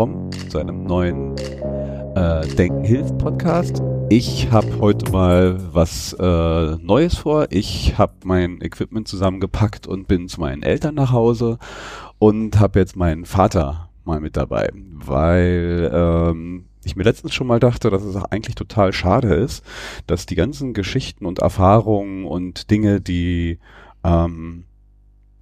willkommen 0.00 0.32
zu 0.48 0.56
einem 0.56 0.84
neuen 0.84 1.36
äh, 2.16 2.46
Denken 2.56 2.84
hilft 2.84 3.18
Podcast. 3.18 3.82
Ich 4.08 4.50
habe 4.50 4.80
heute 4.80 5.12
mal 5.12 5.58
was 5.74 6.14
äh, 6.14 6.76
Neues 6.76 7.18
vor. 7.18 7.48
Ich 7.50 7.98
habe 7.98 8.14
mein 8.24 8.62
Equipment 8.62 9.06
zusammengepackt 9.08 9.86
und 9.86 10.08
bin 10.08 10.26
zu 10.26 10.40
meinen 10.40 10.62
Eltern 10.62 10.94
nach 10.94 11.12
Hause 11.12 11.58
und 12.18 12.58
habe 12.58 12.78
jetzt 12.78 12.96
meinen 12.96 13.26
Vater 13.26 13.90
mal 14.06 14.20
mit 14.20 14.38
dabei, 14.38 14.70
weil 14.72 15.90
ähm, 15.92 16.64
ich 16.82 16.96
mir 16.96 17.04
letztens 17.04 17.34
schon 17.34 17.46
mal 17.46 17.60
dachte, 17.60 17.90
dass 17.90 18.02
es 18.02 18.16
eigentlich 18.16 18.54
total 18.54 18.94
schade 18.94 19.34
ist, 19.34 19.62
dass 20.06 20.24
die 20.24 20.34
ganzen 20.34 20.72
Geschichten 20.72 21.26
und 21.26 21.40
Erfahrungen 21.40 22.24
und 22.24 22.70
Dinge, 22.70 23.02
die 23.02 23.58
ähm, 24.02 24.64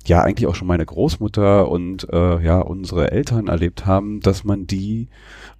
ja 0.09 0.23
eigentlich 0.23 0.47
auch 0.47 0.55
schon 0.55 0.69
meine 0.69 0.87
Großmutter 0.87 1.69
und 1.69 2.09
äh, 2.12 2.43
ja 2.43 2.61
unsere 2.61 3.11
Eltern 3.12 3.49
erlebt 3.49 3.87
haben, 3.87 4.21
dass 4.21 4.45
man 4.45 4.66
die 4.66 5.09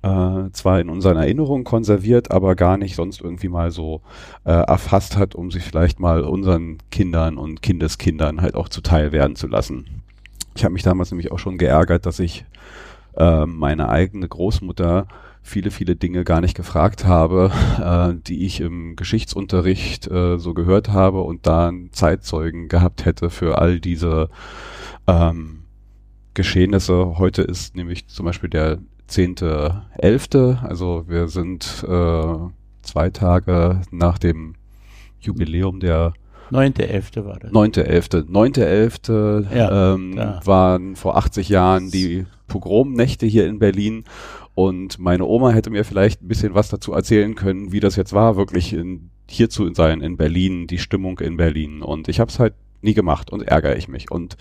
äh, 0.03 0.51
zwar 0.53 0.81
in 0.81 0.89
unseren 0.89 1.17
Erinnerungen 1.17 1.65
konserviert, 1.65 2.31
aber 2.31 2.55
gar 2.55 2.77
nicht 2.77 2.97
sonst 2.97 3.21
irgendwie 3.21 3.49
mal 3.49 3.71
so 3.71 4.01
äh, 4.45 4.51
erfasst 4.51 5.17
hat, 5.17 5.35
um 5.35 5.51
sich 5.51 5.65
vielleicht 5.65 6.01
mal 6.01 6.23
unseren 6.23 6.79
Kindern 6.91 7.37
und 7.37 7.63
Kindeskindern 7.63 8.41
halt 8.41 8.55
auch 8.55 8.69
zuteil 8.69 9.13
werden 9.13 9.37
zu 9.37 9.47
lassen. 9.47 10.03
Ich 10.55 10.65
habe 10.65 10.73
mich 10.73 10.83
damals 10.83 11.11
nämlich 11.11 11.31
auch 11.31 11.39
schon 11.39 11.59
geärgert, 11.59 12.07
dass 12.07 12.19
ich 12.19 12.45
äh, 13.17 13.47
meine 13.47 13.89
eigene 13.89 14.29
Großmutter 14.29 15.07
viele, 15.43 15.71
viele 15.71 15.97
Dinge 15.97 16.25
gar 16.25 16.41
nicht 16.41 16.57
gefragt 16.57 17.05
habe, 17.05 17.51
äh, 17.83 18.21
die 18.27 18.45
ich 18.45 18.61
im 18.61 18.97
Geschichtsunterricht 18.97 20.11
äh, 20.11 20.39
so 20.39 20.55
gehört 20.55 20.91
habe 20.91 21.23
und 21.23 21.47
da 21.47 21.69
einen 21.69 21.93
Zeitzeugen 21.93 22.69
gehabt 22.69 23.05
hätte 23.05 23.31
für 23.31 23.59
all 23.59 23.81
diese 23.81 24.29
ähm, 25.07 25.65
Geschehnisse. 26.35 27.19
Heute 27.19 27.43
ist 27.43 27.77
nämlich 27.77 28.07
zum 28.09 28.27
Beispiel 28.27 28.51
der 28.51 28.79
zehnte, 29.07 29.83
elfte, 29.97 30.59
also 30.63 31.05
wir 31.09 31.29
sind 31.29 31.85
äh, 31.89 32.37
zwei 32.83 33.11
Tage 33.11 33.81
nach 33.91 34.19
dem 34.19 34.55
Jubiläum 35.21 35.81
der 35.81 36.13
Neunte, 36.51 36.89
elfte 36.89 37.27
war 37.27 37.39
das. 37.39 37.53
Neunte, 37.53 37.87
elfte. 37.87 38.25
Neunte, 38.27 38.67
elfte 38.67 39.47
ja, 39.55 39.95
ähm, 39.95 40.17
waren 40.45 40.97
vor 40.97 41.17
80 41.19 41.51
Jahren 41.51 41.91
die 41.91 42.25
Pogromnächte 42.47 43.27
hier 43.27 43.47
in 43.47 43.59
Berlin 43.59 44.05
und 44.59 44.99
meine 44.99 45.25
Oma 45.25 45.51
hätte 45.51 45.71
mir 45.71 45.85
vielleicht 45.85 46.21
ein 46.21 46.27
bisschen 46.27 46.53
was 46.53 46.69
dazu 46.69 46.93
erzählen 46.93 47.37
können, 47.37 47.71
wie 47.71 47.79
das 47.79 47.95
jetzt 47.95 48.13
war, 48.13 48.37
wirklich 48.37 48.73
in, 48.73 49.11
hier 49.31 49.49
zu 49.49 49.73
sein 49.73 50.01
in 50.01 50.17
Berlin, 50.17 50.67
die 50.67 50.79
Stimmung 50.79 51.21
in 51.21 51.37
Berlin. 51.37 51.81
Und 51.81 52.09
ich 52.09 52.19
habe 52.19 52.29
es 52.29 52.41
halt 52.41 52.55
nie 52.83 52.93
gemacht 52.93 53.31
und 53.31 53.43
ärgere 53.43 53.77
ich 53.77 53.87
mich. 53.87 54.11
Und 54.11 54.37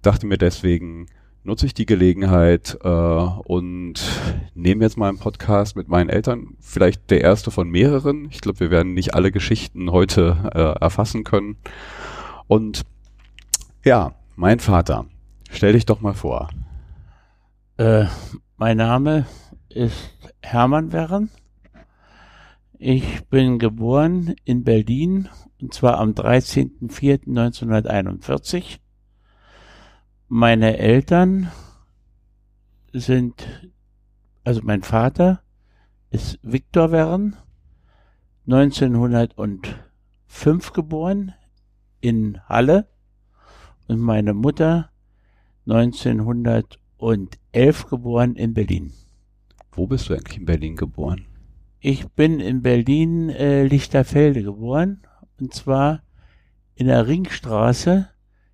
dachte 0.00 0.26
mir 0.26 0.38
deswegen, 0.38 1.08
nutze 1.44 1.66
ich 1.66 1.74
die 1.74 1.84
Gelegenheit 1.84 2.78
äh, 2.82 2.88
und 2.88 4.00
nehme 4.54 4.82
jetzt 4.82 4.96
mal 4.96 5.10
einen 5.10 5.18
Podcast 5.18 5.76
mit 5.76 5.88
meinen 5.88 6.08
Eltern, 6.08 6.56
vielleicht 6.58 7.10
der 7.10 7.20
erste 7.20 7.50
von 7.50 7.68
mehreren. 7.68 8.28
Ich 8.30 8.40
glaube, 8.40 8.60
wir 8.60 8.70
werden 8.70 8.94
nicht 8.94 9.12
alle 9.12 9.30
Geschichten 9.30 9.92
heute 9.92 10.50
äh, 10.54 10.82
erfassen 10.82 11.24
können. 11.24 11.58
Und 12.46 12.86
ja, 13.84 14.14
mein 14.36 14.58
Vater, 14.58 15.04
stell 15.50 15.74
dich 15.74 15.84
doch 15.84 16.00
mal 16.00 16.14
vor. 16.14 16.48
Äh, 17.76 18.06
mein 18.58 18.76
Name 18.76 19.24
ist 19.68 20.10
Hermann 20.42 20.90
Werren. 20.90 21.30
Ich 22.76 23.24
bin 23.28 23.60
geboren 23.60 24.34
in 24.44 24.64
Berlin 24.64 25.28
und 25.60 25.72
zwar 25.72 25.98
am 25.98 26.10
13.04.1941. 26.10 28.80
Meine 30.26 30.78
Eltern 30.78 31.52
sind, 32.92 33.70
also 34.42 34.60
mein 34.64 34.82
Vater 34.82 35.40
ist 36.10 36.40
Viktor 36.42 36.90
Werren, 36.90 37.36
1905 38.48 40.72
geboren 40.72 41.32
in 42.00 42.40
Halle 42.48 42.88
und 43.86 44.00
meine 44.00 44.34
Mutter 44.34 44.90
1900 45.66 46.80
und 46.98 47.38
elf 47.52 47.86
geboren 47.86 48.36
in 48.36 48.52
Berlin. 48.52 48.92
Wo 49.72 49.86
bist 49.86 50.08
du 50.08 50.14
eigentlich 50.14 50.38
in 50.38 50.44
Berlin 50.44 50.76
geboren? 50.76 51.24
Ich 51.80 52.06
bin 52.08 52.40
in 52.40 52.62
Berlin 52.62 53.30
äh, 53.30 53.64
Lichterfelde 53.64 54.42
geboren 54.42 55.02
und 55.40 55.54
zwar 55.54 56.02
in 56.74 56.88
der 56.88 57.06
Ringstraße. 57.06 58.08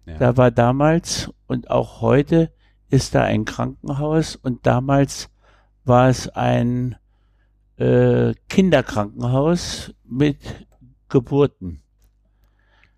Ja. 0.06 0.18
Da 0.18 0.36
war 0.36 0.50
damals 0.50 1.32
und 1.46 1.70
auch 1.70 2.02
heute 2.02 2.52
ist 2.90 3.14
da 3.14 3.22
ein 3.22 3.46
Krankenhaus 3.46 4.36
und 4.36 4.66
damals 4.66 5.30
war 5.84 6.08
es 6.08 6.28
ein 6.28 6.96
äh, 7.76 8.34
Kinderkrankenhaus 8.48 9.94
mit 10.04 10.38
Geburten. 11.08 11.82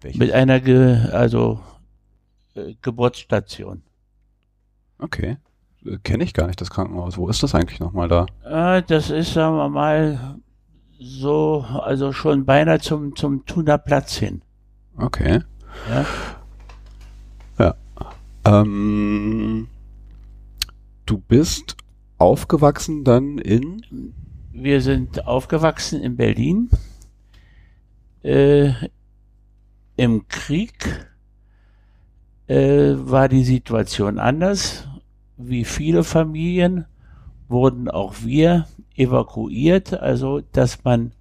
Welches? 0.00 0.18
Mit 0.18 0.32
einer 0.32 0.60
Ge 0.60 1.08
also 1.12 1.60
äh, 2.54 2.74
Geburtsstation. 2.82 3.82
Okay. 4.98 5.36
Äh, 5.84 5.98
Kenne 6.02 6.24
ich 6.24 6.34
gar 6.34 6.46
nicht 6.46 6.60
das 6.60 6.70
Krankenhaus. 6.70 7.16
Wo 7.16 7.28
ist 7.28 7.42
das 7.42 7.54
eigentlich 7.54 7.80
nochmal 7.80 8.08
da? 8.08 8.26
Äh, 8.44 8.82
das 8.82 9.10
ist, 9.10 9.34
sagen 9.34 9.56
wir 9.56 9.68
mal, 9.68 10.38
so, 10.98 11.64
also 11.68 12.12
schon 12.12 12.44
beinahe 12.44 12.80
zum, 12.80 13.14
zum 13.16 13.44
Thuner 13.44 13.78
Platz 13.78 14.16
hin. 14.16 14.42
Okay. 14.96 15.40
Ja. 15.90 16.06
Ja. 17.58 17.74
Ähm, 18.44 19.68
du 21.04 21.18
bist 21.18 21.76
aufgewachsen 22.18 23.04
dann 23.04 23.38
in? 23.38 24.14
Wir 24.52 24.80
sind 24.80 25.26
aufgewachsen 25.26 26.00
in 26.00 26.16
Berlin. 26.16 26.70
Äh, 28.22 28.72
Im 29.96 30.26
Krieg 30.28 31.08
äh, 32.46 32.94
war 32.96 33.28
die 33.28 33.44
Situation 33.44 34.18
anders. 34.18 34.88
Wie 35.36 35.64
viele 35.64 36.04
Familien 36.04 36.86
wurden 37.48 37.88
auch 37.88 38.14
wir 38.24 38.66
evakuiert, 38.96 39.94
also 39.94 40.40
dass 40.52 40.82
man 40.84 41.12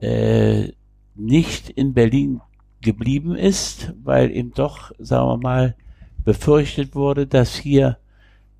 äh, 0.00 0.72
nicht 1.14 1.70
in 1.70 1.94
Berlin 1.94 2.40
geblieben 2.80 3.34
ist, 3.34 3.94
weil 4.02 4.30
eben 4.30 4.52
doch, 4.52 4.92
sagen 4.98 5.28
wir 5.28 5.38
mal, 5.38 5.76
befürchtet 6.24 6.94
wurde, 6.94 7.26
dass 7.26 7.54
hier 7.54 7.98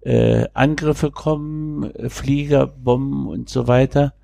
äh, 0.01 0.47
Angriffe 0.55 1.11
kommen, 1.11 1.93
Flieger, 2.09 2.67
Bomben 2.67 3.27
und 3.27 3.49
so 3.49 3.67
weiter. 3.67 4.15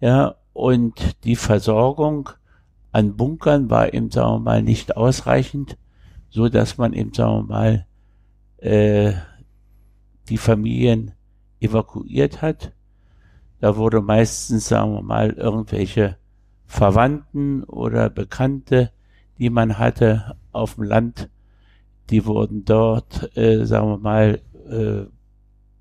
Ja, 0.00 0.34
und 0.52 1.24
die 1.24 1.36
Versorgung 1.36 2.30
an 2.92 3.16
Bunkern 3.16 3.70
war 3.70 3.94
eben, 3.94 4.10
sagen 4.10 4.34
wir 4.34 4.40
mal, 4.40 4.62
nicht 4.62 4.96
ausreichend 4.96 5.76
so 6.30 6.48
dass 6.48 6.78
man 6.78 6.92
eben, 6.92 7.12
sagen 7.12 7.38
wir 7.38 7.42
mal, 7.42 7.86
äh, 8.58 9.12
die 10.28 10.38
Familien 10.38 11.12
evakuiert 11.60 12.40
hat. 12.40 12.72
Da 13.60 13.76
wurde 13.76 14.00
meistens, 14.00 14.68
sagen 14.68 14.94
wir 14.94 15.02
mal, 15.02 15.30
irgendwelche 15.30 16.16
Verwandten 16.66 17.64
oder 17.64 18.08
Bekannte, 18.08 18.92
die 19.38 19.50
man 19.50 19.78
hatte 19.78 20.36
auf 20.52 20.76
dem 20.76 20.84
Land, 20.84 21.28
die 22.10 22.24
wurden 22.26 22.64
dort, 22.64 23.36
äh, 23.36 23.64
sagen 23.64 23.88
wir 23.88 23.98
mal, 23.98 24.40
äh, 24.68 25.06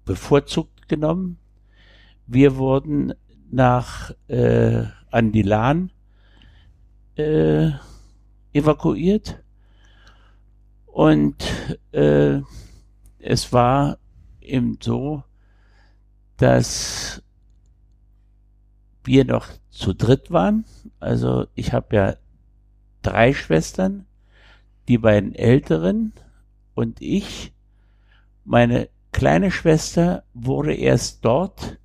bevorzugt 0.04 0.90
genommen. 0.90 1.38
Wir 2.28 2.58
wurden 2.58 3.14
nach 3.52 4.12
äh, 4.28 4.84
an 5.12 5.32
die 5.32 5.42
Lahn 5.42 5.92
äh, 7.16 7.72
evakuiert 8.54 9.44
und 11.00 11.38
äh, 11.94 12.42
es 13.20 13.54
war 13.54 14.00
eben 14.42 14.80
so, 14.82 15.24
dass 16.36 17.24
wir 19.06 19.24
noch 19.24 19.48
zu 19.70 19.94
dritt 19.94 20.30
waren. 20.30 20.66
Also 21.00 21.48
ich 21.56 21.72
habe 21.72 21.96
ja 21.96 22.16
drei 23.02 23.34
Schwestern, 23.34 24.08
die 24.90 24.98
beiden 24.98 25.34
älteren 25.36 26.12
und 26.76 27.02
ich. 27.02 27.54
Meine 28.44 28.90
kleine 29.14 29.52
Schwester 29.52 30.26
wurde 30.34 30.76
erst 30.76 31.24
dort 31.24 31.78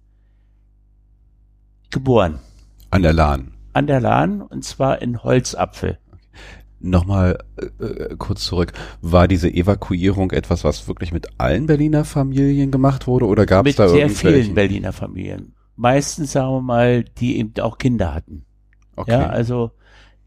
geboren. 1.91 2.41
An 2.91 3.03
der 3.03 3.13
Lahn. 3.13 3.55
An 3.75 3.87
der 3.87 4.01
Lahn 4.01 4.43
und 4.43 4.65
zwar 4.65 5.01
in 5.01 5.23
Holzapfel. 5.23 6.01
Nochmal 6.85 7.39
äh, 7.57 7.85
äh, 7.85 8.17
kurz 8.19 8.45
zurück. 8.45 8.73
War 9.01 9.27
diese 9.27 9.49
Evakuierung 9.49 10.31
etwas, 10.33 10.65
was 10.65 10.87
wirklich 10.87 11.13
mit 11.13 11.29
allen 11.39 11.67
Berliner 11.67 12.05
Familien 12.05 12.71
gemacht 12.71 13.07
wurde 13.07 13.27
oder 13.27 13.47
gab 13.47 13.67
es 13.67 13.77
da 13.77 13.85
irgendwelche? 13.85 14.09
Mit 14.09 14.17
sehr 14.17 14.33
vielen 14.33 14.55
Berliner 14.55 14.93
Familien. 14.93 15.55
Meistens, 15.77 16.33
sagen 16.33 16.53
wir 16.53 16.61
mal, 16.61 17.05
die 17.05 17.39
eben 17.39 17.55
auch 17.61 17.79
Kinder 17.79 18.15
hatten. 18.15 18.45
Okay. 18.97 19.13
Ja, 19.13 19.29
also 19.29 19.73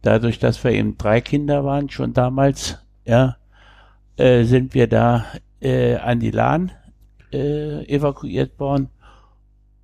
dadurch, 0.01 0.39
dass 0.39 0.63
wir 0.63 0.71
eben 0.71 0.97
drei 0.97 1.21
Kinder 1.21 1.63
waren, 1.63 1.89
schon 1.89 2.13
damals, 2.13 2.79
ja, 3.05 3.37
äh, 4.17 4.43
sind 4.43 4.73
wir 4.73 4.87
da 4.87 5.25
äh, 5.59 5.95
an 5.95 6.19
die 6.19 6.31
Lahn 6.31 6.71
äh, 7.31 7.85
evakuiert 7.85 8.59
worden 8.59 8.89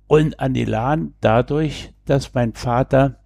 und 0.06 0.40
an 0.40 0.54
die 0.54 0.64
Lahn 0.64 1.14
dadurch, 1.20 1.92
dass 2.04 2.34
mein 2.34 2.52
Vater 2.52 3.20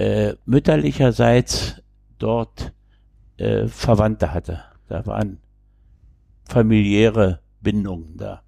äh, 0.00 0.34
mütterlicherseits 0.46 1.82
dort 2.18 2.72
äh, 3.36 3.66
Verwandte 3.68 4.32
hatte. 4.32 4.62
Da 4.88 5.04
waren 5.04 5.40
familiäre 6.48 7.40
Bindungen 7.60 8.16
da. 8.16 8.42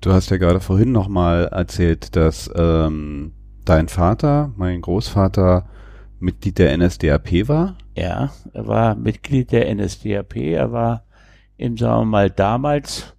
Du 0.00 0.12
hast 0.12 0.30
ja 0.30 0.36
gerade 0.36 0.58
vorhin 0.58 0.90
nochmal 0.90 1.44
erzählt, 1.46 2.16
dass 2.16 2.50
ähm, 2.56 3.32
dein 3.64 3.86
Vater, 3.86 4.52
mein 4.56 4.80
Großvater, 4.80 5.68
Mitglied 6.18 6.58
der 6.58 6.76
NSDAP 6.76 7.46
war. 7.48 7.78
Ja, 7.96 8.32
er 8.52 8.66
war 8.66 8.96
Mitglied 8.96 9.52
der 9.52 9.72
NSDAP. 9.72 10.36
Er 10.36 10.72
war 10.72 11.04
eben, 11.56 11.76
sagen 11.76 12.00
wir 12.00 12.04
mal, 12.06 12.30
damals 12.30 13.14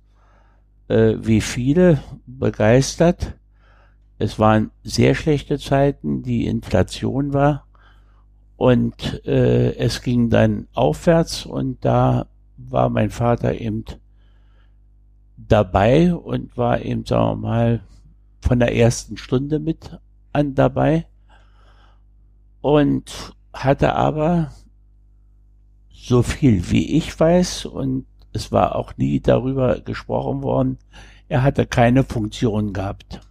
äh, 0.90 1.16
wie 1.22 1.40
viele 1.40 2.00
begeistert. 2.26 3.39
Es 4.20 4.38
waren 4.38 4.72
sehr 4.84 5.16
schlechte 5.16 5.58
Zeiten, 5.58 6.24
die 6.24 6.46
Inflation 6.46 7.34
war 7.34 7.66
und 8.58 9.26
äh, 9.26 9.76
es 9.78 10.02
ging 10.02 10.30
dann 10.30 10.68
aufwärts 10.74 11.46
und 11.46 11.84
da 11.86 12.28
war 12.58 12.90
mein 12.90 13.12
Vater 13.12 13.60
eben 13.60 13.86
dabei 15.38 16.14
und 16.14 16.58
war 16.58 16.82
eben, 16.82 17.06
sagen 17.06 17.42
wir 17.42 17.48
mal, 17.48 17.84
von 18.42 18.60
der 18.60 18.76
ersten 18.76 19.16
Stunde 19.16 19.58
mit 19.58 19.98
an 20.34 20.54
dabei 20.54 21.08
und 22.60 23.34
hatte 23.54 23.96
aber 23.96 24.52
so 25.94 26.24
viel 26.24 26.70
wie 26.72 26.98
ich 26.98 27.18
weiß 27.18 27.66
und 27.66 28.06
es 28.34 28.52
war 28.52 28.76
auch 28.76 28.98
nie 28.98 29.22
darüber 29.22 29.80
gesprochen 29.80 30.44
worden, 30.44 30.78
er 31.30 31.42
hatte 31.42 31.66
keine 31.66 32.04
Funktion 32.04 32.74
gehabt. 32.74 33.22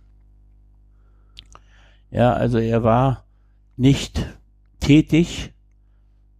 Ja, 2.11 2.33
also 2.33 2.59
er 2.59 2.83
war 2.83 3.25
nicht 3.77 4.27
tätig, 4.81 5.53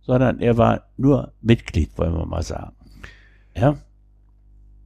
sondern 0.01 0.41
er 0.41 0.57
war 0.57 0.89
nur 0.97 1.33
Mitglied, 1.41 1.97
wollen 1.99 2.15
wir 2.15 2.27
mal 2.27 2.43
sagen. 2.43 2.75
Ja. 3.55 3.77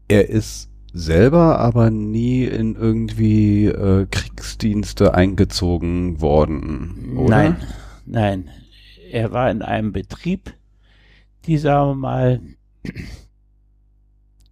Er 0.08 0.28
ist 0.28 0.70
selber 0.92 1.58
aber 1.58 1.90
nie 1.90 2.44
in 2.44 2.74
irgendwie 2.74 3.66
äh, 3.66 4.06
Kriegsdienste 4.10 5.14
eingezogen 5.14 6.20
worden, 6.20 7.16
oder? 7.16 7.28
Nein, 7.28 7.56
nein. 8.04 8.50
Er 9.10 9.32
war 9.32 9.50
in 9.50 9.62
einem 9.62 9.92
Betrieb, 9.92 10.54
die, 11.46 11.58
sagen 11.58 11.90
wir 11.90 11.94
mal, 11.94 12.40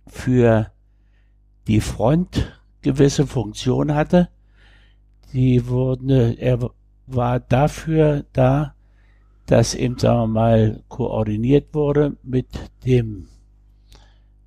für 0.06 0.70
die 1.66 1.80
Front 1.80 2.60
gewisse 2.82 3.26
Funktion 3.26 3.94
hatte. 3.94 4.28
Die 5.32 5.66
wurden, 5.68 6.10
er 6.38 6.70
war 7.06 7.40
dafür 7.40 8.24
da, 8.32 8.74
dass 9.46 9.74
eben, 9.74 9.98
sagen 9.98 10.18
wir 10.18 10.26
mal, 10.26 10.82
koordiniert 10.88 11.74
wurde 11.74 12.16
mit 12.22 12.48
dem 12.84 13.28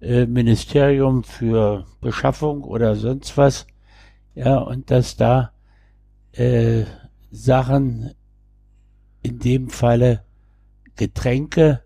äh, 0.02 0.26
Ministerium 0.26 1.24
für 1.24 1.86
Beschaffung 2.02 2.64
oder 2.64 2.96
sonst 2.96 3.38
was. 3.38 3.66
Ja, 4.36 4.58
und 4.58 4.92
dass 4.92 5.16
da 5.16 5.52
äh, 6.34 6.84
Sachen, 7.32 8.14
in 9.22 9.40
dem 9.40 9.70
Falle 9.70 10.24
Getränke, 10.96 11.82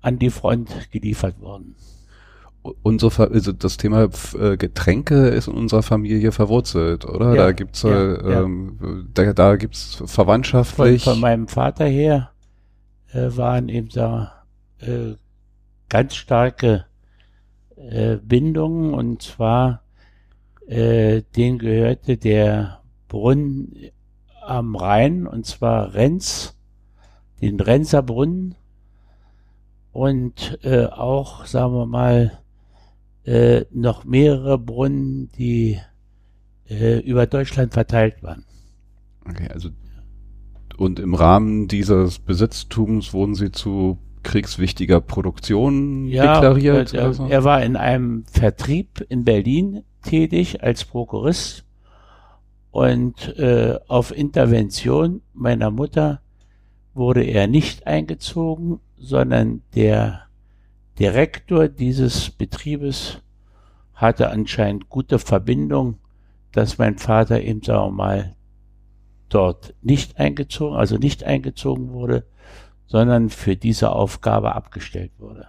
an 0.00 0.18
die 0.18 0.30
Front 0.30 0.90
geliefert 0.90 1.40
wurden 1.40 1.76
unsere 2.62 3.30
also 3.30 3.52
das 3.52 3.76
Thema 3.76 4.08
äh, 4.38 4.56
Getränke 4.56 5.28
ist 5.28 5.48
in 5.48 5.54
unserer 5.54 5.82
Familie 5.82 6.32
verwurzelt, 6.32 7.04
oder? 7.04 7.34
Ja, 7.34 7.46
da 7.46 7.52
gibt's 7.52 7.82
ja, 7.82 7.90
äh, 7.90 8.42
ähm, 8.42 9.08
da, 9.12 9.32
da 9.32 9.56
gibt's 9.56 10.02
verwandtschaftlich. 10.06 11.02
Von, 11.02 11.14
von 11.14 11.20
meinem 11.20 11.48
Vater 11.48 11.86
her 11.86 12.30
äh, 13.12 13.28
waren 13.36 13.68
eben 13.68 13.88
da 13.88 14.44
äh, 14.80 15.14
ganz 15.88 16.14
starke 16.14 16.86
äh, 17.76 18.16
Bindungen 18.16 18.94
und 18.94 19.22
zwar 19.22 19.82
äh, 20.66 21.22
den 21.36 21.58
gehörte 21.58 22.16
der 22.16 22.80
Brunnen 23.08 23.90
am 24.40 24.76
Rhein 24.76 25.26
und 25.26 25.46
zwar 25.46 25.94
Renz, 25.94 26.56
den 27.40 27.60
Renzer 27.60 28.02
Brunnen 28.02 28.54
und 29.92 30.58
äh, 30.62 30.86
auch, 30.86 31.44
sagen 31.44 31.74
wir 31.74 31.86
mal, 31.86 32.41
äh, 33.24 33.64
noch 33.70 34.04
mehrere 34.04 34.58
Brunnen, 34.58 35.30
die 35.38 35.78
äh, 36.68 36.98
über 37.00 37.26
Deutschland 37.26 37.72
verteilt 37.72 38.22
waren. 38.22 38.44
Okay, 39.28 39.48
also 39.48 39.70
und 40.76 40.98
im 40.98 41.14
Rahmen 41.14 41.68
dieses 41.68 42.18
Besitztums 42.18 43.12
wurden 43.12 43.34
sie 43.34 43.52
zu 43.52 43.98
kriegswichtiger 44.22 45.00
Produktion 45.00 46.06
ja, 46.08 46.34
deklariert? 46.34 46.94
Er, 46.94 47.12
so? 47.12 47.26
er 47.26 47.44
war 47.44 47.62
in 47.62 47.76
einem 47.76 48.24
Vertrieb 48.30 49.04
in 49.08 49.24
Berlin 49.24 49.84
tätig 50.02 50.62
als 50.62 50.84
Prokurist 50.84 51.64
und 52.70 53.36
äh, 53.38 53.78
auf 53.88 54.16
Intervention 54.16 55.22
meiner 55.34 55.70
Mutter 55.70 56.20
wurde 56.94 57.22
er 57.22 57.46
nicht 57.46 57.86
eingezogen, 57.86 58.80
sondern 58.96 59.62
der 59.74 60.22
Direktor 60.98 61.68
dieses 61.68 62.30
Betriebes 62.30 63.22
hatte 63.94 64.30
anscheinend 64.30 64.88
gute 64.88 65.18
Verbindung, 65.18 65.98
dass 66.52 66.78
mein 66.78 66.98
Vater 66.98 67.40
eben, 67.40 67.62
sagen 67.62 67.88
wir 67.88 67.90
mal, 67.92 68.36
dort 69.28 69.74
nicht 69.80 70.18
eingezogen, 70.18 70.76
also 70.76 70.96
nicht 70.96 71.24
eingezogen 71.24 71.92
wurde, 71.92 72.26
sondern 72.86 73.30
für 73.30 73.56
diese 73.56 73.92
Aufgabe 73.92 74.54
abgestellt 74.54 75.12
wurde. 75.18 75.46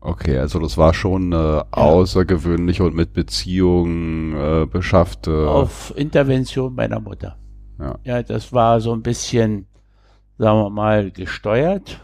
Okay, 0.00 0.36
also 0.38 0.58
das 0.58 0.76
war 0.76 0.92
schon 0.92 1.32
eine 1.32 1.56
ja. 1.56 1.66
außergewöhnliche 1.70 2.84
und 2.84 2.94
mit 2.94 3.14
Beziehungen 3.14 4.36
äh, 4.36 4.66
beschaffte. 4.66 5.48
Auf 5.48 5.94
Intervention 5.96 6.74
meiner 6.74 7.00
Mutter. 7.00 7.38
Ja. 7.78 7.98
ja, 8.04 8.22
das 8.22 8.52
war 8.52 8.80
so 8.80 8.92
ein 8.92 9.02
bisschen, 9.02 9.66
sagen 10.36 10.58
wir 10.58 10.70
mal, 10.70 11.10
gesteuert. 11.10 12.00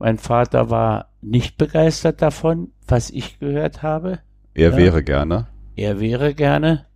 Mein 0.00 0.18
Vater 0.18 0.70
war 0.70 1.13
nicht 1.24 1.56
begeistert 1.56 2.22
davon, 2.22 2.72
was 2.86 3.10
ich 3.10 3.38
gehört 3.38 3.82
habe. 3.82 4.20
Er 4.54 4.70
ja. 4.70 4.76
wäre 4.76 5.02
gerne. 5.02 5.48
Er 5.76 6.00
wäre 6.00 6.34
gerne. 6.34 6.86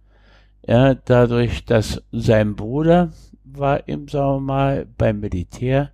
Ja, 0.67 0.95
dadurch, 0.95 1.65
dass 1.65 2.03
sein 2.13 2.55
Bruder 2.55 3.13
war 3.45 3.89
im, 3.89 4.13
wir 4.13 4.41
mal, 4.41 4.87
beim 4.99 5.21
Militär. 5.21 5.93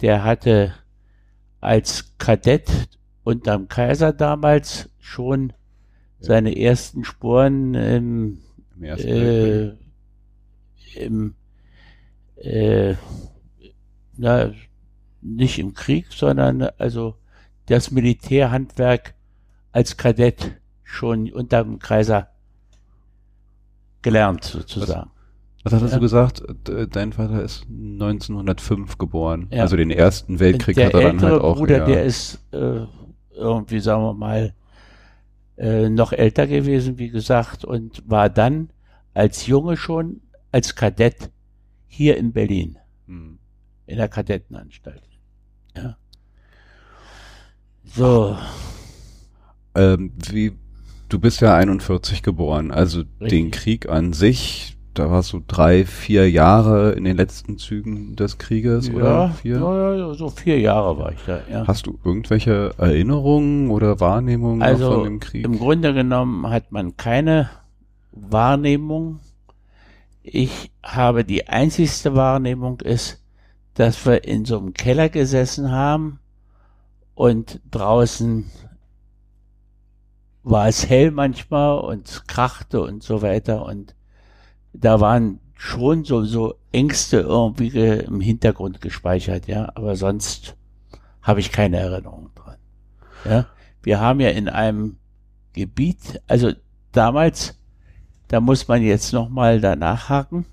Der 0.00 0.24
hatte 0.24 0.74
als 1.60 2.12
Kadett 2.18 2.88
unterm 3.22 3.68
Kaiser 3.68 4.12
damals 4.12 4.90
schon 4.98 5.52
seine 6.18 6.56
ersten 6.56 7.04
Spuren 7.04 7.74
im, 7.74 8.38
Im, 8.76 8.84
äh, 8.84 9.72
im 10.96 11.34
äh, 12.36 12.94
na, 14.16 14.52
nicht 15.20 15.58
im 15.58 15.74
Krieg, 15.74 16.06
sondern 16.10 16.62
also 16.62 17.16
das 17.66 17.90
Militärhandwerk 17.90 19.14
als 19.72 19.96
Kadett 19.96 20.60
schon 20.82 21.30
unter 21.32 21.64
dem 21.64 21.78
Kaiser 21.78 22.28
gelernt, 24.02 24.44
sozusagen. 24.44 25.10
Was, 25.62 25.72
was 25.72 25.74
hattest 25.74 25.92
ja. 25.92 25.98
du 25.98 26.02
gesagt? 26.02 26.42
Dein 26.94 27.12
Vater 27.12 27.42
ist 27.42 27.64
1905 27.68 28.98
geboren. 28.98 29.48
Ja. 29.50 29.62
Also 29.62 29.76
den 29.76 29.90
Ersten 29.90 30.40
Weltkrieg 30.40 30.74
der 30.74 30.86
hat 30.86 30.94
er 30.94 31.02
dann 31.02 31.22
halt 31.22 31.40
auch. 31.40 31.56
Bruder, 31.56 31.78
ja. 31.78 31.84
der 31.86 32.04
ist 32.04 32.44
äh, 32.52 32.86
irgendwie, 33.34 33.80
sagen 33.80 34.02
wir 34.02 34.14
mal, 34.14 34.54
äh, 35.56 35.88
noch 35.88 36.12
älter 36.12 36.46
gewesen, 36.46 36.98
wie 36.98 37.10
gesagt, 37.10 37.64
und 37.64 38.02
war 38.08 38.28
dann 38.28 38.70
als 39.14 39.46
Junge 39.46 39.76
schon 39.76 40.20
als 40.50 40.74
Kadett 40.74 41.30
hier 41.86 42.16
in 42.16 42.32
Berlin. 42.32 42.78
Hm. 43.06 43.38
In 43.86 43.96
der 43.96 44.08
Kadettenanstalt. 44.08 45.02
Ja. 45.76 45.96
So. 47.84 48.36
Ähm, 49.74 50.12
wie, 50.30 50.52
du 51.08 51.18
bist 51.18 51.40
ja 51.40 51.54
41 51.54 52.22
geboren, 52.22 52.70
also 52.70 53.00
Richtig. 53.00 53.28
den 53.28 53.50
Krieg 53.50 53.88
an 53.88 54.12
sich, 54.12 54.76
da 54.94 55.10
warst 55.10 55.32
du 55.32 55.42
drei, 55.46 55.86
vier 55.86 56.30
Jahre 56.30 56.92
in 56.92 57.04
den 57.04 57.16
letzten 57.16 57.56
Zügen 57.58 58.14
des 58.14 58.36
Krieges 58.36 58.88
ja, 58.88 58.94
oder 58.94 59.30
vier? 59.30 59.56
Ja, 59.56 60.14
so 60.14 60.28
vier 60.28 60.60
Jahre 60.60 60.98
war 60.98 61.12
ich 61.12 61.18
da, 61.26 61.40
ja. 61.50 61.66
Hast 61.66 61.86
du 61.86 61.98
irgendwelche 62.04 62.74
Erinnerungen 62.76 63.70
oder 63.70 64.00
Wahrnehmungen 64.00 64.62
also, 64.62 64.92
von 64.92 65.04
dem 65.04 65.20
Krieg? 65.20 65.44
Im 65.44 65.58
Grunde 65.58 65.94
genommen 65.94 66.48
hat 66.50 66.72
man 66.72 66.96
keine 66.96 67.48
Wahrnehmung. 68.12 69.20
Ich 70.22 70.70
habe 70.82 71.24
die 71.24 71.48
einzigste 71.48 72.14
Wahrnehmung 72.14 72.80
ist, 72.80 73.22
dass 73.74 74.04
wir 74.04 74.24
in 74.24 74.44
so 74.44 74.58
einem 74.58 74.74
Keller 74.74 75.08
gesessen 75.08 75.70
haben 75.70 76.18
und 77.22 77.60
draußen 77.70 78.50
war 80.42 80.66
es 80.66 80.88
hell 80.88 81.12
manchmal 81.12 81.78
und 81.78 82.08
es 82.08 82.26
krachte 82.26 82.82
und 82.82 83.04
so 83.04 83.22
weiter 83.22 83.64
und 83.64 83.94
da 84.72 84.98
waren 84.98 85.38
schon 85.54 86.02
so, 86.02 86.24
so 86.24 86.56
Ängste 86.72 87.20
irgendwie 87.20 87.78
im 87.78 88.20
Hintergrund 88.20 88.80
gespeichert, 88.80 89.46
ja, 89.46 89.70
aber 89.76 89.94
sonst 89.94 90.56
habe 91.22 91.38
ich 91.38 91.52
keine 91.52 91.76
Erinnerung 91.76 92.30
dran. 92.34 92.56
Ja, 93.24 93.46
wir 93.84 94.00
haben 94.00 94.18
ja 94.18 94.30
in 94.30 94.48
einem 94.48 94.96
Gebiet, 95.52 96.20
also 96.26 96.50
damals, 96.90 97.56
da 98.26 98.40
muss 98.40 98.66
man 98.66 98.82
jetzt 98.82 99.12
nochmal 99.12 99.60
danach 99.60 100.08
haken. 100.08 100.44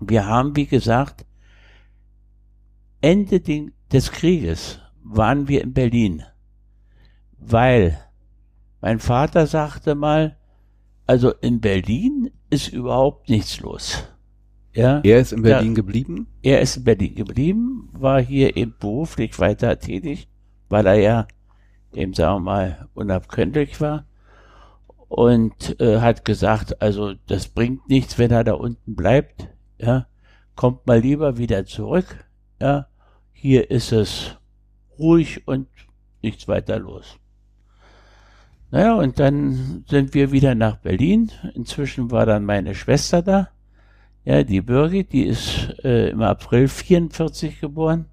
Wir 0.00 0.24
haben, 0.24 0.56
wie 0.56 0.66
gesagt, 0.66 1.26
Ende 3.02 3.38
des 3.92 4.12
Krieges 4.12 4.80
waren 5.08 5.48
wir 5.48 5.62
in 5.62 5.72
Berlin, 5.72 6.22
weil 7.38 7.98
mein 8.80 8.98
Vater 8.98 9.46
sagte 9.46 9.94
mal, 9.94 10.36
also 11.06 11.32
in 11.32 11.60
Berlin 11.60 12.30
ist 12.50 12.68
überhaupt 12.68 13.28
nichts 13.28 13.60
los. 13.60 14.04
Ja, 14.72 15.00
er 15.02 15.20
ist 15.20 15.32
in 15.32 15.42
Berlin 15.42 15.70
ja, 15.70 15.74
geblieben? 15.74 16.26
Er 16.42 16.60
ist 16.60 16.76
in 16.76 16.84
Berlin 16.84 17.14
geblieben, 17.14 17.88
war 17.92 18.20
hier 18.20 18.56
eben 18.56 18.74
beruflich 18.78 19.38
weiter 19.38 19.78
tätig, 19.78 20.28
weil 20.68 20.86
er 20.86 20.96
ja 20.96 21.26
eben, 21.94 22.12
sagen 22.12 22.36
wir 22.36 22.40
mal, 22.40 22.88
unabkömmlich 22.94 23.80
war 23.80 24.04
und 25.08 25.80
äh, 25.80 26.00
hat 26.00 26.24
gesagt, 26.24 26.82
also 26.82 27.14
das 27.26 27.48
bringt 27.48 27.88
nichts, 27.88 28.18
wenn 28.18 28.30
er 28.30 28.44
da 28.44 28.52
unten 28.52 28.94
bleibt, 28.96 29.48
ja, 29.78 30.06
kommt 30.56 30.86
mal 30.86 30.98
lieber 30.98 31.38
wieder 31.38 31.64
zurück, 31.64 32.26
ja, 32.60 32.88
hier 33.32 33.70
ist 33.70 33.92
es 33.92 34.36
ruhig 34.98 35.46
und 35.46 35.68
nichts 36.22 36.48
weiter 36.48 36.78
los. 36.78 37.18
Naja, 38.70 38.94
und 38.94 39.20
dann 39.20 39.84
sind 39.88 40.14
wir 40.14 40.32
wieder 40.32 40.54
nach 40.54 40.76
Berlin. 40.78 41.30
Inzwischen 41.54 42.10
war 42.10 42.26
dann 42.26 42.44
meine 42.44 42.74
Schwester 42.74 43.22
da. 43.22 43.48
Ja, 44.24 44.42
die 44.42 44.60
Birgit, 44.60 45.12
die 45.12 45.24
ist 45.24 45.72
äh, 45.84 46.08
im 46.10 46.20
April 46.20 46.66
44 46.66 47.60
geboren. 47.60 48.06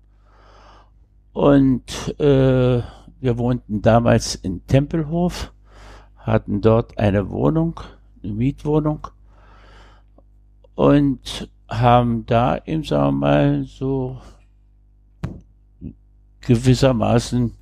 Und 1.31 2.19
äh, 2.19 2.83
wir 3.19 3.37
wohnten 3.37 3.81
damals 3.81 4.35
in 4.35 4.67
Tempelhof, 4.67 5.51
hatten 6.17 6.61
dort 6.61 6.99
eine 6.99 7.31
Wohnung, 7.31 7.79
eine 8.21 8.33
Mietwohnung 8.33 9.07
und 10.75 11.49
haben 11.69 12.25
da 12.25 12.59
eben, 12.65 12.83
sagen 12.83 13.19
wir 13.19 13.27
mal, 13.27 13.63
so 13.63 14.21
gewissermaßen 16.45 17.55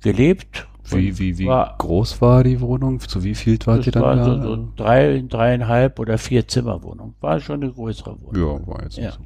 gelebt. 0.00 0.66
Wie, 0.90 1.18
wie, 1.18 1.38
wie 1.38 1.46
war, 1.46 1.76
groß 1.76 2.20
war 2.22 2.44
die 2.44 2.60
Wohnung? 2.60 3.00
Zu 3.00 3.22
wie 3.22 3.34
viel 3.34 3.58
wart 3.64 3.86
ihr 3.86 3.92
dann 3.92 4.02
war 4.02 4.16
da? 4.16 4.24
So, 4.24 4.42
so 4.42 4.68
drei, 4.76 5.22
dreieinhalb 5.28 5.98
oder 5.98 6.16
vier 6.16 6.48
Zimmerwohnung. 6.48 7.14
War 7.20 7.40
schon 7.40 7.62
eine 7.62 7.72
größere 7.72 8.18
Wohnung. 8.22 8.60
Ja, 8.60 8.66
war 8.66 8.82
jetzt 8.82 8.96
ja. 8.96 9.12
so. 9.12 9.20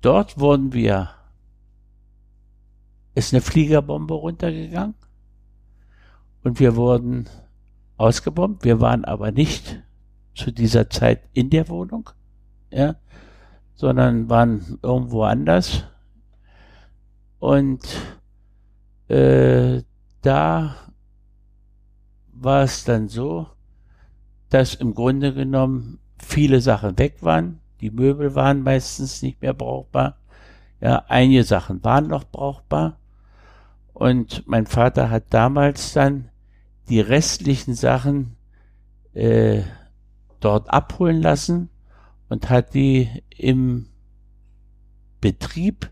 Dort 0.00 0.38
wurden 0.38 0.72
wir, 0.72 1.10
ist 3.14 3.34
eine 3.34 3.40
Fliegerbombe 3.40 4.14
runtergegangen 4.14 4.94
und 6.44 6.60
wir 6.60 6.76
wurden 6.76 7.28
ausgebombt. 7.96 8.64
Wir 8.64 8.80
waren 8.80 9.04
aber 9.04 9.32
nicht 9.32 9.82
zu 10.36 10.52
dieser 10.52 10.88
Zeit 10.88 11.22
in 11.32 11.50
der 11.50 11.68
Wohnung, 11.68 12.10
ja, 12.70 12.94
sondern 13.74 14.30
waren 14.30 14.78
irgendwo 14.82 15.24
anders 15.24 15.84
und 17.38 17.80
äh, 19.08 19.82
da 20.22 20.76
war 22.32 22.62
es 22.62 22.84
dann 22.84 23.08
so, 23.08 23.46
dass 24.50 24.74
im 24.74 24.94
Grunde 24.94 25.34
genommen 25.34 25.98
viele 26.18 26.60
Sachen 26.60 26.98
weg 26.98 27.22
waren. 27.22 27.60
Die 27.80 27.90
Möbel 27.90 28.34
waren 28.34 28.62
meistens 28.62 29.22
nicht 29.22 29.42
mehr 29.42 29.54
brauchbar. 29.54 30.16
Ja, 30.80 31.04
einige 31.08 31.44
Sachen 31.44 31.82
waren 31.84 32.08
noch 32.08 32.24
brauchbar. 32.24 32.98
Und 33.92 34.46
mein 34.46 34.66
Vater 34.66 35.10
hat 35.10 35.24
damals 35.30 35.92
dann 35.92 36.30
die 36.88 37.00
restlichen 37.00 37.74
Sachen 37.74 38.36
äh, 39.12 39.62
dort 40.40 40.70
abholen 40.70 41.20
lassen 41.20 41.68
und 42.28 42.48
hat 42.48 42.74
die 42.74 43.08
im 43.36 43.86
Betrieb 45.20 45.90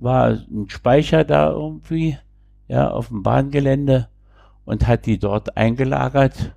war 0.00 0.30
ein 0.30 0.68
Speicher 0.68 1.24
da 1.24 1.50
irgendwie, 1.50 2.18
ja, 2.68 2.90
auf 2.90 3.08
dem 3.08 3.22
Bahngelände 3.22 4.08
und 4.64 4.86
hat 4.86 5.06
die 5.06 5.18
dort 5.18 5.56
eingelagert, 5.56 6.54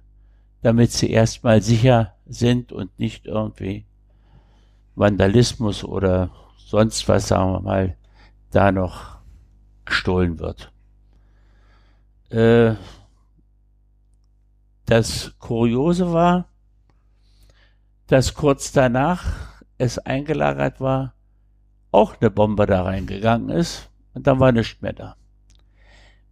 damit 0.62 0.92
sie 0.92 1.10
erstmal 1.10 1.62
sicher 1.62 2.14
sind 2.26 2.72
und 2.72 2.98
nicht 2.98 3.26
irgendwie 3.26 3.86
Vandalismus 4.96 5.84
oder 5.84 6.32
sonst 6.58 7.08
was, 7.10 7.28
sagen 7.28 7.52
wir 7.52 7.60
mal, 7.60 7.98
da 8.52 8.72
noch 8.72 9.18
gestohlen 9.86 10.40
wird. 10.40 10.72
Äh, 12.30 12.76
das 14.86 15.34
Kuriose 15.40 16.14
war, 16.14 16.48
dass 18.08 18.34
kurz 18.34 18.72
danach 18.72 19.26
es 19.78 19.98
eingelagert 19.98 20.80
war 20.80 21.14
auch 21.94 22.16
eine 22.20 22.32
Bombe 22.32 22.66
da 22.66 22.84
reingegangen 22.84 23.50
ist 23.50 23.90
und 24.14 24.28
dann 24.28 24.40
war 24.40 24.52
nichts 24.52 24.82
mehr 24.82 24.94
da. 24.94 25.16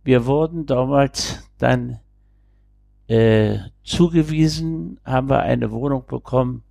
Wir 0.03 0.25
wurden 0.25 0.65
damals 0.65 1.48
dann 1.60 2.00
äh, 3.08 3.60
zugewiesen, 3.84 5.00
haben 5.06 5.30
wir 5.30 5.41
eine 5.41 5.72
Wohnung 5.72 6.06
bekommen 6.08 6.63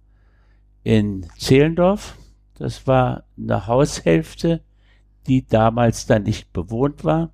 in 0.83 1.27
Zehlendorf. 1.39 2.17
Das 2.55 2.87
war 2.87 3.25
eine 3.39 3.67
Haushälfte, 3.67 4.63
die 5.27 5.47
damals 5.47 6.07
dann 6.07 6.25
nicht 6.25 6.53
bewohnt 6.53 7.05
war. 7.05 7.33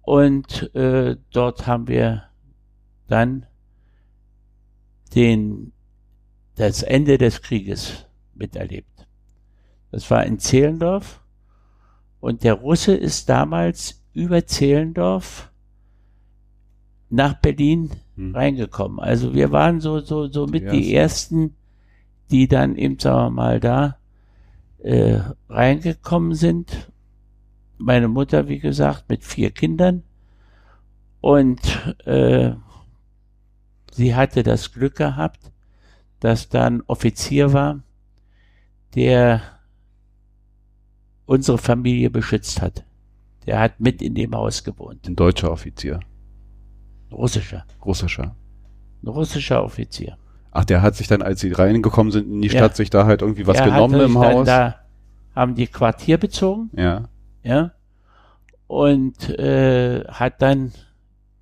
Und 0.00 0.74
äh, 0.74 1.16
dort 1.30 1.66
haben 1.66 1.86
wir 1.86 2.24
dann 3.06 3.46
den, 5.14 5.72
das 6.56 6.82
Ende 6.82 7.18
des 7.18 7.42
Krieges 7.42 8.06
miterlebt. 8.34 8.91
Das 9.92 10.10
war 10.10 10.24
in 10.24 10.38
Zehlendorf. 10.38 11.20
Und 12.18 12.44
der 12.44 12.54
Russe 12.54 12.94
ist 12.94 13.28
damals 13.28 14.02
über 14.14 14.46
Zehlendorf 14.46 15.50
nach 17.10 17.34
Berlin 17.34 17.90
hm. 18.16 18.34
reingekommen. 18.34 18.98
Also 18.98 19.34
wir 19.34 19.52
waren 19.52 19.80
so, 19.80 20.00
so, 20.00 20.32
so 20.32 20.46
mit 20.46 20.72
die, 20.72 20.80
die 20.80 20.94
ersten, 20.94 21.54
die 22.30 22.48
dann 22.48 22.76
eben, 22.76 22.98
sagen 22.98 23.26
wir 23.26 23.30
mal, 23.30 23.60
da 23.60 23.98
äh, 24.78 25.20
reingekommen 25.48 26.34
sind. 26.34 26.90
Meine 27.76 28.08
Mutter, 28.08 28.48
wie 28.48 28.60
gesagt, 28.60 29.10
mit 29.10 29.24
vier 29.24 29.50
Kindern. 29.50 30.04
Und 31.20 31.60
äh, 32.06 32.52
sie 33.90 34.14
hatte 34.14 34.42
das 34.42 34.72
Glück 34.72 34.96
gehabt, 34.96 35.52
dass 36.18 36.48
da 36.48 36.66
ein 36.66 36.82
Offizier 36.86 37.52
war, 37.52 37.80
der 38.94 39.42
unsere 41.26 41.58
Familie 41.58 42.10
beschützt 42.10 42.60
hat. 42.62 42.84
Der 43.46 43.58
hat 43.58 43.80
mit 43.80 44.02
in 44.02 44.14
dem 44.14 44.34
Haus 44.34 44.62
gewohnt. 44.64 45.08
Ein 45.08 45.16
deutscher 45.16 45.50
Offizier. 45.50 46.00
russischer. 47.10 47.64
Russischer. 47.84 48.36
Ein 49.02 49.08
russischer 49.08 49.64
Offizier. 49.64 50.16
Ach, 50.52 50.64
der 50.64 50.82
hat 50.82 50.96
sich 50.96 51.08
dann, 51.08 51.22
als 51.22 51.40
sie 51.40 51.52
reingekommen 51.52 52.12
sind 52.12 52.30
in 52.30 52.42
die 52.42 52.50
Stadt, 52.50 52.72
ja. 52.72 52.76
sich 52.76 52.90
da 52.90 53.06
halt 53.06 53.22
irgendwie 53.22 53.46
was 53.46 53.58
er 53.58 53.66
genommen 53.66 54.00
im 54.00 54.18
Haus. 54.18 54.46
Da 54.46 54.76
haben 55.34 55.54
die 55.54 55.66
Quartier 55.66 56.18
bezogen. 56.18 56.70
Ja. 56.76 57.08
Ja. 57.42 57.72
Und 58.66 59.28
äh, 59.38 60.04
hat 60.06 60.40
dann 60.42 60.72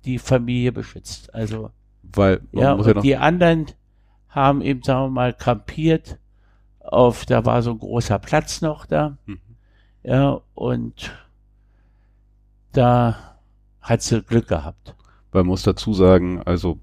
die 0.05 0.17
Familie 0.17 0.71
beschützt. 0.71 1.33
Also 1.35 1.71
weil 2.03 2.41
ja, 2.51 2.73
und 2.73 2.85
ja 2.85 2.93
die 3.01 3.17
anderen 3.17 3.67
haben 4.29 4.61
eben, 4.61 4.81
sagen 4.83 5.07
wir 5.07 5.09
mal, 5.09 5.33
kampiert 5.33 6.17
auf, 6.79 7.25
da 7.25 7.45
war 7.45 7.61
so 7.61 7.71
ein 7.71 7.79
großer 7.79 8.19
Platz 8.19 8.61
noch 8.61 8.85
da. 8.85 9.17
Mhm. 9.25 9.39
Ja, 10.03 10.41
und 10.55 11.11
da 12.71 13.37
hat 13.81 14.01
sie 14.01 14.21
Glück 14.21 14.47
gehabt. 14.47 14.95
Man 15.31 15.45
muss 15.45 15.63
dazu 15.63 15.93
sagen, 15.93 16.41
also 16.43 16.79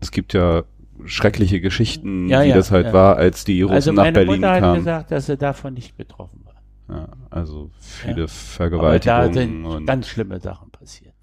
es 0.00 0.10
gibt 0.10 0.32
ja 0.32 0.62
schreckliche 1.04 1.60
Geschichten, 1.60 2.28
ja, 2.28 2.42
wie 2.42 2.48
ja, 2.48 2.56
das 2.56 2.70
halt 2.70 2.86
ja. 2.86 2.92
war, 2.92 3.16
als 3.16 3.44
die 3.44 3.62
Russen 3.62 3.74
also 3.74 3.92
nach 3.92 4.12
Berlin 4.12 4.40
Mutter 4.40 4.60
kamen. 4.60 4.64
hat 4.64 4.76
gesagt, 4.76 5.10
dass 5.10 5.26
sie 5.26 5.36
davon 5.36 5.74
nicht 5.74 5.96
betroffen 5.96 6.44
war. 6.44 6.96
Ja, 6.96 7.08
also 7.30 7.70
viele 7.78 8.28
Vergewaltigungen. 8.28 9.22
Aber 9.22 9.28
da 9.28 9.32
sind 9.32 9.64
und 9.64 9.86
ganz 9.86 10.08
schlimme 10.08 10.40
Sachen 10.40 10.70
passiert. 10.70 11.14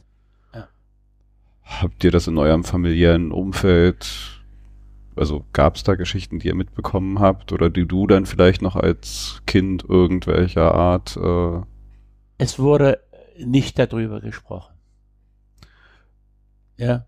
Habt 1.63 2.03
ihr 2.03 2.11
das 2.11 2.27
in 2.27 2.37
eurem 2.37 2.63
familiären 2.63 3.31
Umfeld 3.31 4.36
also 5.17 5.45
gab 5.53 5.75
es 5.75 5.83
da 5.83 5.95
Geschichten, 5.95 6.39
die 6.39 6.47
ihr 6.47 6.55
mitbekommen 6.55 7.19
habt 7.19 7.51
oder 7.51 7.69
die 7.69 7.85
du 7.85 8.07
dann 8.07 8.25
vielleicht 8.25 8.61
noch 8.61 8.75
als 8.75 9.41
Kind 9.45 9.83
irgendwelcher 9.87 10.73
Art? 10.73 11.17
Äh 11.17 11.61
es 12.37 12.59
wurde 12.59 12.99
nicht 13.37 13.79
darüber 13.79 14.21
gesprochen. 14.21 14.73
Ja. 16.77 17.05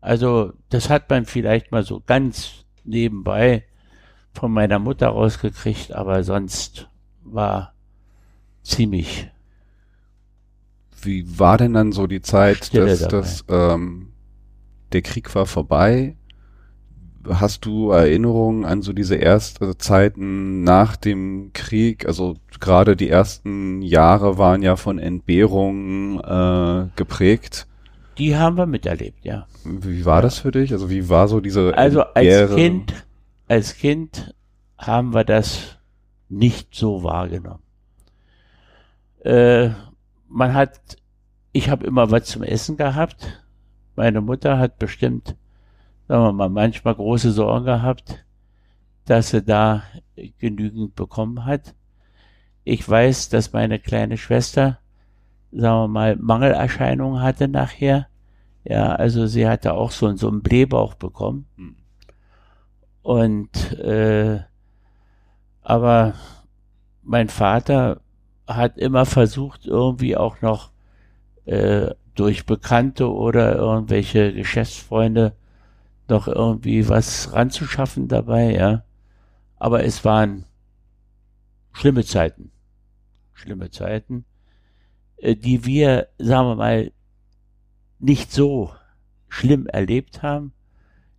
Also, 0.00 0.52
das 0.68 0.90
hat 0.90 1.10
man 1.10 1.24
vielleicht 1.24 1.72
mal 1.72 1.82
so 1.82 2.02
ganz 2.04 2.64
nebenbei 2.84 3.64
von 4.32 4.52
meiner 4.52 4.78
Mutter 4.78 5.08
rausgekriegt, 5.08 5.92
aber 5.92 6.22
sonst 6.22 6.88
war 7.24 7.74
ziemlich. 8.62 9.30
Wie 11.02 11.38
war 11.38 11.58
denn 11.58 11.72
dann 11.72 11.92
so 11.92 12.06
die 12.06 12.20
Zeit, 12.20 12.74
dass, 12.74 13.08
dass 13.08 13.44
ähm, 13.48 14.12
der 14.92 15.02
Krieg 15.02 15.34
war 15.34 15.46
vorbei? 15.46 16.16
Hast 17.28 17.64
du 17.64 17.90
Erinnerungen 17.90 18.64
an 18.64 18.82
so 18.82 18.92
diese 18.92 19.20
ersten 19.20 19.78
Zeiten 19.78 20.62
nach 20.62 20.96
dem 20.96 21.50
Krieg? 21.52 22.06
Also 22.06 22.36
gerade 22.60 22.96
die 22.96 23.08
ersten 23.08 23.82
Jahre 23.82 24.38
waren 24.38 24.62
ja 24.62 24.76
von 24.76 24.98
Entbehrungen 24.98 26.20
äh, 26.20 26.88
geprägt. 26.96 27.66
Die 28.18 28.36
haben 28.36 28.56
wir 28.56 28.66
miterlebt, 28.66 29.24
ja. 29.24 29.46
Wie 29.64 30.04
war 30.04 30.22
das 30.22 30.38
für 30.38 30.50
dich? 30.50 30.72
Also 30.72 30.90
wie 30.90 31.08
war 31.08 31.28
so 31.28 31.40
diese 31.40 31.76
Also 31.76 32.02
als 32.02 32.54
Kind, 32.54 33.06
als 33.46 33.76
Kind 33.76 34.34
haben 34.76 35.14
wir 35.14 35.24
das 35.24 35.78
nicht 36.28 36.74
so 36.74 37.02
wahrgenommen. 37.02 37.62
Äh, 39.24 39.70
man 40.28 40.54
hat, 40.54 40.96
ich 41.52 41.70
habe 41.70 41.86
immer 41.86 42.10
was 42.10 42.24
zum 42.24 42.42
Essen 42.42 42.76
gehabt. 42.76 43.42
Meine 43.96 44.20
Mutter 44.20 44.58
hat 44.58 44.78
bestimmt, 44.78 45.36
sagen 46.08 46.24
wir 46.24 46.32
mal, 46.32 46.48
manchmal 46.48 46.94
große 46.94 47.32
Sorgen 47.32 47.66
gehabt, 47.66 48.24
dass 49.04 49.30
sie 49.30 49.42
da 49.42 49.82
genügend 50.38 50.94
bekommen 50.94 51.44
hat. 51.44 51.74
Ich 52.64 52.86
weiß, 52.88 53.28
dass 53.28 53.52
meine 53.52 53.78
kleine 53.78 54.16
Schwester, 54.16 54.78
sagen 55.52 55.82
wir 55.84 55.88
mal, 55.88 56.16
Mangelerscheinungen 56.16 57.22
hatte 57.22 57.46
nachher. 57.46 58.08
Ja, 58.64 58.94
also 58.94 59.26
sie 59.26 59.46
hatte 59.46 59.74
auch 59.74 59.90
so, 59.90 60.14
so 60.16 60.28
einen 60.28 60.42
Blähbauch 60.42 60.94
bekommen. 60.94 61.46
Hm. 61.56 61.76
Und 63.02 63.72
äh, 63.78 64.40
aber 65.62 66.14
mein 67.02 67.28
Vater 67.28 68.00
hat 68.46 68.78
immer 68.78 69.06
versucht, 69.06 69.66
irgendwie 69.66 70.16
auch 70.16 70.40
noch 70.40 70.70
äh, 71.44 71.94
durch 72.14 72.46
Bekannte 72.46 73.10
oder 73.12 73.56
irgendwelche 73.56 74.32
Geschäftsfreunde 74.32 75.34
noch 76.08 76.28
irgendwie 76.28 76.88
was 76.88 77.32
ranzuschaffen 77.32 78.08
dabei, 78.08 78.54
ja. 78.54 78.84
Aber 79.56 79.84
es 79.84 80.04
waren 80.04 80.44
schlimme 81.72 82.04
Zeiten. 82.04 82.50
Schlimme 83.32 83.70
Zeiten, 83.70 84.24
äh, 85.16 85.36
die 85.36 85.64
wir, 85.64 86.08
sagen 86.18 86.48
wir 86.48 86.56
mal, 86.56 86.92
nicht 87.98 88.32
so 88.32 88.72
schlimm 89.28 89.66
erlebt 89.66 90.22
haben. 90.22 90.52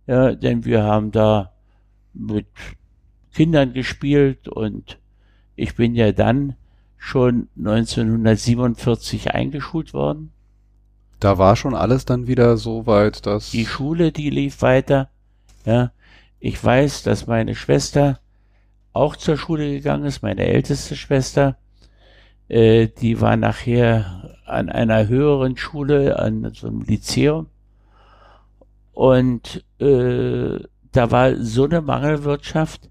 Ja, 0.06 0.34
denn 0.34 0.64
wir 0.64 0.82
haben 0.82 1.12
da 1.12 1.52
mit 2.12 2.46
Kindern 3.32 3.72
gespielt 3.72 4.48
und 4.48 4.98
ich 5.54 5.76
bin 5.76 5.94
ja 5.94 6.12
dann 6.12 6.56
schon 6.96 7.48
1947 7.56 9.32
eingeschult 9.32 9.94
worden. 9.94 10.32
Da 11.20 11.36
war 11.36 11.54
schon 11.54 11.74
alles 11.74 12.06
dann 12.06 12.26
wieder 12.26 12.56
so 12.56 12.86
weit, 12.86 13.26
dass 13.26 13.50
Die 13.50 13.66
Schule, 13.66 14.10
die 14.10 14.30
lief 14.30 14.62
weiter. 14.62 15.10
Ja, 15.66 15.92
ich 16.38 16.62
weiß, 16.62 17.02
dass 17.02 17.26
meine 17.26 17.54
Schwester 17.54 18.20
auch 18.92 19.16
zur 19.16 19.36
Schule 19.36 19.70
gegangen 19.70 20.06
ist, 20.06 20.22
meine 20.22 20.46
älteste 20.46 20.96
Schwester. 20.96 21.58
Äh, 22.48 22.88
die 22.88 23.20
war 23.20 23.36
nachher 23.36 24.38
an 24.46 24.70
einer 24.70 25.06
höheren 25.06 25.56
Schule, 25.58 26.18
an 26.18 26.50
so 26.54 26.68
einem 26.68 26.82
Lyzeum. 26.82 27.46
Und 28.92 29.64
äh, 29.78 30.58
da 30.92 31.10
war 31.10 31.36
so 31.36 31.64
eine 31.64 31.82
Mangelwirtschaft, 31.82 32.90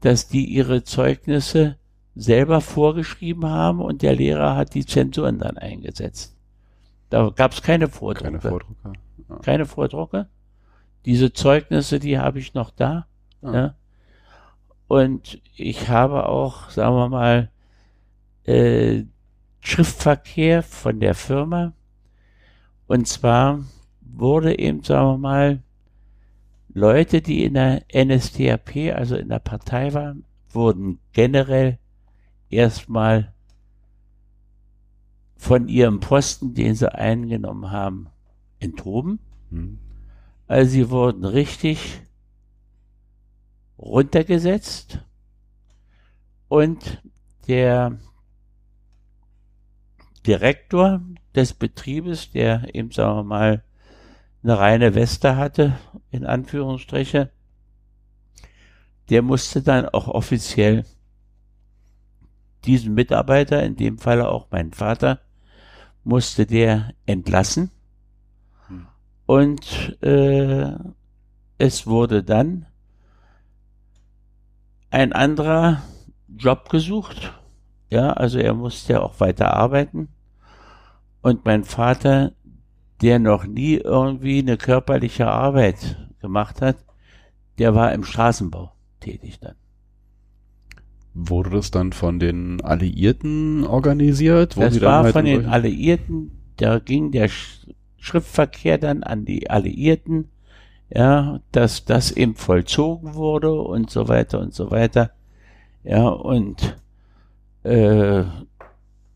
dass 0.00 0.28
die 0.28 0.44
ihre 0.44 0.84
Zeugnisse 0.84 1.76
selber 2.14 2.60
vorgeschrieben 2.60 3.46
haben 3.46 3.80
und 3.80 4.02
der 4.02 4.14
Lehrer 4.14 4.56
hat 4.56 4.74
die 4.74 4.84
Zensuren 4.84 5.38
dann 5.38 5.56
eingesetzt. 5.56 6.36
Da 7.12 7.28
gab 7.28 7.52
es 7.52 7.60
keine 7.60 7.88
Vordrucke. 7.88 8.24
keine 8.24 8.40
Vordrucker. 8.40 8.92
Keine 9.42 9.66
Vordrucke. 9.66 10.28
Diese 11.04 11.34
Zeugnisse, 11.34 11.98
die 11.98 12.18
habe 12.18 12.38
ich 12.38 12.54
noch 12.54 12.70
da. 12.70 13.06
Ah. 13.42 13.52
Ja. 13.52 13.74
Und 14.88 15.38
ich 15.54 15.90
habe 15.90 16.26
auch, 16.26 16.70
sagen 16.70 16.96
wir 16.96 17.10
mal, 17.10 17.50
äh, 18.44 19.04
Schriftverkehr 19.60 20.62
von 20.62 21.00
der 21.00 21.14
Firma. 21.14 21.74
Und 22.86 23.06
zwar 23.06 23.62
wurde 24.00 24.58
eben, 24.58 24.82
sagen 24.82 25.08
wir 25.08 25.18
mal, 25.18 25.62
Leute, 26.72 27.20
die 27.20 27.44
in 27.44 27.54
der 27.54 27.82
NSDAP, 27.92 28.94
also 28.94 29.16
in 29.16 29.28
der 29.28 29.38
Partei 29.38 29.92
waren, 29.92 30.24
wurden 30.48 30.98
generell 31.12 31.78
erstmal 32.48 33.34
von 35.42 35.66
ihrem 35.66 35.98
Posten, 35.98 36.54
den 36.54 36.76
sie 36.76 36.94
eingenommen 36.94 37.72
haben, 37.72 38.06
enthoben. 38.60 39.18
Hm. 39.50 39.80
Also 40.46 40.70
sie 40.70 40.88
wurden 40.88 41.24
richtig 41.24 42.00
runtergesetzt 43.76 45.04
und 46.46 47.02
der 47.48 47.98
Direktor 50.24 51.02
des 51.34 51.54
Betriebes, 51.54 52.30
der 52.30 52.72
eben, 52.72 52.92
sagen 52.92 53.16
wir 53.16 53.24
mal, 53.24 53.64
eine 54.44 54.60
reine 54.60 54.94
Weste 54.94 55.34
hatte, 55.36 55.76
in 56.12 56.24
Anführungsstriche, 56.24 57.32
der 59.10 59.22
musste 59.22 59.60
dann 59.60 59.88
auch 59.88 60.06
offiziell 60.06 60.84
diesen 62.64 62.94
Mitarbeiter, 62.94 63.60
in 63.64 63.74
dem 63.74 63.98
Falle 63.98 64.28
auch 64.28 64.46
mein 64.52 64.72
Vater, 64.72 65.20
musste 66.04 66.46
der 66.46 66.94
entlassen. 67.06 67.70
Hm. 68.68 68.86
Und 69.26 70.02
äh, 70.02 70.72
es 71.58 71.86
wurde 71.86 72.22
dann 72.22 72.66
ein 74.90 75.12
anderer 75.12 75.82
Job 76.28 76.68
gesucht. 76.68 77.32
Ja, 77.90 78.12
also 78.12 78.38
er 78.38 78.54
musste 78.54 78.94
ja 78.94 79.00
auch 79.00 79.20
weiter 79.20 79.54
arbeiten. 79.54 80.08
Und 81.20 81.44
mein 81.44 81.64
Vater, 81.64 82.32
der 83.00 83.18
noch 83.18 83.44
nie 83.44 83.76
irgendwie 83.76 84.38
eine 84.38 84.56
körperliche 84.56 85.28
Arbeit 85.28 86.08
gemacht 86.20 86.60
hat, 86.60 86.76
der 87.58 87.74
war 87.74 87.92
im 87.92 88.04
Straßenbau 88.04 88.72
tätig 89.00 89.38
dann. 89.40 89.56
Wurde 91.14 91.50
das 91.50 91.70
dann 91.70 91.92
von 91.92 92.18
den 92.18 92.60
Alliierten 92.62 93.66
organisiert? 93.66 94.56
Das 94.56 94.80
war 94.80 95.04
halt 95.04 95.12
von 95.12 95.24
den 95.24 95.46
Alliierten, 95.46 96.30
da 96.56 96.78
ging 96.78 97.10
der 97.12 97.28
Sch 97.28 97.66
Schriftverkehr 97.98 98.78
dann 98.78 99.04
an 99.04 99.24
die 99.24 99.48
Alliierten, 99.48 100.28
ja, 100.90 101.38
dass 101.52 101.84
das 101.84 102.10
eben 102.10 102.34
vollzogen 102.34 103.14
wurde 103.14 103.52
und 103.52 103.90
so 103.90 104.08
weiter 104.08 104.40
und 104.40 104.52
so 104.54 104.72
weiter. 104.72 105.12
Ja, 105.84 106.08
und 106.08 106.76
äh, 107.62 108.24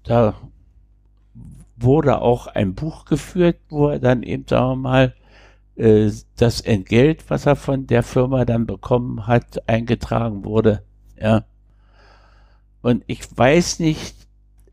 da 0.04 0.34
wurde 1.76 2.22
auch 2.22 2.46
ein 2.46 2.74
Buch 2.74 3.06
geführt, 3.06 3.56
wo 3.68 3.88
er 3.88 3.98
dann 3.98 4.22
eben, 4.22 4.44
sagen 4.46 4.70
wir 4.70 4.76
mal, 4.76 5.14
äh, 5.76 6.10
das 6.36 6.60
Entgelt, 6.60 7.28
was 7.28 7.46
er 7.46 7.56
von 7.56 7.86
der 7.86 8.02
Firma 8.02 8.44
dann 8.44 8.66
bekommen 8.66 9.26
hat, 9.26 9.68
eingetragen 9.68 10.44
wurde. 10.44 10.82
Ja. 11.20 11.44
Und 12.86 13.02
ich 13.08 13.36
weiß 13.36 13.80
nicht, 13.80 14.14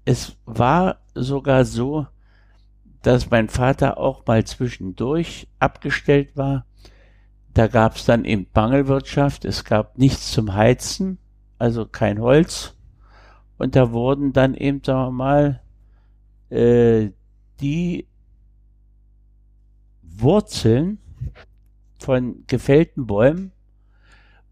es 0.05 0.35
war 0.45 0.97
sogar 1.15 1.65
so, 1.65 2.05
dass 3.01 3.31
mein 3.31 3.49
Vater 3.49 3.97
auch 3.97 4.27
mal 4.27 4.43
zwischendurch 4.43 5.47
abgestellt 5.57 6.37
war. 6.37 6.67
Da 7.55 7.65
gab 7.65 7.95
es 7.95 8.05
dann 8.05 8.23
eben 8.23 8.45
Mangelwirtschaft, 8.53 9.45
es 9.45 9.63
gab 9.63 9.97
nichts 9.97 10.31
zum 10.31 10.53
Heizen, 10.53 11.17
also 11.57 11.87
kein 11.87 12.21
Holz. 12.21 12.75
Und 13.57 13.75
da 13.75 13.91
wurden 13.91 14.31
dann 14.31 14.53
eben, 14.53 14.83
sagen 14.83 15.07
wir 15.07 15.11
mal, 15.11 15.61
äh, 16.51 17.09
die 17.61 18.07
Wurzeln 20.03 20.99
von 21.97 22.43
gefällten 22.45 23.07
Bäumen 23.07 23.53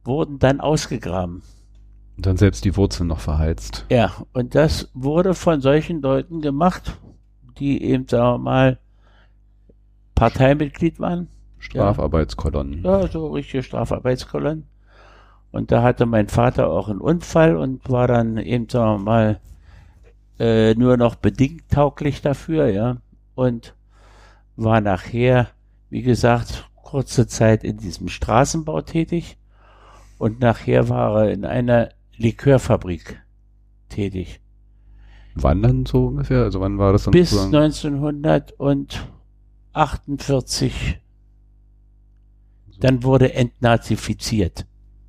wurden 0.03 0.39
dann 0.39 0.61
ausgegraben. 0.61 1.43
Und 2.17 2.25
dann 2.25 2.37
selbst 2.37 2.65
die 2.65 2.75
Wurzeln 2.75 3.07
noch 3.07 3.19
verheizt. 3.19 3.85
Ja, 3.89 4.11
und 4.33 4.55
das 4.55 4.89
wurde 4.93 5.33
von 5.33 5.61
solchen 5.61 6.01
Leuten 6.01 6.41
gemacht, 6.41 6.97
die 7.57 7.83
eben, 7.83 8.07
sagen 8.07 8.35
wir 8.35 8.37
mal, 8.37 8.79
Parteimitglied 10.15 10.99
waren. 10.99 11.27
Strafarbeitskolonnen. 11.57 12.83
Ja, 12.83 13.07
so 13.07 13.27
richtige 13.29 13.63
Strafarbeitskolonnen. 13.63 14.67
Und 15.51 15.71
da 15.71 15.83
hatte 15.83 16.05
mein 16.05 16.27
Vater 16.27 16.69
auch 16.69 16.89
einen 16.89 17.01
Unfall 17.01 17.55
und 17.55 17.89
war 17.89 18.07
dann 18.07 18.37
eben, 18.37 18.69
sagen 18.69 18.99
wir 18.99 19.03
mal, 19.03 19.39
äh, 20.39 20.75
nur 20.75 20.97
noch 20.97 21.15
bedingt 21.15 21.69
tauglich 21.69 22.21
dafür, 22.21 22.67
ja. 22.67 22.97
Und 23.35 23.75
war 24.55 24.81
nachher 24.81 25.47
wie 25.91 26.01
gesagt, 26.01 26.69
kurze 26.75 27.27
Zeit 27.27 27.63
in 27.63 27.77
diesem 27.77 28.07
Straßenbau 28.07 28.81
tätig 28.81 29.37
und 30.17 30.39
nachher 30.39 30.89
war 30.89 31.23
er 31.23 31.31
in 31.31 31.45
einer 31.45 31.89
Likörfabrik 32.21 33.21
tätig. 33.89 34.39
Wann 35.35 35.61
dann 35.61 35.85
so 35.85 36.07
ungefähr? 36.07 36.43
Also 36.43 36.59
wann 36.61 36.77
war 36.77 36.91
das 36.91 37.03
dann? 37.05 37.11
Bis 37.11 37.31
sozusagen? 37.31 37.55
1948. 39.73 40.99
Dann 42.79 43.03
wurde 43.03 43.33
entnazifiziert. 43.33 44.65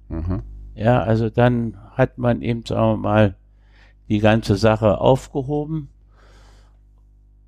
Mhm. 0.09 0.43
Ja, 0.75 1.03
also 1.03 1.31
dann 1.31 1.77
hat 1.93 2.19
man 2.19 2.43
eben, 2.43 2.65
sagen 2.67 2.93
wir 2.93 2.97
mal, 3.09 3.37
die 4.09 4.19
ganze 4.19 4.57
Sache 4.57 5.01
aufgehoben 5.01 5.89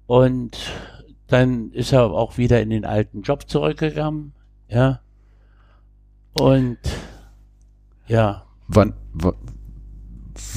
und 0.06 0.56
dann 1.26 1.70
ist 1.72 1.92
er 1.92 2.10
auch 2.10 2.38
wieder 2.38 2.60
in 2.62 2.70
den 2.70 2.84
alten 2.84 3.22
Job 3.22 3.48
zurückgegangen. 3.48 4.32
Ja. 4.68 5.00
Und 6.38 6.78
ja, 8.06 8.44
Wann, 8.68 8.94
wa- 9.12 9.34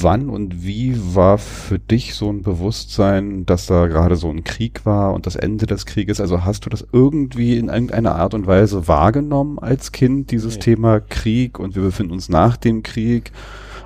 wann 0.00 0.28
und 0.28 0.64
wie 0.64 0.96
war 1.14 1.38
für 1.38 1.78
dich 1.78 2.14
so 2.14 2.28
ein 2.30 2.42
Bewusstsein, 2.42 3.46
dass 3.46 3.66
da 3.66 3.86
gerade 3.86 4.16
so 4.16 4.28
ein 4.28 4.44
Krieg 4.44 4.84
war 4.84 5.14
und 5.14 5.26
das 5.26 5.36
Ende 5.36 5.66
des 5.66 5.86
Krieges? 5.86 6.20
Also 6.20 6.44
hast 6.44 6.66
du 6.66 6.70
das 6.70 6.86
irgendwie 6.92 7.56
in 7.56 7.68
irgendeiner 7.68 8.16
Art 8.16 8.34
und 8.34 8.46
Weise 8.46 8.88
wahrgenommen 8.88 9.58
als 9.58 9.92
Kind, 9.92 10.30
dieses 10.30 10.54
Nee. 10.54 10.60
Thema 10.60 11.00
Krieg 11.00 11.58
und 11.58 11.74
wir 11.76 11.82
befinden 11.82 12.12
uns 12.12 12.28
nach 12.28 12.56
dem 12.56 12.82
Krieg? 12.82 13.32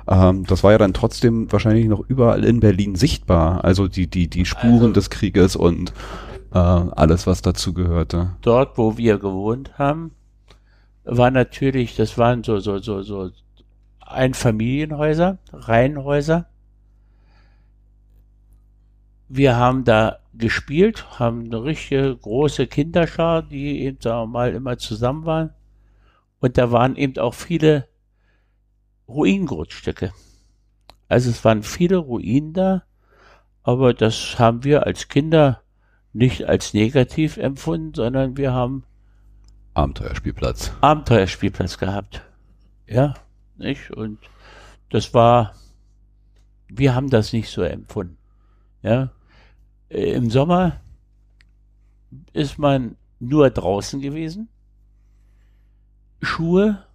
Ähm, 0.07 0.45
das 0.47 0.63
war 0.63 0.71
ja 0.71 0.77
dann 0.77 0.93
trotzdem 0.93 1.51
wahrscheinlich 1.51 1.87
noch 1.87 2.03
überall 2.07 2.43
in 2.43 2.59
Berlin 2.59 2.95
sichtbar. 2.95 3.63
Also 3.63 3.87
die, 3.87 4.07
die, 4.07 4.27
die 4.27 4.45
Spuren 4.45 4.73
Also- 4.73 4.91
des 4.93 5.09
Krieges 5.09 5.55
und 5.55 5.93
äh, 6.53 6.57
alles, 6.57 7.25
was 7.27 7.41
dazu 7.41 7.73
gehörte. 7.73 8.31
dort, 8.41 8.77
wo 8.77 8.97
wir 8.97 9.17
gewohnt 9.17 9.77
haben, 9.77 10.11
war 11.05 11.31
natürlich, 11.31 11.95
das 11.95 12.17
waren 12.17 12.43
so, 12.43 12.59
so, 12.59 12.79
so, 12.79 13.01
so 13.01 13.29
Einfamilienhäuser, 14.05 15.39
Reihenhäuser. 15.51 16.47
Wir 19.29 19.55
haben 19.55 19.83
da 19.83 20.19
gespielt, 20.33 21.19
haben 21.19 21.45
eine 21.45 21.63
richtige 21.63 22.15
große 22.15 22.67
Kinderschar, 22.67 23.41
die 23.41 23.81
eben, 23.81 23.99
sagen 24.01 24.21
wir 24.21 24.27
mal, 24.27 24.53
immer 24.53 24.77
zusammen 24.77 25.25
waren. 25.25 25.49
Und 26.39 26.57
da 26.57 26.71
waren 26.71 26.95
eben 26.95 27.17
auch 27.17 27.33
viele 27.33 27.87
Ruinengrundstücke. 29.07 30.11
Also 31.07 31.29
es 31.29 31.43
waren 31.45 31.63
viele 31.63 31.97
Ruinen 31.97 32.53
da, 32.53 32.83
aber 33.61 33.93
das 33.93 34.39
haben 34.39 34.63
wir 34.63 34.85
als 34.85 35.07
Kinder 35.07 35.61
nicht 36.11 36.45
als 36.45 36.73
negativ 36.73 37.37
empfunden, 37.37 37.93
sondern 37.95 38.37
wir 38.37 38.53
haben 38.53 38.83
Abenteuerspielplatz. 39.73 40.71
Abenteuerspielplatz 40.81 41.77
gehabt. 41.77 42.21
Ja, 42.87 43.15
nicht? 43.63 43.91
Und 43.91 44.19
das 44.89 45.13
war, 45.13 45.53
wir 46.67 46.95
haben 46.95 47.09
das 47.09 47.33
nicht 47.33 47.49
so 47.49 47.61
empfunden. 47.63 48.17
Ja, 48.83 49.11
Äh, 49.89 50.13
im 50.13 50.29
Sommer 50.29 50.81
ist 52.33 52.57
man 52.59 52.97
nur 53.19 53.49
draußen 53.49 54.01
gewesen. 54.01 54.49
Schuhe 56.21 56.85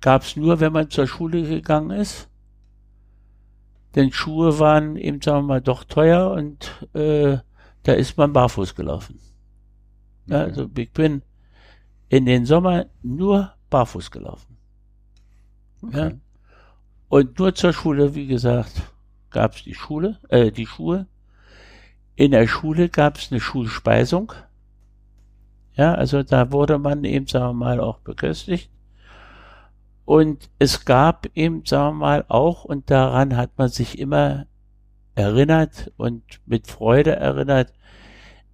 gab's 0.00 0.36
nur, 0.36 0.60
wenn 0.60 0.72
man 0.72 0.90
zur 0.90 1.06
Schule 1.06 1.42
gegangen 1.48 1.90
ist. 1.90 2.28
Denn 3.94 4.12
Schuhe 4.12 4.58
waren 4.58 4.96
eben, 4.96 5.20
sagen 5.20 5.40
wir 5.46 5.54
mal, 5.54 5.60
doch 5.60 5.84
teuer 5.84 6.30
und 6.32 6.86
äh, 6.94 7.38
da 7.82 7.92
ist 7.92 8.16
man 8.16 8.32
barfuß 8.32 8.74
gelaufen. 8.74 9.18
Ja, 10.26 10.42
Okay. 10.42 10.50
also 10.50 10.70
ich 10.76 10.92
bin 10.92 11.22
in 12.08 12.26
den 12.26 12.46
Sommer 12.46 12.86
nur 13.02 13.54
barfuß 13.70 14.10
gelaufen. 14.10 14.51
Ja. 15.82 16.06
Okay. 16.06 16.14
Und 17.08 17.38
nur 17.38 17.54
zur 17.54 17.72
Schule, 17.72 18.14
wie 18.14 18.26
gesagt, 18.26 18.72
gab's 19.30 19.64
die 19.64 19.74
Schule, 19.74 20.18
äh, 20.28 20.50
die 20.50 20.66
Schuhe. 20.66 21.06
In 22.14 22.30
der 22.30 22.46
Schule 22.46 22.88
gab's 22.88 23.30
eine 23.30 23.40
Schulspeisung. 23.40 24.32
Ja, 25.74 25.94
also 25.94 26.22
da 26.22 26.52
wurde 26.52 26.78
man 26.78 27.04
eben, 27.04 27.26
sagen 27.26 27.46
wir 27.46 27.64
mal, 27.64 27.80
auch 27.80 27.98
beköstigt. 28.00 28.70
Und 30.04 30.50
es 30.58 30.84
gab 30.84 31.28
eben, 31.34 31.64
sagen 31.64 31.96
wir 31.96 32.00
mal, 32.00 32.24
auch, 32.28 32.64
und 32.64 32.90
daran 32.90 33.36
hat 33.36 33.56
man 33.56 33.68
sich 33.68 33.98
immer 33.98 34.46
erinnert 35.14 35.92
und 35.96 36.22
mit 36.46 36.66
Freude 36.66 37.16
erinnert, 37.16 37.72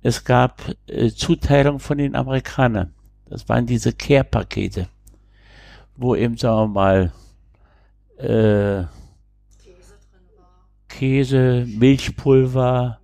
es 0.03 0.25
gab 0.25 0.62
äh, 0.87 1.11
Zuteilung 1.11 1.81
von 1.81 1.99
den 1.99 2.14
Amerikanern. 2.14 2.95
Das 3.27 3.49
waren 3.49 3.67
diese 3.67 3.93
Care-Pakete, 3.93 4.88
wo 5.99 6.15
eben, 6.15 6.37
sagen 6.37 6.73
wir 6.73 6.75
mal, 6.75 7.13
äh, 8.17 8.85
Käse, 10.89 11.67
Milchpulver 11.69 12.99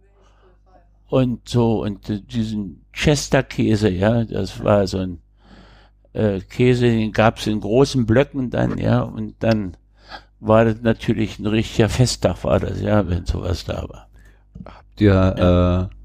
und 1.08 1.48
so 1.48 1.82
und 1.82 2.32
diesen 2.32 2.84
Chester-Käse, 2.92 3.90
ja, 3.90 4.24
das 4.24 4.62
war 4.64 4.86
so 4.86 4.98
ein 4.98 5.18
äh, 6.12 6.40
Käse, 6.40 6.86
den 6.86 7.12
gab's 7.12 7.46
in 7.46 7.60
großen 7.60 8.06
Blöcken 8.06 8.50
dann, 8.50 8.78
ja, 8.78 9.02
und 9.02 9.34
dann 9.40 9.76
war 10.40 10.64
das 10.64 10.80
natürlich 10.82 11.38
ein 11.38 11.46
richtiger 11.46 11.88
Festtag, 11.88 12.42
war 12.44 12.60
das, 12.60 12.80
ja, 12.80 13.08
wenn 13.08 13.26
sowas 13.26 13.64
da 13.64 13.86
war. 13.88 14.08
dir, 14.98 15.90
äh, 15.90 16.03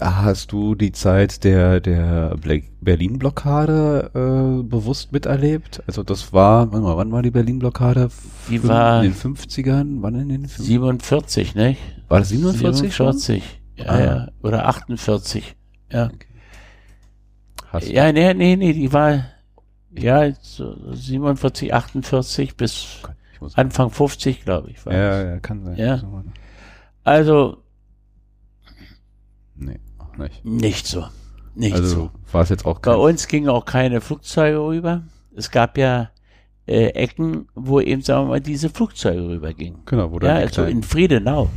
hast 0.00 0.52
du 0.52 0.74
die 0.74 0.92
Zeit 0.92 1.44
der, 1.44 1.80
der 1.80 2.36
Berlin-Blockade 2.80 4.10
äh, 4.14 4.62
bewusst 4.62 5.12
miterlebt? 5.12 5.82
Also 5.86 6.02
das 6.02 6.32
war, 6.32 6.72
wann 6.72 6.82
war, 6.84 6.96
wann 6.96 7.12
war 7.12 7.22
die 7.22 7.30
Berlin-Blockade? 7.30 8.08
Die 8.50 8.58
Fün- 8.60 8.68
war- 8.68 9.02
in 9.04 9.12
den 9.12 9.14
50ern? 9.14 9.98
Wann 10.02 10.14
in 10.14 10.28
den 10.28 10.46
50ern? 10.46 10.62
47, 10.62 11.54
ne? 11.54 11.76
War 12.08 12.20
das 12.20 12.28
47 12.30 12.94
schon? 12.94 13.12
47, 13.18 13.60
ja, 13.76 13.84
Ah. 13.86 14.00
ja, 14.00 14.28
oder 14.42 14.66
48, 14.66 15.56
ja. 15.92 16.10
Hast 17.68 17.88
du- 17.88 17.92
Ja, 17.92 18.12
nee, 18.12 18.32
nee, 18.34 18.56
nee, 18.56 18.72
die 18.72 18.92
war, 18.92 19.24
ja, 19.96 20.30
so 20.40 20.76
47, 20.92 21.74
48 21.74 22.56
bis 22.56 23.02
Anfang 23.54 23.90
50, 23.90 24.44
glaube 24.44 24.70
ich, 24.70 24.84
war 24.86 24.92
ja, 24.94 25.10
das. 25.10 25.24
ja, 25.24 25.38
kann 25.40 25.64
sein. 25.64 25.76
Ja. 25.76 26.02
Also, 27.04 27.58
Nee, 29.58 29.80
auch 29.98 30.16
nicht. 30.16 30.44
nicht 30.44 30.86
so. 30.86 31.06
Nicht 31.54 31.74
also 31.74 31.88
so. 31.88 32.10
war 32.32 32.42
es 32.42 32.50
jetzt 32.50 32.66
auch 32.66 32.78
Bei 32.80 32.92
kein, 32.92 33.00
uns 33.00 33.28
gingen 33.28 33.48
auch 33.48 33.64
keine 33.64 34.00
Flugzeuge 34.00 34.58
rüber. 34.58 35.02
Es 35.34 35.50
gab 35.50 35.78
ja 35.78 36.10
äh, 36.66 36.88
Ecken, 36.88 37.48
wo 37.54 37.80
eben, 37.80 38.02
sagen 38.02 38.24
wir 38.24 38.28
mal, 38.30 38.40
diese 38.40 38.68
Flugzeuge 38.68 39.26
rübergingen. 39.28 39.80
genau, 39.86 40.10
wo 40.10 40.18
dann 40.18 40.36
Ja, 40.36 40.42
also 40.42 40.64
in 40.64 40.82
Friedenau 40.82 41.48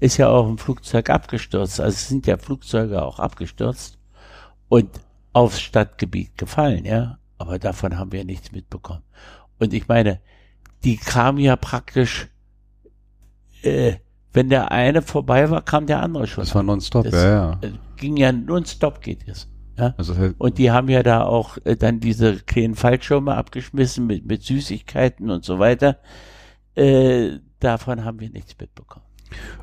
ist 0.00 0.16
ja 0.16 0.28
auch 0.28 0.48
ein 0.48 0.58
Flugzeug 0.58 1.10
abgestürzt. 1.10 1.80
Also 1.80 1.94
es 1.94 2.08
sind 2.08 2.26
ja 2.26 2.36
Flugzeuge 2.36 3.02
auch 3.02 3.18
abgestürzt 3.18 3.98
und 4.68 4.88
aufs 5.32 5.60
Stadtgebiet 5.60 6.36
gefallen, 6.38 6.84
ja. 6.84 7.18
Aber 7.38 7.58
davon 7.58 7.98
haben 7.98 8.12
wir 8.12 8.24
nichts 8.24 8.52
mitbekommen. 8.52 9.02
Und 9.58 9.74
ich 9.74 9.88
meine, 9.88 10.20
die 10.84 10.96
kamen 10.96 11.38
ja 11.38 11.56
praktisch, 11.56 12.28
äh, 13.62 13.96
wenn 14.32 14.48
der 14.48 14.72
eine 14.72 15.02
vorbei 15.02 15.50
war, 15.50 15.62
kam 15.62 15.86
der 15.86 16.02
andere 16.02 16.26
schon. 16.26 16.42
das 16.44 16.54
war 16.54 16.62
nonstop, 16.62 17.04
Das- 17.04 17.14
ja, 17.14 17.50
ja. 17.52 17.60
Ging 17.96 18.16
ja 18.16 18.32
nonstop 18.32 19.00
geht 19.00 19.28
es. 19.28 19.48
Ja. 19.78 19.94
Also 19.96 20.14
Und 20.38 20.58
die 20.58 20.70
haben 20.70 20.88
ja 20.88 21.02
da 21.02 21.22
auch 21.22 21.56
äh, 21.64 21.76
dann 21.76 22.00
diese 22.00 22.36
kleinen 22.36 22.74
Fallschirme 22.74 23.34
abgeschmissen 23.36 24.06
mit, 24.06 24.26
mit 24.26 24.42
Süßigkeiten 24.42 25.30
und 25.30 25.44
so 25.44 25.58
weiter. 25.58 25.98
Äh, 26.74 27.38
davon 27.60 28.04
haben 28.04 28.20
wir 28.20 28.30
nichts 28.30 28.54
mitbekommen. 28.58 29.04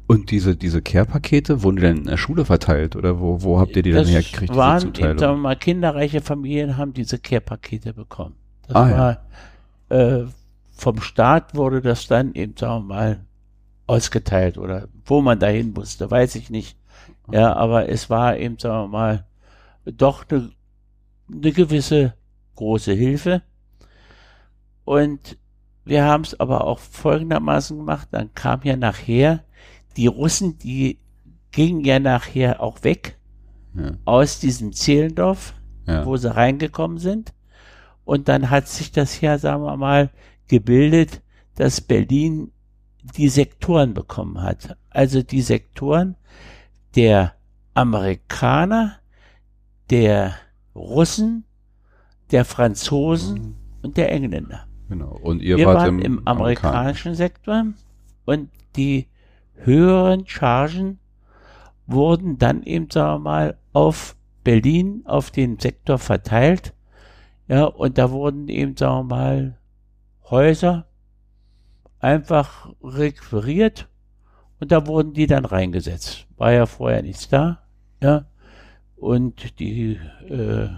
und 0.07 0.31
diese, 0.31 0.55
diese 0.55 0.81
Care-Pakete, 0.81 1.61
wurden 1.63 1.75
die 1.77 1.81
denn 1.83 1.97
in 1.97 2.03
der 2.05 2.17
Schule 2.17 2.45
verteilt 2.45 2.95
oder 2.95 3.19
wo, 3.19 3.41
wo 3.43 3.59
habt 3.59 3.75
ihr 3.75 3.83
die 3.83 3.91
dann 3.91 4.01
das 4.03 4.11
hergekriegt, 4.11 4.49
diese 4.51 4.59
waren, 4.59 4.81
eben, 4.81 4.95
Zuteilung? 4.95 5.19
sagen 5.19 5.33
wir 5.35 5.41
mal, 5.41 5.55
kinderreiche 5.55 6.21
Familien 6.21 6.77
haben 6.77 6.93
diese 6.93 7.19
Care-Pakete 7.19 7.93
bekommen. 7.93 8.35
Das 8.67 8.75
Ah, 8.75 8.89
ja. 8.89 8.97
war, 9.89 9.97
äh, 10.21 10.25
vom 10.71 11.01
Staat 11.01 11.55
wurde 11.55 11.81
das 11.81 12.07
dann 12.07 12.33
eben, 12.33 12.55
sagen 12.57 12.87
wir 12.87 12.95
mal, 12.95 13.25
ausgeteilt 13.89 14.57
oder 14.57 14.87
wo 15.05 15.21
man 15.21 15.39
dahin 15.39 15.73
musste, 15.73 16.09
weiß 16.09 16.35
ich 16.35 16.49
nicht. 16.49 16.77
Ja, 17.31 17.53
aber 17.55 17.89
es 17.89 18.09
war 18.09 18.37
eben, 18.37 18.57
sagen 18.59 18.83
wir 18.83 18.97
mal, 18.97 19.25
doch 19.85 20.25
eine, 20.29 20.51
eine 21.31 21.51
gewisse 21.51 22.13
große 22.55 22.93
Hilfe. 22.93 23.41
Und 24.85 25.37
wir 25.85 26.03
haben 26.03 26.23
es 26.23 26.39
aber 26.39 26.65
auch 26.65 26.79
folgendermaßen 26.79 27.77
gemacht, 27.77 28.09
dann 28.11 28.33
kam 28.35 28.61
ja 28.63 28.75
nachher, 28.75 29.43
die 29.97 30.07
Russen, 30.07 30.59
die 30.59 30.99
gingen 31.51 31.83
ja 31.83 31.99
nachher 31.99 32.61
auch 32.61 32.83
weg 32.83 33.17
Ja, 33.73 33.93
aus 34.05 34.39
diesem 34.39 34.71
Zehlendorf, 34.71 35.55
ja. 35.87 36.05
wo 36.05 36.15
sie 36.15 36.33
reingekommen 36.33 36.99
sind. 36.99 37.33
Und 38.05 38.27
dann 38.27 38.49
hat 38.51 38.67
sich 38.67 38.91
das 38.91 39.19
ja, 39.21 39.37
sagen 39.39 39.63
wir 39.63 39.77
mal, 39.77 40.11
gebildet, 40.47 41.21
dass 41.55 41.81
Berlin 41.81 42.51
die 43.01 43.29
Sektoren 43.29 43.93
bekommen 43.93 44.41
hat. 44.41 44.77
Also 44.89 45.21
die 45.21 45.41
Sektoren 45.41 46.15
der 46.95 47.33
Amerikaner, 47.73 48.97
der 49.89 50.35
Russen, 50.75 51.45
der 52.31 52.45
Franzosen 52.45 53.55
und 53.81 53.97
der 53.97 54.11
Engländer. 54.11 54.67
Genau. 54.89 55.17
Und 55.21 55.41
ihr 55.41 55.57
Wir 55.57 55.67
wart 55.67 55.77
waren 55.77 55.99
im, 55.99 56.17
im 56.19 56.27
amerikanischen 56.27 57.15
Sektor 57.15 57.65
und 58.25 58.49
die 58.75 59.07
höheren 59.55 60.25
Chargen 60.27 60.99
wurden 61.85 62.37
dann 62.37 62.63
eben, 62.63 62.89
sagen 62.89 63.23
wir 63.23 63.29
mal, 63.29 63.57
auf 63.73 64.15
Berlin, 64.43 65.03
auf 65.05 65.31
den 65.31 65.59
Sektor 65.59 65.97
verteilt. 65.97 66.73
Ja, 67.47 67.65
und 67.65 67.97
da 67.97 68.11
wurden 68.11 68.47
eben, 68.47 68.77
sagen 68.77 69.09
wir 69.09 69.15
mal, 69.15 69.57
Häuser 70.29 70.88
einfach 71.99 72.73
requiriert 72.83 73.87
und 74.59 74.71
da 74.71 74.87
wurden 74.87 75.13
die 75.13 75.27
dann 75.27 75.45
reingesetzt. 75.45 76.27
War 76.37 76.51
ja 76.51 76.65
vorher 76.65 77.01
nichts 77.01 77.29
da, 77.29 77.63
ja. 78.01 78.25
Und 78.95 79.59
die, 79.59 79.99
äh, 80.27 80.69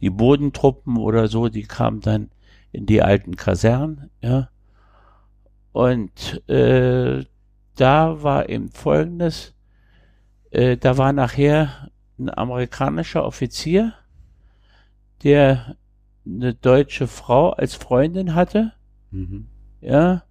die 0.00 0.10
Bodentruppen 0.10 0.98
oder 0.98 1.28
so, 1.28 1.48
die 1.48 1.62
kamen 1.62 2.00
dann 2.00 2.30
in 2.72 2.86
die 2.86 3.02
alten 3.02 3.36
Kasernen, 3.36 4.10
ja. 4.20 4.50
Und 5.72 6.48
äh, 6.48 7.24
da 7.76 8.22
war 8.22 8.48
eben 8.48 8.70
Folgendes, 8.70 9.54
äh, 10.50 10.76
da 10.76 10.98
war 10.98 11.12
nachher 11.12 11.90
ein 12.18 12.30
amerikanischer 12.30 13.24
Offizier, 13.24 13.94
der 15.22 15.76
eine 16.26 16.54
deutsche 16.54 17.06
Frau 17.06 17.50
als 17.50 17.74
Freundin 17.74 18.34
hatte, 18.34 18.72
Mhm. 19.10 19.46
ja, 19.80 20.24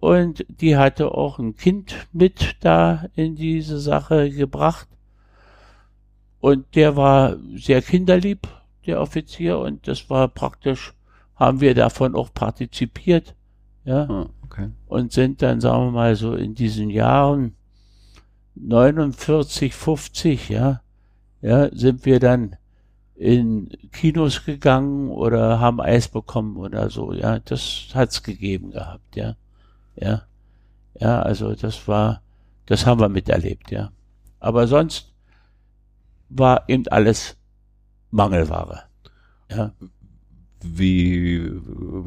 und 0.00 0.46
die 0.48 0.76
hatte 0.76 1.12
auch 1.12 1.38
ein 1.38 1.56
Kind 1.56 1.94
mit 2.12 2.56
da 2.60 3.04
in 3.14 3.36
diese 3.36 3.78
Sache 3.78 4.30
gebracht. 4.30 4.88
Und 6.40 6.74
der 6.74 6.96
war 6.96 7.36
sehr 7.54 7.82
kinderlieb, 7.82 8.48
der 8.86 9.00
Offizier, 9.00 9.58
und 9.58 9.86
das 9.86 10.08
war 10.08 10.26
praktisch, 10.28 10.94
haben 11.36 11.60
wir 11.60 11.74
davon 11.74 12.16
auch 12.16 12.32
partizipiert, 12.32 13.34
ja 13.84 14.04
Ah, 14.08 14.30
okay. 14.42 14.70
und 14.86 15.12
sind 15.12 15.42
dann, 15.42 15.60
sagen 15.60 15.86
wir 15.86 15.90
mal, 15.92 16.16
so 16.16 16.34
in 16.34 16.54
diesen 16.54 16.88
Jahren 16.88 17.54
49, 18.54 19.74
50, 19.74 20.48
ja, 20.48 20.80
ja, 21.42 21.68
sind 21.74 22.06
wir 22.06 22.20
dann 22.20 22.56
in 23.16 23.68
Kinos 23.92 24.46
gegangen 24.46 25.10
oder 25.10 25.60
haben 25.60 25.78
Eis 25.78 26.08
bekommen 26.08 26.56
oder 26.56 26.88
so, 26.88 27.12
ja, 27.12 27.38
das 27.38 27.88
hat's 27.92 28.22
gegeben 28.22 28.70
gehabt, 28.70 29.14
ja, 29.14 29.36
ja, 29.96 30.22
ja, 30.98 31.22
also 31.22 31.54
das 31.54 31.86
war, 31.88 32.22
das 32.66 32.86
haben 32.86 33.00
wir 33.00 33.08
miterlebt, 33.08 33.70
ja, 33.70 33.90
aber 34.40 34.66
sonst 34.66 35.12
war 36.28 36.64
eben 36.68 36.86
alles 36.88 37.36
Mangelware, 38.10 38.82
ja. 39.50 39.72
Wie 40.62 41.50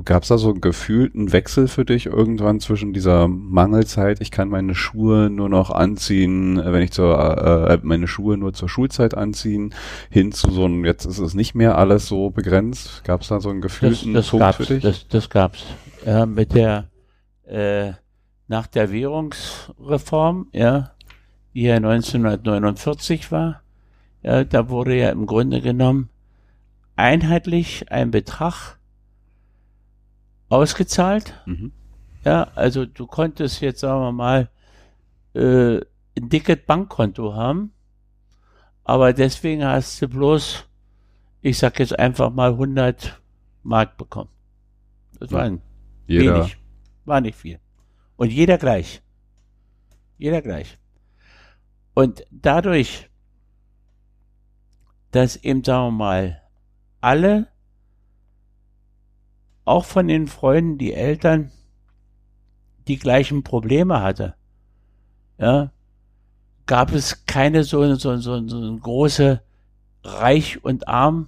gab's 0.05 0.27
da 0.27 0.37
so 0.37 0.51
einen 0.51 0.61
gefühlten 0.61 1.31
Wechsel 1.33 1.67
für 1.67 1.85
dich 1.85 2.05
irgendwann 2.05 2.59
zwischen 2.59 2.93
dieser 2.93 3.27
Mangelzeit, 3.27 4.21
ich 4.21 4.29
kann 4.29 4.47
meine 4.47 4.75
Schuhe 4.75 5.31
nur 5.31 5.49
noch 5.49 5.71
anziehen, 5.71 6.59
äh, 6.59 6.71
wenn 6.71 6.83
ich 6.83 6.91
zur 6.91 7.17
äh, 7.17 7.73
äh, 7.73 7.79
meine 7.81 8.07
Schuhe 8.07 8.37
nur 8.37 8.53
zur 8.53 8.69
Schulzeit 8.69 9.15
anziehen, 9.17 9.73
hin 10.11 10.31
zu 10.31 10.51
so 10.51 10.65
einem, 10.65 10.85
jetzt 10.85 11.05
ist 11.05 11.17
es 11.17 11.33
nicht 11.33 11.55
mehr 11.55 11.79
alles 11.79 12.05
so 12.05 12.29
begrenzt. 12.29 13.03
Gab's 13.05 13.29
da 13.29 13.39
so 13.39 13.49
einen 13.49 13.61
Das, 13.81 14.01
gefühlten 14.01 14.13
das 14.13 14.29
Punkt 14.29 14.39
gab's, 14.39 14.57
für 14.57 14.67
dich? 14.67 14.83
das, 14.83 15.07
das 15.07 15.29
gab's. 15.31 15.65
Ja, 16.05 16.27
mit 16.27 16.53
der, 16.53 16.91
äh, 17.45 17.93
nach 18.47 18.67
der 18.67 18.91
Währungsreform, 18.91 20.47
ja, 20.51 20.91
die 21.53 21.63
ja 21.63 21.75
1949 21.77 23.31
war, 23.31 23.61
ja, 24.21 24.43
da 24.43 24.69
wurde 24.69 24.95
ja 24.95 25.09
im 25.09 25.25
Grunde 25.25 25.61
genommen 25.61 26.09
einheitlich 26.95 27.91
ein 27.91 28.11
Betrag 28.11 28.77
ausgezahlt. 30.49 31.33
Mhm. 31.45 31.71
Ja, 32.25 32.47
also 32.55 32.85
du 32.85 33.05
konntest 33.07 33.61
jetzt, 33.61 33.81
sagen 33.81 34.01
wir 34.01 34.11
mal, 34.11 34.49
äh, 35.33 35.77
ein 36.17 36.29
dickes 36.29 36.59
Bankkonto 36.65 37.33
haben, 37.33 37.71
aber 38.83 39.13
deswegen 39.13 39.65
hast 39.65 40.01
du 40.01 40.07
bloß, 40.07 40.65
ich 41.41 41.57
sag 41.57 41.79
jetzt 41.79 41.97
einfach 41.97 42.29
mal 42.31 42.51
100 42.51 43.19
Mark 43.63 43.97
bekommen. 43.97 44.29
Das 45.19 45.31
Ja. 45.31 45.37
war 45.37 45.43
ein 45.45 45.61
Jeder, 46.07 46.35
wenig, 46.35 46.57
war 47.05 47.21
nicht 47.21 47.37
viel. 47.37 47.59
Und 48.15 48.31
jeder 48.31 48.57
gleich. 48.57 49.01
Jeder 50.17 50.41
gleich. 50.41 50.77
Und 51.93 52.25
dadurch, 52.31 53.09
dass 55.11 55.35
eben, 55.37 55.63
sagen 55.63 55.87
wir 55.87 55.97
mal, 55.97 56.41
alle, 57.01 57.47
auch 59.65 59.85
von 59.85 60.07
den 60.07 60.27
Freunden, 60.27 60.77
die 60.77 60.93
Eltern, 60.93 61.51
die 62.87 62.97
gleichen 62.97 63.43
Probleme 63.43 64.01
hatte, 64.01 64.35
ja, 65.37 65.71
gab 66.65 66.93
es 66.93 67.25
keine 67.25 67.63
so, 67.63 67.95
so, 67.95 68.17
so, 68.17 68.47
so 68.47 68.77
große 68.77 69.41
Reich 70.03 70.63
und 70.63 70.87
Arm. 70.87 71.27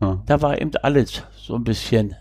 ja, 0.00 0.22
Da 0.26 0.42
war 0.42 0.60
eben 0.60 0.74
alles 0.82 1.22
so 1.36 1.54
ein 1.54 1.64
bisschen, 1.64 2.16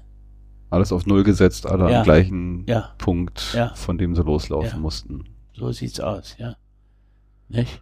alles 0.72 0.92
auf 0.92 1.06
Null 1.06 1.24
gesetzt, 1.24 1.68
alle 1.68 1.92
Ja. 1.92 2.00
am 2.00 2.04
gleichen 2.04 2.66
ja, 2.66 2.90
Punkt, 2.98 3.54
Ja. 3.54 3.74
von 3.76 3.98
dem 4.00 4.16
sie 4.16 4.24
loslaufen 4.24 4.70
Ja. 4.72 4.78
mussten. 4.78 5.26
So 5.54 5.72
sieht's 5.72 6.00
aus, 6.00 6.36
ja. 6.40 6.56
Nicht? 7.50 7.82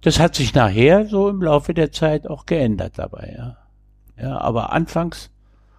Das 0.00 0.18
hat 0.18 0.34
sich 0.34 0.54
nachher 0.54 1.06
so 1.06 1.28
im 1.28 1.40
Laufe 1.42 1.72
der 1.74 1.92
Zeit 1.92 2.26
auch 2.26 2.46
geändert 2.46 2.94
dabei, 2.96 3.34
ja. 3.38 3.56
Ja, 4.20 4.38
aber 4.40 4.72
anfangs 4.72 5.30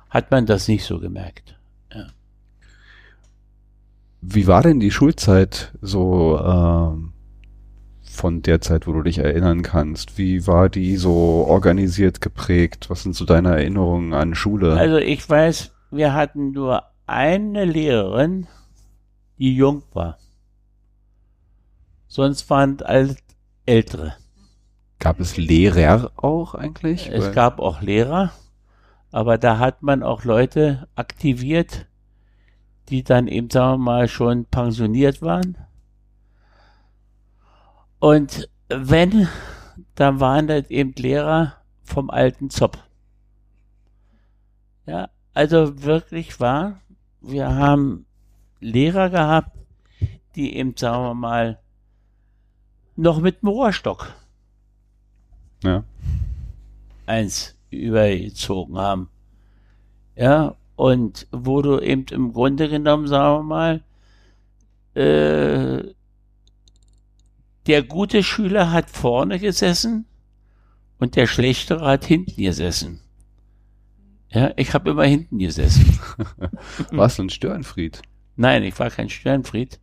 hat 0.09 0.31
man 0.31 0.45
das 0.45 0.67
nicht 0.67 0.85
so 0.85 0.99
gemerkt. 0.99 1.51
Wie 4.27 4.47
war 4.47 4.63
denn 4.63 4.79
die 4.79 4.89
Schulzeit 4.89 5.71
so 5.81 6.39
ähm, 6.39 7.13
von 8.01 8.41
der 8.41 8.59
Zeit, 8.59 8.87
wo 8.87 8.93
du 8.93 9.03
dich 9.03 9.19
erinnern 9.19 9.61
kannst? 9.61 10.17
Wie 10.17 10.47
war 10.47 10.67
die 10.67 10.97
so 10.97 11.45
organisiert 11.47 12.21
geprägt? 12.21 12.89
Was 12.89 13.03
sind 13.03 13.15
so 13.15 13.23
deine 13.25 13.49
Erinnerungen 13.49 14.13
an 14.13 14.33
Schule? 14.33 14.73
Also 14.73 14.97
ich 14.97 15.29
weiß, 15.29 15.74
wir 15.95 16.13
hatten 16.13 16.51
nur 16.51 16.83
eine 17.07 17.65
Lehrerin, 17.65 18.47
die 19.37 19.55
jung 19.55 19.83
war. 19.93 20.17
Sonst 22.07 22.49
waren 22.49 22.81
alt 22.81 23.17
ältere. 23.65 24.15
Gab 24.99 25.19
es 25.19 25.37
Lehrer 25.37 26.11
auch 26.15 26.55
eigentlich? 26.55 27.09
Es 27.09 27.33
gab 27.33 27.59
auch 27.59 27.81
Lehrer, 27.81 28.31
aber 29.11 29.37
da 29.37 29.59
hat 29.59 29.83
man 29.83 30.03
auch 30.03 30.23
Leute 30.23 30.87
aktiviert, 30.95 31.87
die 32.89 33.03
dann 33.03 33.27
eben, 33.27 33.49
sagen 33.49 33.79
wir 33.79 33.83
mal, 33.83 34.07
schon 34.07 34.45
pensioniert 34.45 35.21
waren. 35.21 35.57
Und 37.99 38.49
wenn, 38.69 39.27
dann 39.95 40.19
waren 40.19 40.47
das 40.47 40.69
eben 40.69 40.93
Lehrer 40.93 41.55
vom 41.83 42.09
alten 42.09 42.49
Zopp. 42.49 42.77
Ja, 44.85 45.09
also 45.35 45.83
wirklich 45.83 46.39
wahr, 46.39 46.81
wir 47.21 47.53
haben 47.53 48.05
Lehrer 48.59 49.09
gehabt, 49.09 49.55
die 50.35 50.55
eben, 50.55 50.75
sagen 50.75 51.03
wir 51.03 51.13
mal, 51.13 51.59
noch 52.95 53.19
mit 53.19 53.41
dem 53.41 53.49
Rohrstock 53.49 54.15
ja. 55.63 55.83
eins 57.05 57.55
übergezogen 57.69 58.77
haben. 58.77 59.09
Ja, 60.15 60.55
und 60.75 61.27
wo 61.31 61.61
du 61.61 61.79
eben 61.79 62.05
im 62.11 62.31
Grunde 62.31 62.69
genommen, 62.69 63.07
sagen 63.07 63.39
wir 63.39 63.43
mal, 63.43 63.83
äh, 64.93 65.93
der 67.67 67.83
gute 67.83 68.23
Schüler 68.23 68.71
hat 68.71 68.89
vorne 68.89 69.39
gesessen 69.39 70.05
und 70.99 71.15
der 71.15 71.27
schlechtere 71.27 71.85
hat 71.85 72.05
hinten 72.05 72.41
gesessen. 72.41 73.01
Ja, 74.35 74.51
ich 74.57 74.73
habe 74.73 74.89
immer 74.89 75.05
hinten 75.05 75.39
gesessen. 75.39 75.97
Warst 76.91 77.17
du 77.17 77.23
ein 77.23 77.29
Störenfried? 77.29 78.01
Nein, 78.35 78.63
ich 78.63 78.77
war 78.77 78.89
kein 78.89 79.09
Störenfried. 79.09 79.79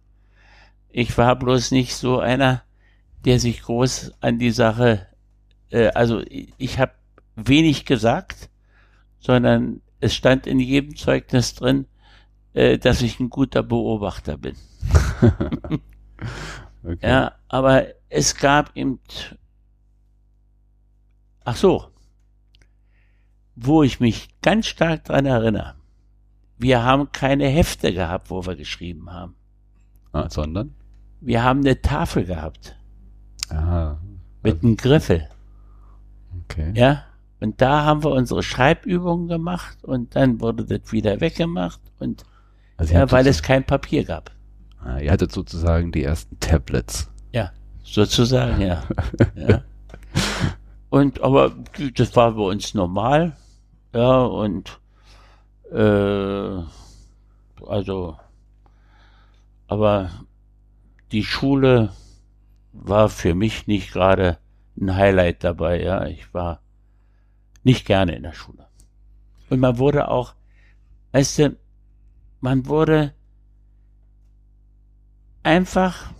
Ich 0.90 1.16
war 1.16 1.36
bloß 1.36 1.70
nicht 1.70 1.94
so 1.94 2.18
einer, 2.18 2.62
der 3.24 3.40
sich 3.40 3.62
groß 3.62 4.12
an 4.20 4.38
die 4.38 4.50
Sache, 4.50 5.06
äh, 5.70 5.88
also 5.94 6.22
ich, 6.28 6.78
habe 6.78 6.92
wenig 7.34 7.86
gesagt, 7.86 8.50
sondern 9.20 9.80
es 10.00 10.14
stand 10.14 10.46
in 10.46 10.60
jedem 10.60 10.96
Zeugnis 10.96 11.54
drin, 11.54 11.86
äh, 12.52 12.76
dass 12.76 13.00
ich 13.00 13.20
ein 13.20 13.30
guter 13.30 13.62
Beobachter 13.62 14.36
bin. 14.36 14.56
Okay. 16.84 16.98
Ja, 17.08 17.36
aber 17.46 17.86
es 18.08 18.34
gab 18.34 18.76
eben, 18.76 18.98
ach 21.44 21.54
so, 21.54 21.91
wo 23.56 23.82
ich 23.82 24.00
mich 24.00 24.28
ganz 24.42 24.66
stark 24.66 25.04
dran 25.04 25.26
erinnere. 25.26 25.74
Wir 26.58 26.84
haben 26.84 27.10
keine 27.12 27.48
Hefte 27.48 27.92
gehabt, 27.92 28.30
wo 28.30 28.46
wir 28.46 28.56
geschrieben 28.56 29.10
haben. 29.12 29.34
Ah, 30.12 30.28
sondern? 30.30 30.74
Wir 31.20 31.42
haben 31.42 31.60
eine 31.60 31.80
Tafel 31.80 32.24
gehabt 32.24 32.76
Aha. 33.48 33.98
mit 34.42 34.62
einem 34.62 34.76
Griffel. 34.76 35.28
Okay. 36.44 36.72
Ja. 36.74 37.04
Und 37.40 37.60
da 37.60 37.84
haben 37.84 38.04
wir 38.04 38.10
unsere 38.10 38.42
Schreibübungen 38.42 39.26
gemacht 39.26 39.82
und 39.82 40.14
dann 40.14 40.40
wurde 40.40 40.64
das 40.64 40.92
wieder 40.92 41.20
weggemacht 41.20 41.80
und 41.98 42.22
Also 42.76 42.94
ja, 42.94 43.10
weil 43.10 43.26
es 43.26 43.42
kein 43.42 43.64
Papier 43.64 44.04
gab. 44.04 44.30
ah, 44.84 44.98
ihr 44.98 45.10
hattet 45.10 45.32
sozusagen 45.32 45.90
die 45.90 46.04
ersten 46.04 46.38
Tablets. 46.38 47.10
Ja, 47.32 47.50
sozusagen, 47.82 48.60
ja. 48.60 48.84
ja. 49.34 49.62
Und 50.90 51.20
aber 51.22 51.52
das 51.94 52.14
war 52.14 52.32
bei 52.32 52.42
uns 52.42 52.74
normal. 52.74 53.32
Ja, 53.92 54.22
und 54.22 54.80
äh, 55.70 56.62
also 57.66 58.16
aber 59.72 60.10
die 61.12 61.24
Schule 61.24 61.94
war 62.74 63.08
für 63.08 63.34
mich 63.34 63.66
nicht 63.66 63.90
gerade 63.90 64.36
ein 64.78 64.94
Highlight 64.94 65.44
dabei, 65.44 65.82
ja. 65.82 66.04
Ich 66.06 66.34
war 66.34 66.60
nicht 67.62 67.86
gerne 67.86 68.14
in 68.14 68.22
der 68.22 68.34
Schule. 68.34 68.66
Und 69.48 69.60
man 69.60 69.78
wurde 69.78 70.08
auch, 70.08 70.34
weißt 71.12 71.38
du, 71.38 71.56
man 72.40 72.66
wurde 72.66 73.14
einfach 75.42 76.12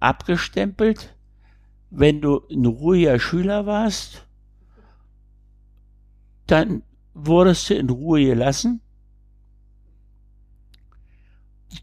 abgestempelt, 0.00 1.16
wenn 1.90 2.20
du 2.20 2.42
ein 2.50 2.66
ruhiger 2.66 3.18
Schüler 3.18 3.64
warst, 3.64 4.26
dann 6.50 6.82
wurdest 7.14 7.70
du 7.70 7.74
in 7.74 7.90
Ruhe 7.90 8.24
gelassen. 8.24 8.80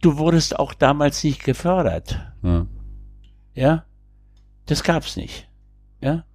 Du 0.02 0.18
wurdest 0.18 0.58
auch 0.60 0.74
damals 0.74 1.24
nicht 1.24 1.44
gefördert. 1.44 2.20
Ja. 2.44 2.68
Ja, 3.54 3.86
das 4.66 4.84
gab's 4.84 5.16
nicht. 5.16 5.50
Ja, 6.02 6.26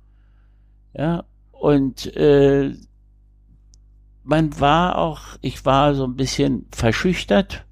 ja, 0.94 1.24
und 1.52 2.14
äh, 2.16 2.74
man 4.24 4.60
war 4.60 4.98
auch, 4.98 5.20
ich 5.40 5.64
war 5.64 5.94
so 5.94 6.04
ein 6.04 6.16
bisschen 6.16 6.66
verschüchtert 6.72 7.64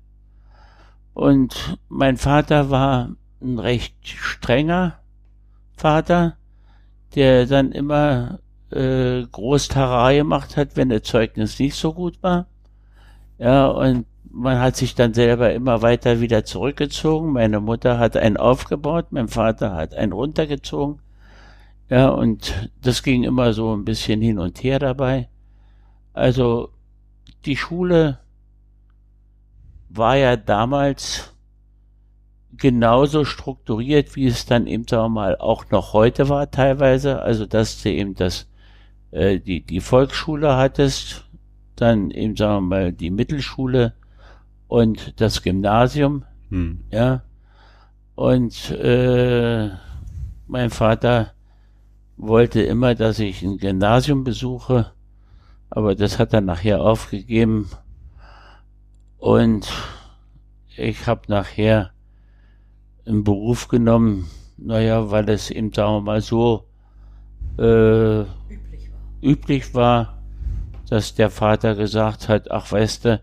und 1.14 1.78
mein 1.88 2.16
Vater 2.16 2.70
war 2.70 3.16
ein 3.42 3.58
recht 3.58 3.96
strenger 4.06 5.00
Vater, 5.76 6.36
der 7.14 7.46
dann 7.46 7.72
immer 7.72 8.38
äh, 8.72 9.22
groß 9.30 9.68
Tara 9.68 10.12
gemacht 10.12 10.56
hat, 10.56 10.76
wenn 10.76 10.88
das 10.88 11.02
Zeugnis 11.02 11.58
nicht 11.58 11.74
so 11.74 11.92
gut 11.92 12.22
war. 12.22 12.46
Ja, 13.38 13.66
und 13.68 14.06
man 14.30 14.60
hat 14.60 14.76
sich 14.76 14.94
dann 14.94 15.14
selber 15.14 15.52
immer 15.52 15.82
weiter 15.82 16.20
wieder 16.20 16.44
zurückgezogen. 16.44 17.32
Meine 17.32 17.60
Mutter 17.60 17.98
hat 17.98 18.16
einen 18.16 18.36
aufgebaut, 18.36 19.06
mein 19.10 19.28
Vater 19.28 19.74
hat 19.74 19.94
einen 19.94 20.12
runtergezogen. 20.12 21.00
Ja, 21.88 22.08
und 22.10 22.70
das 22.82 23.02
ging 23.02 23.24
immer 23.24 23.52
so 23.52 23.74
ein 23.74 23.84
bisschen 23.84 24.20
hin 24.20 24.38
und 24.38 24.62
her 24.62 24.78
dabei. 24.78 25.28
Also 26.12 26.70
die 27.44 27.56
Schule 27.56 28.20
war 29.88 30.16
ja 30.16 30.36
damals 30.36 31.34
genauso 32.56 33.24
strukturiert, 33.24 34.14
wie 34.14 34.26
es 34.26 34.46
dann 34.46 34.66
eben 34.66 34.86
sagen 34.86 35.14
wir 35.14 35.20
mal 35.20 35.36
auch 35.38 35.70
noch 35.70 35.92
heute 35.92 36.28
war 36.28 36.50
teilweise. 36.50 37.22
Also 37.22 37.46
dass 37.46 37.82
du 37.82 37.90
eben 37.90 38.14
das 38.14 38.49
äh, 39.10 39.38
die 39.38 39.62
die 39.62 39.80
Volksschule 39.80 40.56
hattest, 40.56 41.24
dann 41.76 42.10
eben 42.10 42.36
sagen 42.36 42.64
wir 42.64 42.76
mal 42.76 42.92
die 42.92 43.10
Mittelschule 43.10 43.94
und 44.68 45.20
das 45.20 45.42
Gymnasium, 45.42 46.24
Hm. 46.50 46.84
ja. 46.90 47.22
Und 48.14 48.70
äh, 48.72 49.70
mein 50.46 50.70
Vater 50.70 51.32
wollte 52.16 52.60
immer, 52.60 52.94
dass 52.94 53.18
ich 53.18 53.42
ein 53.42 53.56
Gymnasium 53.56 54.24
besuche, 54.24 54.92
aber 55.70 55.94
das 55.94 56.18
hat 56.18 56.34
er 56.34 56.40
nachher 56.42 56.82
aufgegeben. 56.82 57.70
Und 59.16 59.68
ich 60.76 61.06
habe 61.06 61.22
nachher 61.28 61.92
einen 63.06 63.24
Beruf 63.24 63.68
genommen, 63.68 64.26
naja, 64.58 65.10
weil 65.10 65.28
es 65.30 65.50
eben, 65.50 65.72
sagen 65.72 65.94
wir 65.94 66.00
mal 66.02 66.20
so, 66.20 66.66
äh, 67.58 68.24
üblich 69.22 69.74
war, 69.74 70.18
dass 70.88 71.14
der 71.14 71.30
Vater 71.30 71.74
gesagt 71.74 72.28
hat, 72.28 72.50
ach 72.50 72.70
weißt 72.70 73.04
du, 73.04 73.22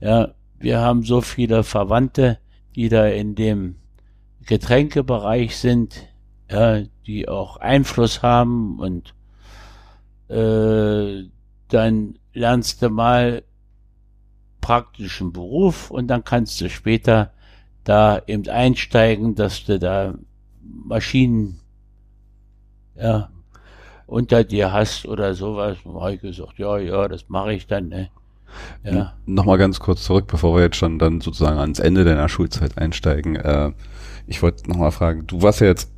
ja, 0.00 0.34
wir 0.58 0.80
haben 0.80 1.02
so 1.02 1.20
viele 1.20 1.62
Verwandte, 1.62 2.38
die 2.74 2.88
da 2.88 3.06
in 3.06 3.34
dem 3.34 3.76
Getränkebereich 4.46 5.56
sind, 5.56 6.08
ja, 6.50 6.82
die 7.06 7.28
auch 7.28 7.56
Einfluss 7.56 8.22
haben 8.22 8.78
und 8.78 9.14
äh, 10.28 11.24
dann 11.68 12.18
lernst 12.32 12.82
du 12.82 12.90
mal 12.90 13.42
praktischen 14.60 15.32
Beruf 15.32 15.90
und 15.90 16.08
dann 16.08 16.24
kannst 16.24 16.60
du 16.60 16.68
später 16.68 17.32
da 17.84 18.20
eben 18.26 18.48
einsteigen, 18.48 19.34
dass 19.36 19.64
du 19.64 19.78
da 19.78 20.14
Maschinen 20.60 21.60
ja, 22.96 23.30
unter 24.06 24.44
dir 24.44 24.72
hast 24.72 25.06
oder 25.06 25.34
sowas. 25.34 25.78
Da 25.84 26.00
habe 26.00 26.14
ich 26.14 26.20
gesagt, 26.20 26.58
ja, 26.58 26.78
ja, 26.78 27.08
das 27.08 27.28
mache 27.28 27.52
ich 27.52 27.66
dann. 27.66 27.88
Ne? 27.88 28.08
Ja. 28.84 29.14
Nochmal 29.26 29.58
ganz 29.58 29.80
kurz 29.80 30.04
zurück, 30.04 30.26
bevor 30.28 30.54
wir 30.56 30.62
jetzt 30.62 30.76
schon 30.76 30.98
dann 30.98 31.20
sozusagen 31.20 31.58
ans 31.58 31.78
Ende 31.78 32.04
deiner 32.04 32.28
Schulzeit 32.28 32.78
einsteigen. 32.78 33.36
Äh, 33.36 33.72
ich 34.26 34.42
wollte 34.42 34.68
nochmal 34.68 34.92
fragen, 34.92 35.26
du 35.26 35.42
warst 35.42 35.60
ja 35.60 35.66
jetzt 35.66 35.90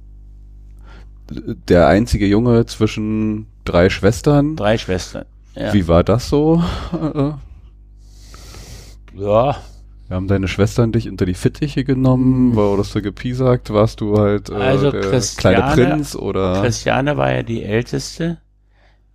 der 1.30 1.88
einzige 1.88 2.26
Junge 2.26 2.64
zwischen 2.66 3.46
drei 3.64 3.90
Schwestern. 3.90 4.56
Drei 4.56 4.78
Schwestern. 4.78 5.26
Ja. 5.54 5.72
Wie 5.74 5.88
war 5.88 6.04
das 6.04 6.28
so? 6.28 6.62
Äh, 6.92 7.32
ja, 10.08 10.16
haben 10.16 10.28
deine 10.28 10.48
Schwestern 10.48 10.92
dich 10.92 11.08
unter 11.08 11.26
die 11.26 11.34
Fittiche 11.34 11.84
genommen? 11.84 12.54
Wurdest 12.54 12.94
du 12.94 13.02
gepiesackt? 13.02 13.70
Warst 13.70 14.00
du 14.00 14.18
halt 14.18 14.48
äh, 14.48 14.54
Also 14.54 14.90
der 14.90 15.20
kleine 15.36 15.74
Prinz 15.74 16.14
oder? 16.14 16.62
Christiane 16.62 17.16
war 17.16 17.32
ja 17.32 17.42
die 17.42 17.62
älteste. 17.62 18.40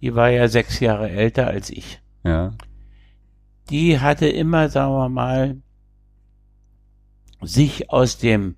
Die 0.01 0.13
war 0.15 0.29
ja 0.29 0.47
sechs 0.47 0.79
Jahre 0.79 1.09
älter 1.09 1.47
als 1.47 1.69
ich. 1.69 2.01
Ja. 2.23 2.53
Die 3.69 3.99
hatte 3.99 4.27
immer, 4.27 4.69
sagen 4.69 4.91
wir 4.91 5.09
mal, 5.09 5.61
sich 7.41 7.89
aus 7.89 8.17
dem 8.17 8.55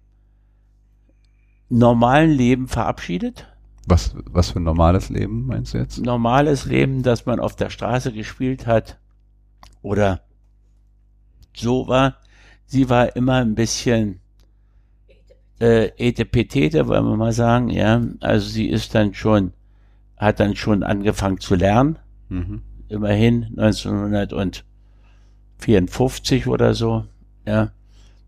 normalen 1.69 2.31
Leben 2.31 2.67
verabschiedet. 2.67 3.47
Was, 3.87 4.15
was 4.25 4.51
für 4.51 4.59
ein 4.59 4.63
normales 4.63 5.09
Leben 5.09 5.45
meinst 5.45 5.73
du 5.73 5.77
jetzt? 5.77 5.99
Normales 5.99 6.65
Leben, 6.65 7.03
dass 7.03 7.25
man 7.25 7.39
auf 7.39 7.55
der 7.55 7.69
Straße 7.69 8.11
gespielt 8.11 8.65
hat 8.65 8.99
oder 9.81 10.21
so 11.53 11.87
war. 11.87 12.15
Sie 12.65 12.89
war 12.89 13.15
immer 13.15 13.35
ein 13.35 13.55
bisschen 13.55 14.19
äh, 15.59 15.91
etepetete, 15.97 16.87
wollen 16.87 17.05
wir 17.05 17.17
mal 17.17 17.33
sagen, 17.33 17.69
ja. 17.69 18.01
Also 18.21 18.49
sie 18.49 18.67
ist 18.67 18.95
dann 18.95 19.13
schon, 19.13 19.53
hat 20.17 20.39
dann 20.39 20.55
schon 20.55 20.83
angefangen 20.83 21.39
zu 21.39 21.55
lernen. 21.55 21.99
Mhm. 22.29 22.63
immerhin 22.87 23.53
1954 23.57 26.47
oder 26.47 26.73
so, 26.73 27.05
ja. 27.45 27.71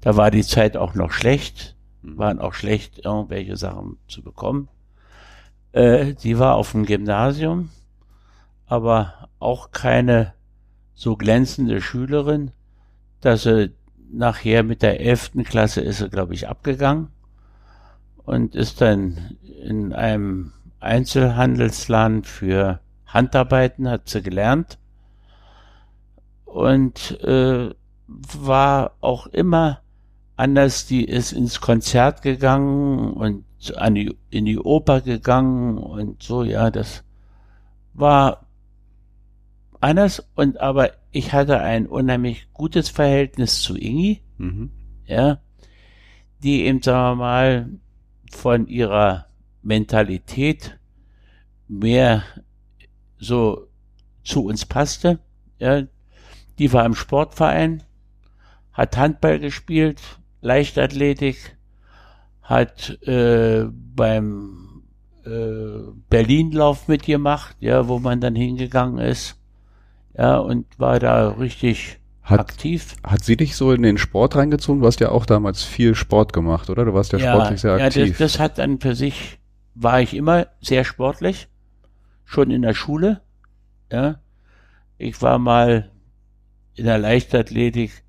Da 0.01 0.15
war 0.15 0.29
die 0.31 0.43
Zeit 0.43 0.77
auch 0.77 0.93
noch 0.93 1.11
schlecht, 1.11 1.75
waren 2.03 2.39
auch 2.39 2.53
schlecht, 2.53 3.03
irgendwelche 3.03 3.57
Sachen 3.57 3.97
zu 4.07 4.23
bekommen. 4.23 4.69
Äh, 5.71 6.13
die 6.13 6.37
war 6.39 6.55
auf 6.55 6.71
dem 6.71 6.85
Gymnasium, 6.85 7.69
aber 8.67 9.29
auch 9.39 9.71
keine 9.71 10.33
so 10.93 11.17
glänzende 11.17 11.81
Schülerin, 11.81 12.51
dass 13.21 13.43
sie 13.43 13.73
nachher 14.11 14.63
mit 14.63 14.81
der 14.81 14.99
elften 14.99 15.43
Klasse 15.43 15.81
ist 15.81 15.99
sie, 15.99 16.09
glaube 16.09 16.33
ich, 16.33 16.47
abgegangen 16.47 17.09
und 18.17 18.55
ist 18.55 18.81
dann 18.81 19.37
in 19.63 19.93
einem 19.93 20.53
Einzelhandelsladen 20.79 22.23
für 22.23 22.79
Handarbeiten 23.05 23.89
hat 23.89 24.09
sie 24.09 24.21
gelernt 24.21 24.77
und 26.45 27.19
äh, 27.23 27.73
war 28.07 28.91
auch 29.01 29.27
immer 29.27 29.81
anders. 30.35 30.85
Die 30.85 31.05
ist 31.05 31.31
ins 31.31 31.61
Konzert 31.61 32.21
gegangen 32.21 33.13
und 33.13 33.45
an 33.75 33.95
die, 33.95 34.15
in 34.29 34.45
die 34.45 34.59
Oper 34.59 35.01
gegangen 35.01 35.77
und 35.77 36.21
so, 36.21 36.43
ja, 36.43 36.69
das 36.69 37.03
war 37.93 38.46
anders. 39.81 40.27
Und 40.35 40.59
aber 40.59 40.91
ich 41.11 41.33
hatte 41.33 41.59
ein 41.59 41.87
unheimlich 41.87 42.47
gutes 42.53 42.89
Verhältnis 42.89 43.61
zu 43.61 43.75
Ingi, 43.75 44.21
Mhm. 44.37 44.71
ja, 45.05 45.39
die 46.43 46.63
eben, 46.63 46.81
sagen 46.81 47.17
wir 47.17 47.23
mal, 47.23 47.69
von 48.31 48.67
ihrer 48.67 49.27
Mentalität 49.61 50.79
mehr 51.67 52.23
so 53.17 53.67
zu 54.23 54.45
uns 54.45 54.65
passte. 54.65 55.19
Ja, 55.59 55.83
die 56.59 56.71
war 56.73 56.85
im 56.85 56.95
Sportverein, 56.95 57.83
hat 58.71 58.97
Handball 58.97 59.39
gespielt, 59.39 60.01
Leichtathletik, 60.41 61.57
hat 62.41 63.01
äh, 63.07 63.65
beim 63.65 64.83
äh, 65.25 65.91
Berlinlauf 66.09 66.87
mitgemacht, 66.87 67.57
ja, 67.59 67.87
wo 67.87 67.99
man 67.99 68.21
dann 68.21 68.35
hingegangen 68.35 68.99
ist. 68.99 69.35
Ja, 70.17 70.37
und 70.37 70.65
war 70.79 70.99
da 70.99 71.29
richtig 71.29 71.99
Hat- 72.23 72.39
aktiv. 72.39 72.95
Hat 73.03 73.23
sie 73.23 73.37
dich 73.37 73.55
so 73.55 73.71
in 73.71 73.83
den 73.83 73.97
Sport 73.97 74.35
reingezogen? 74.35 74.81
Du 74.81 74.87
hast 74.87 74.99
ja 74.99 75.09
auch 75.09 75.25
damals 75.25 75.63
viel 75.63 75.93
Sport 75.95 76.33
gemacht, 76.33 76.69
oder? 76.69 76.85
Du 76.85 76.93
warst 76.93 77.13
ja, 77.13 77.19
sportlich 77.19 77.61
sehr 77.61 77.77
ja, 77.77 77.85
aktiv. 77.85 78.17
das, 78.17 78.33
das 78.33 78.39
hat 78.39 78.57
dann 78.57 78.79
für 78.79 78.95
sich, 78.95 79.39
war 79.75 80.01
ich 80.01 80.15
immer 80.15 80.47
sehr 80.59 80.83
sportlich, 80.83 81.47
schon 82.25 82.49
in 82.49 82.63
der 82.63 82.73
Schule. 82.73 83.21
Ja, 83.91 84.19
ich 84.97 85.21
war 85.21 85.37
mal 85.37 85.91
in 86.75 86.85
der 86.85 86.97
Leichtathletik, 86.97 88.03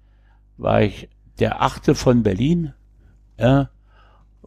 war 0.57 0.83
ich 0.83 1.09
der 1.39 1.63
Achte 1.63 1.95
von 1.95 2.23
Berlin. 2.23 2.73
Ja, 3.39 3.69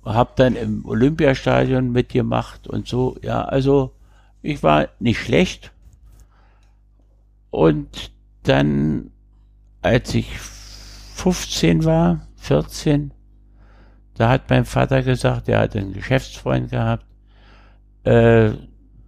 hab 0.03 0.35
dann 0.35 0.55
im 0.55 0.83
Olympiastadion 0.85 1.91
mitgemacht 1.91 2.67
und 2.67 2.87
so. 2.87 3.17
Ja, 3.21 3.43
also 3.43 3.93
ich 4.41 4.63
war 4.63 4.89
nicht 4.99 5.19
schlecht. 5.19 5.71
Und 7.51 8.11
dann, 8.43 9.11
als 9.81 10.15
ich 10.15 10.39
15 10.39 11.85
war, 11.85 12.27
14, 12.37 13.13
da 14.15 14.29
hat 14.29 14.49
mein 14.49 14.65
Vater 14.65 15.03
gesagt, 15.03 15.47
er 15.47 15.59
hat 15.59 15.75
einen 15.75 15.93
Geschäftsfreund 15.93 16.71
gehabt, 16.71 17.05
äh, 18.03 18.51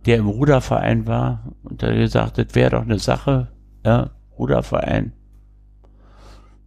der 0.05 0.17
im 0.17 0.27
Ruderverein 0.27 1.07
war 1.07 1.53
und 1.63 1.81
hat 1.81 1.95
gesagt, 1.95 2.37
das 2.37 2.53
wäre 2.53 2.71
doch 2.71 2.81
eine 2.81 2.99
Sache, 2.99 3.47
ja, 3.85 4.11
Ruderverein. 4.37 5.13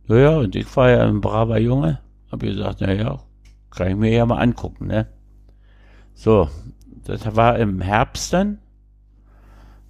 Naja, 0.08 0.36
und 0.38 0.56
ich 0.56 0.74
war 0.76 0.90
ja 0.90 1.06
ein 1.06 1.20
braver 1.20 1.58
Junge, 1.58 2.00
habe 2.32 2.46
gesagt, 2.46 2.80
naja, 2.80 3.20
kann 3.70 3.88
ich 3.88 3.96
mir 3.96 4.12
ja 4.12 4.24
mal 4.24 4.38
angucken, 4.38 4.86
ne? 4.86 5.08
So, 6.14 6.48
das 7.04 7.36
war 7.36 7.58
im 7.58 7.80
Herbst 7.80 8.32
dann. 8.32 8.58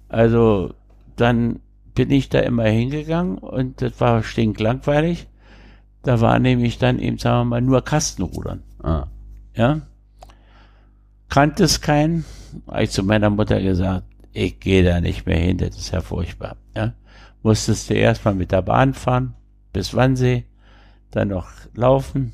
Also, 0.09 0.73
dann 1.15 1.61
bin 1.97 2.11
ich 2.11 2.29
da 2.29 2.41
immer 2.41 2.65
hingegangen 2.65 3.39
und 3.39 3.81
das 3.81 3.99
war 3.99 4.21
stinklangweilig. 4.21 5.25
Da 6.03 6.21
war 6.21 6.37
nämlich 6.37 6.77
dann 6.77 6.99
eben, 6.99 7.17
sagen 7.17 7.39
wir 7.39 7.45
mal, 7.55 7.61
nur 7.61 7.83
Kastenrudern. 7.83 8.61
ah. 8.83 9.07
Ja. 9.55 9.81
Kannte 11.27 11.63
es 11.63 11.81
keinen. 11.81 12.23
Habe 12.67 12.83
ich 12.83 12.91
zu 12.91 13.01
meiner 13.01 13.31
Mutter 13.31 13.59
gesagt, 13.59 14.05
ich 14.31 14.59
gehe 14.59 14.83
da 14.83 15.01
nicht 15.01 15.25
mehr 15.25 15.39
hin, 15.39 15.57
das 15.57 15.75
ist 15.75 15.89
ja 15.91 16.01
furchtbar. 16.01 16.57
Ja. 16.75 16.93
Musstest 17.41 17.89
du 17.89 17.95
erstmal 17.95 18.35
mit 18.35 18.51
der 18.51 18.61
Bahn 18.61 18.93
fahren 18.93 19.33
bis 19.73 19.95
Wannsee, 19.95 20.45
dann 21.09 21.29
noch 21.29 21.49
laufen. 21.73 22.31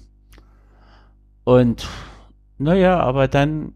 Und 1.45 1.87
naja, 2.57 2.99
aber 2.99 3.29
dann 3.29 3.75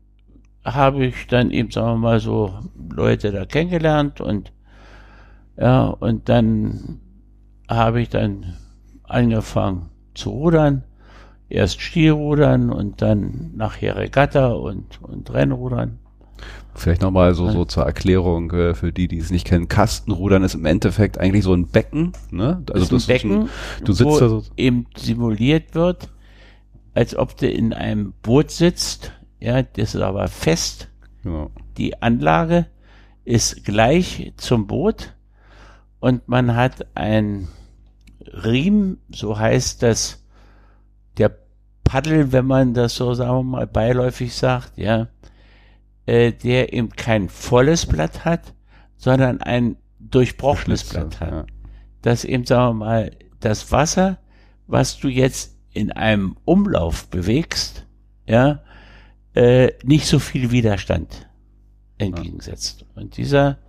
habe 0.65 1.05
ich 1.05 1.27
dann 1.27 1.49
eben, 1.49 1.71
sagen 1.71 1.93
wir 1.93 2.09
mal, 2.09 2.19
so 2.19 2.59
Leute 2.89 3.31
da 3.31 3.45
kennengelernt 3.45 4.19
und 4.19 4.51
ja, 5.57 5.87
und 5.87 6.29
dann 6.29 6.99
habe 7.67 8.01
ich 8.01 8.09
dann 8.09 8.57
angefangen 9.03 9.89
zu 10.13 10.29
rudern. 10.29 10.83
Erst 11.49 11.81
Stilrudern 11.81 12.69
und 12.69 13.01
dann 13.01 13.51
nachher 13.55 13.95
Regatta 13.95 14.47
und, 14.49 15.01
und 15.01 15.33
Rennrudern. 15.33 15.99
Vielleicht 16.75 17.01
nochmal 17.01 17.33
so, 17.33 17.49
so 17.49 17.65
zur 17.65 17.83
Erklärung 17.83 18.51
äh, 18.51 18.75
für 18.75 18.91
die, 18.91 19.07
die 19.07 19.17
es 19.17 19.31
nicht 19.31 19.47
kennen. 19.47 19.67
Kastenrudern 19.67 20.43
ist 20.43 20.53
im 20.53 20.65
Endeffekt 20.65 21.17
eigentlich 21.17 21.43
so 21.43 21.53
ein 21.53 21.67
Becken. 21.67 22.11
Ne? 22.29 22.63
Also 22.71 22.85
das 22.85 23.03
ist 23.03 23.09
ein 23.09 23.13
Becken, 23.13 23.49
du 23.83 23.93
sitzt 23.93 24.09
wo 24.09 24.19
da 24.19 24.29
so. 24.29 24.43
eben 24.57 24.85
simuliert 24.95 25.73
wird, 25.73 26.09
als 26.93 27.15
ob 27.15 27.35
du 27.37 27.49
in 27.49 27.73
einem 27.73 28.13
Boot 28.21 28.51
sitzt. 28.51 29.13
Ja, 29.39 29.63
das 29.63 29.95
ist 29.95 30.01
aber 30.01 30.27
fest. 30.27 30.89
Genau. 31.23 31.49
Die 31.77 31.99
Anlage 32.01 32.67
ist 33.23 33.65
gleich 33.65 34.33
zum 34.37 34.67
Boot 34.67 35.16
und 35.99 36.27
man 36.27 36.55
hat 36.55 36.87
ein 36.95 37.47
Riemen, 38.21 38.99
so 39.09 39.37
heißt 39.37 39.81
das, 39.83 40.23
der 41.17 41.35
Paddel, 41.83 42.31
wenn 42.31 42.45
man 42.45 42.73
das 42.73 42.95
so, 42.95 43.13
sagen 43.13 43.31
wir 43.31 43.43
mal, 43.43 43.67
beiläufig 43.67 44.35
sagt, 44.35 44.77
ja, 44.77 45.07
äh, 46.05 46.31
der 46.31 46.73
eben 46.73 46.89
kein 46.89 47.29
volles 47.29 47.85
Blatt 47.85 48.25
hat, 48.25 48.53
sondern 48.97 49.41
ein 49.41 49.77
durchbrochenes 49.99 50.83
Blatt 50.83 51.19
hat. 51.19 51.31
Ja. 51.31 51.45
Dass 52.01 52.25
eben, 52.25 52.45
sagen 52.45 52.79
wir 52.79 52.85
mal, 52.85 53.11
das 53.39 53.71
Wasser, 53.71 54.19
was 54.67 54.99
du 54.99 55.07
jetzt 55.07 55.57
in 55.71 55.91
einem 55.91 56.37
Umlauf 56.45 57.07
bewegst, 57.07 57.85
ja, 58.25 58.61
äh, 59.33 59.71
nicht 59.83 60.07
so 60.07 60.19
viel 60.19 60.51
Widerstand 60.51 61.27
entgegensetzt. 61.97 62.85
Und 62.95 63.17
dieser 63.17 63.59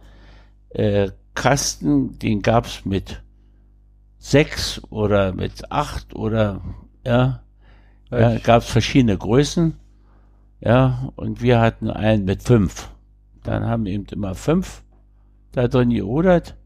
äh, 0.71 1.11
Kasten, 1.35 2.19
den 2.19 2.43
gab's 2.43 2.85
mit 2.85 3.23
sechs 4.19 4.83
oder 4.91 5.33
mit 5.33 5.71
acht 5.71 6.15
oder 6.15 6.61
ja, 7.07 7.43
ja 8.11 8.39
gab's 8.39 8.69
verschiedene 8.69 9.17
Größen. 9.17 9.75
Ja, 10.61 11.13
und 11.15 11.41
wir 11.41 11.61
hatten 11.61 11.89
einen 11.89 12.25
mit 12.25 12.43
fünf. 12.43 12.91
Dann 13.45 13.65
haben 13.65 13.87
eben 13.87 14.07
immer 14.07 14.35
fünf 14.35 14.83
da 15.53 15.69
drin 15.69 15.91
gerudert. 15.91 16.57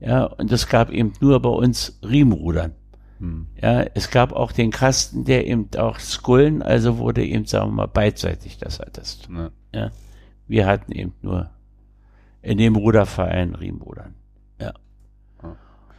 Ja, 0.00 0.24
und 0.24 0.50
es 0.50 0.68
gab 0.68 0.90
eben 0.90 1.12
nur 1.20 1.40
bei 1.40 1.50
uns 1.50 1.98
Riemenrudern. 2.02 2.74
Hm. 3.18 3.46
Ja, 3.60 3.82
es 3.94 4.10
gab 4.10 4.32
auch 4.32 4.50
den 4.50 4.70
Kasten, 4.70 5.24
der 5.24 5.46
eben 5.46 5.68
auch 5.76 5.98
Skullen, 5.98 6.62
also 6.62 6.98
wurde 6.98 7.24
eben, 7.24 7.44
sagen 7.44 7.68
wir 7.68 7.74
mal, 7.74 7.86
beidseitig 7.86 8.58
das 8.58 8.80
hattest. 8.80 9.28
Ne. 9.28 9.52
Ja. 9.74 9.90
Wir 10.48 10.66
hatten 10.66 10.92
eben 10.92 11.12
nur 11.22 11.50
in 12.42 12.58
dem 12.58 12.76
Ruderverein 12.76 13.54
Riemenrudern. 13.54 14.14
Ja. 14.60 14.74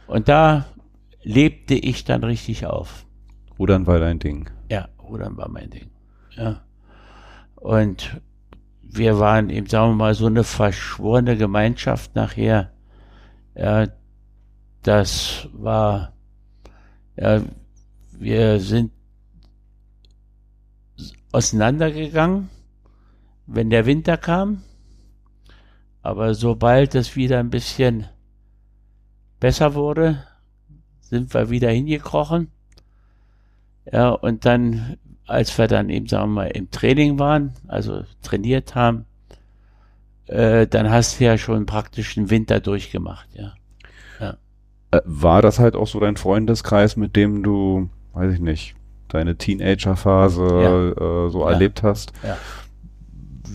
Und 0.06 0.28
da 0.28 0.66
lebte 1.22 1.74
ich 1.74 2.04
dann 2.04 2.24
richtig 2.24 2.66
auf. 2.66 3.06
Rudern 3.58 3.86
war 3.86 3.98
dein 3.98 4.18
Ding. 4.18 4.50
Ja, 4.68 4.88
Rudern 5.02 5.36
war 5.36 5.48
mein 5.48 5.70
Ding. 5.70 5.90
Ja. 6.30 6.62
Und 7.56 8.20
wir 8.82 9.18
waren 9.18 9.50
eben, 9.50 9.66
sagen 9.66 9.92
wir 9.92 9.96
mal, 9.96 10.14
so 10.14 10.26
eine 10.26 10.44
verschworene 10.44 11.36
Gemeinschaft 11.36 12.14
nachher. 12.14 12.72
Ja, 13.54 13.86
das 14.82 15.48
war, 15.52 16.12
ja, 17.16 17.42
wir 18.12 18.60
sind 18.60 18.92
auseinandergegangen, 21.30 22.50
wenn 23.46 23.70
der 23.70 23.86
Winter 23.86 24.16
kam. 24.16 24.62
Aber 26.02 26.34
sobald 26.34 26.94
es 26.94 27.16
wieder 27.16 27.38
ein 27.38 27.50
bisschen 27.50 28.06
besser 29.40 29.74
wurde, 29.74 30.24
sind 31.00 31.32
wir 31.34 31.50
wieder 31.50 31.70
hingekrochen. 31.70 32.50
Ja, 33.90 34.10
und 34.10 34.44
dann, 34.44 34.96
als 35.26 35.56
wir 35.58 35.68
dann 35.68 35.90
eben, 35.90 36.06
sagen 36.06 36.30
wir 36.30 36.42
mal, 36.42 36.46
im 36.48 36.70
Training 36.70 37.18
waren, 37.18 37.52
also 37.68 38.02
trainiert 38.22 38.74
haben, 38.74 39.06
äh, 40.26 40.66
dann 40.66 40.90
hast 40.90 41.18
du 41.20 41.24
ja 41.24 41.36
schon 41.38 41.66
praktisch 41.66 42.16
einen 42.16 42.30
Winter 42.30 42.60
durchgemacht, 42.60 43.28
ja. 43.34 43.54
Äh, 44.92 45.00
war 45.04 45.40
das 45.40 45.58
halt 45.58 45.74
auch 45.74 45.86
so 45.86 46.00
dein 46.00 46.16
Freundeskreis, 46.18 46.96
mit 46.96 47.16
dem 47.16 47.42
du, 47.42 47.88
weiß 48.12 48.34
ich 48.34 48.40
nicht, 48.40 48.74
deine 49.08 49.36
Teenagerphase 49.36 50.44
äh, 50.44 51.30
so 51.30 51.40
Ja. 51.40 51.50
erlebt 51.50 51.82
hast? 51.82 52.12
Ja. 52.22 52.36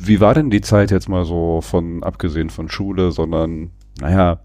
Wie 0.05 0.19
war 0.19 0.33
denn 0.33 0.49
die 0.49 0.61
Zeit 0.61 0.91
jetzt 0.91 1.09
mal 1.09 1.25
so 1.25 1.61
von, 1.61 2.03
abgesehen 2.03 2.49
von 2.49 2.69
Schule, 2.69 3.11
sondern, 3.11 3.71
naja, 3.99 4.39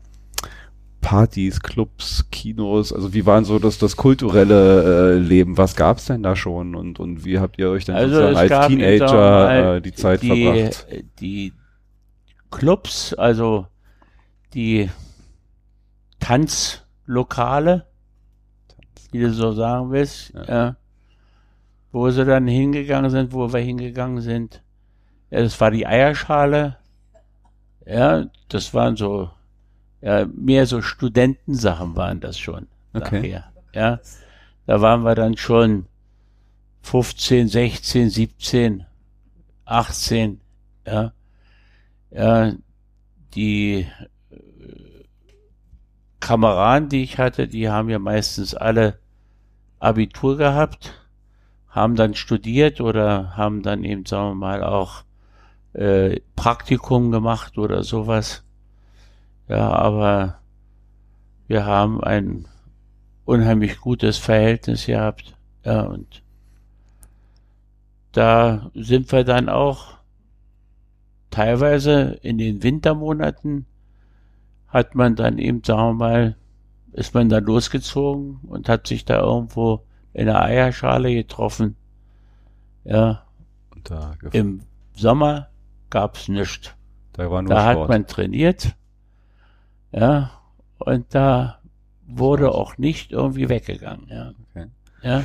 Partys, 1.02 1.60
Clubs, 1.60 2.30
Kinos, 2.30 2.92
also 2.92 3.12
wie 3.12 3.26
waren 3.26 3.44
so 3.44 3.58
das, 3.58 3.76
das 3.78 3.96
kulturelle 3.96 5.14
äh, 5.14 5.18
Leben? 5.18 5.58
Was 5.58 5.74
gab's 5.76 6.06
denn 6.06 6.22
da 6.22 6.36
schon 6.36 6.74
und, 6.76 7.00
und 7.00 7.24
wie 7.24 7.38
habt 7.38 7.58
ihr 7.58 7.68
euch 7.70 7.84
denn 7.84 7.96
Also 7.96 8.20
es 8.22 8.36
als 8.36 8.48
gab 8.50 8.68
Teenager 8.68 9.76
äh, 9.76 9.82
die 9.82 9.92
Zeit 9.92 10.22
die, 10.22 10.28
verbracht? 10.28 10.86
Die 11.20 11.52
Clubs, 12.50 13.14
also 13.14 13.66
die 14.54 14.88
Tanzlokale, 16.20 17.86
wie 19.10 19.20
du 19.20 19.32
so 19.32 19.52
sagen 19.52 19.90
willst, 19.90 20.32
Ja. 20.34 20.44
ja. 20.48 20.76
wo 21.90 22.08
sie 22.10 22.24
dann 22.24 22.46
hingegangen 22.46 23.10
sind, 23.10 23.32
wo 23.32 23.52
wir 23.52 23.60
hingegangen 23.60 24.20
sind. 24.20 24.62
Das 25.32 25.58
war 25.62 25.70
die 25.70 25.86
Eierschale. 25.86 26.76
Ja, 27.86 28.26
das 28.48 28.74
waren 28.74 28.96
so, 28.96 29.30
ja, 30.02 30.26
mehr 30.26 30.66
so 30.66 30.82
Studentensachen 30.82 31.96
waren 31.96 32.20
das 32.20 32.38
schon. 32.38 32.68
Okay. 32.92 33.16
Nachher. 33.16 33.52
Ja, 33.74 34.00
da 34.66 34.80
waren 34.82 35.02
wir 35.04 35.14
dann 35.14 35.38
schon 35.38 35.86
15, 36.82 37.48
16, 37.48 38.10
17, 38.10 38.86
18, 39.64 40.40
ja. 40.86 41.12
Ja, 42.10 42.52
die 43.34 43.86
äh, 44.30 44.36
Kameraden, 46.20 46.90
die 46.90 47.04
ich 47.04 47.16
hatte, 47.16 47.48
die 47.48 47.70
haben 47.70 47.88
ja 47.88 47.98
meistens 47.98 48.54
alle 48.54 48.98
Abitur 49.78 50.36
gehabt, 50.36 50.92
haben 51.68 51.96
dann 51.96 52.14
studiert 52.14 52.82
oder 52.82 53.34
haben 53.34 53.62
dann 53.62 53.82
eben, 53.82 54.04
sagen 54.04 54.32
wir 54.32 54.34
mal, 54.34 54.62
auch 54.62 55.04
äh, 55.74 56.20
Praktikum 56.36 57.10
gemacht 57.10 57.58
oder 57.58 57.82
sowas. 57.82 58.44
Ja, 59.48 59.70
aber 59.70 60.38
wir 61.46 61.66
haben 61.66 62.02
ein 62.02 62.46
unheimlich 63.24 63.80
gutes 63.80 64.18
Verhältnis 64.18 64.86
gehabt. 64.86 65.34
Ja, 65.64 65.82
und 65.82 66.22
da 68.12 68.70
sind 68.74 69.10
wir 69.12 69.24
dann 69.24 69.48
auch 69.48 69.98
teilweise 71.30 72.18
in 72.22 72.38
den 72.38 72.62
Wintermonaten 72.62 73.66
hat 74.68 74.94
man 74.94 75.16
dann 75.16 75.38
eben, 75.38 75.62
sagen 75.64 75.90
wir 75.90 75.94
mal, 75.94 76.36
ist 76.92 77.14
man 77.14 77.28
dann 77.28 77.44
losgezogen 77.44 78.40
und 78.48 78.68
hat 78.68 78.86
sich 78.86 79.04
da 79.04 79.20
irgendwo 79.20 79.82
in 80.12 80.26
der 80.26 80.42
Eierschale 80.42 81.14
getroffen. 81.14 81.76
Ja. 82.84 83.24
Im 84.32 84.62
Sommer 84.94 85.48
gab's 85.92 86.26
nichts. 86.26 86.74
Da, 87.12 87.30
war 87.30 87.42
nur 87.42 87.50
da 87.50 87.64
hat 87.64 87.88
man 87.88 88.06
trainiert. 88.06 88.74
Ja. 89.92 90.30
Und 90.78 91.14
da 91.14 91.58
wurde 92.06 92.46
Sport. 92.46 92.56
auch 92.56 92.78
nicht 92.78 93.12
irgendwie 93.12 93.48
weggegangen. 93.48 94.08
Ja. 94.08 94.32
Okay. 94.50 94.66
ja. 95.02 95.24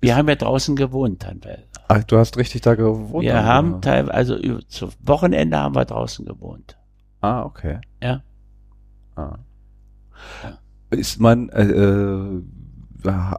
Wir 0.00 0.16
haben 0.16 0.28
ja 0.28 0.34
draußen 0.34 0.76
gewohnt 0.76 1.22
teilweise. 1.22 1.64
Ach, 1.88 2.04
du 2.04 2.18
hast 2.18 2.36
richtig 2.36 2.60
da 2.60 2.74
gewohnt? 2.74 3.24
Wir 3.24 3.44
haben 3.44 3.80
teilweise, 3.80 4.34
also 4.34 4.58
zu 4.68 4.88
Wochenende 5.00 5.58
haben 5.58 5.74
wir 5.74 5.84
draußen 5.84 6.24
gewohnt. 6.26 6.76
Ah, 7.20 7.42
okay. 7.42 7.80
Ja. 8.02 8.22
Ah. 9.16 9.38
ja. 10.42 10.58
Ist 10.90 11.20
man, 11.20 11.48
äh, 11.50 11.62
äh, 11.62 12.42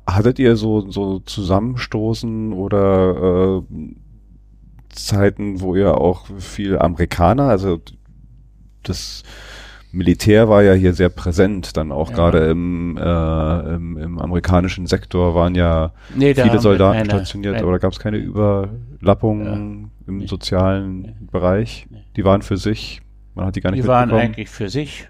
hattet 0.07 0.39
ihr 0.39 0.55
so, 0.55 0.89
so 0.89 1.19
Zusammenstoßen 1.19 2.53
oder 2.53 3.61
äh, 3.69 3.75
Zeiten, 4.93 5.61
wo 5.61 5.75
ihr 5.75 5.97
auch 5.97 6.27
viel 6.39 6.79
Amerikaner, 6.79 7.49
also 7.49 7.79
das 8.83 9.23
Militär 9.93 10.49
war 10.49 10.63
ja 10.63 10.73
hier 10.73 10.93
sehr 10.93 11.09
präsent, 11.09 11.77
dann 11.77 11.91
auch 11.91 12.09
ja. 12.09 12.15
gerade 12.15 12.49
im, 12.49 12.97
äh, 12.97 13.75
im, 13.75 13.97
im, 13.97 14.19
amerikanischen 14.19 14.87
Sektor 14.87 15.35
waren 15.35 15.53
ja 15.53 15.93
nee, 16.15 16.33
viele 16.33 16.59
Soldaten 16.59 16.97
keine, 16.97 17.09
stationiert, 17.11 17.61
aber 17.61 17.73
da 17.73 17.77
gab 17.77 17.93
es 17.93 17.99
keine 17.99 18.17
Überlappungen 18.17 19.91
ja. 20.01 20.07
im 20.07 20.17
nee. 20.17 20.25
sozialen 20.25 21.01
nee. 21.01 21.15
Bereich. 21.31 21.87
Die 22.15 22.25
waren 22.25 22.41
für 22.41 22.57
sich, 22.57 23.03
man 23.35 23.45
hat 23.45 23.55
die 23.55 23.61
gar 23.61 23.69
nicht 23.69 23.83
Die 23.83 23.87
waren 23.87 24.11
eigentlich 24.11 24.49
für 24.49 24.69
sich 24.69 25.09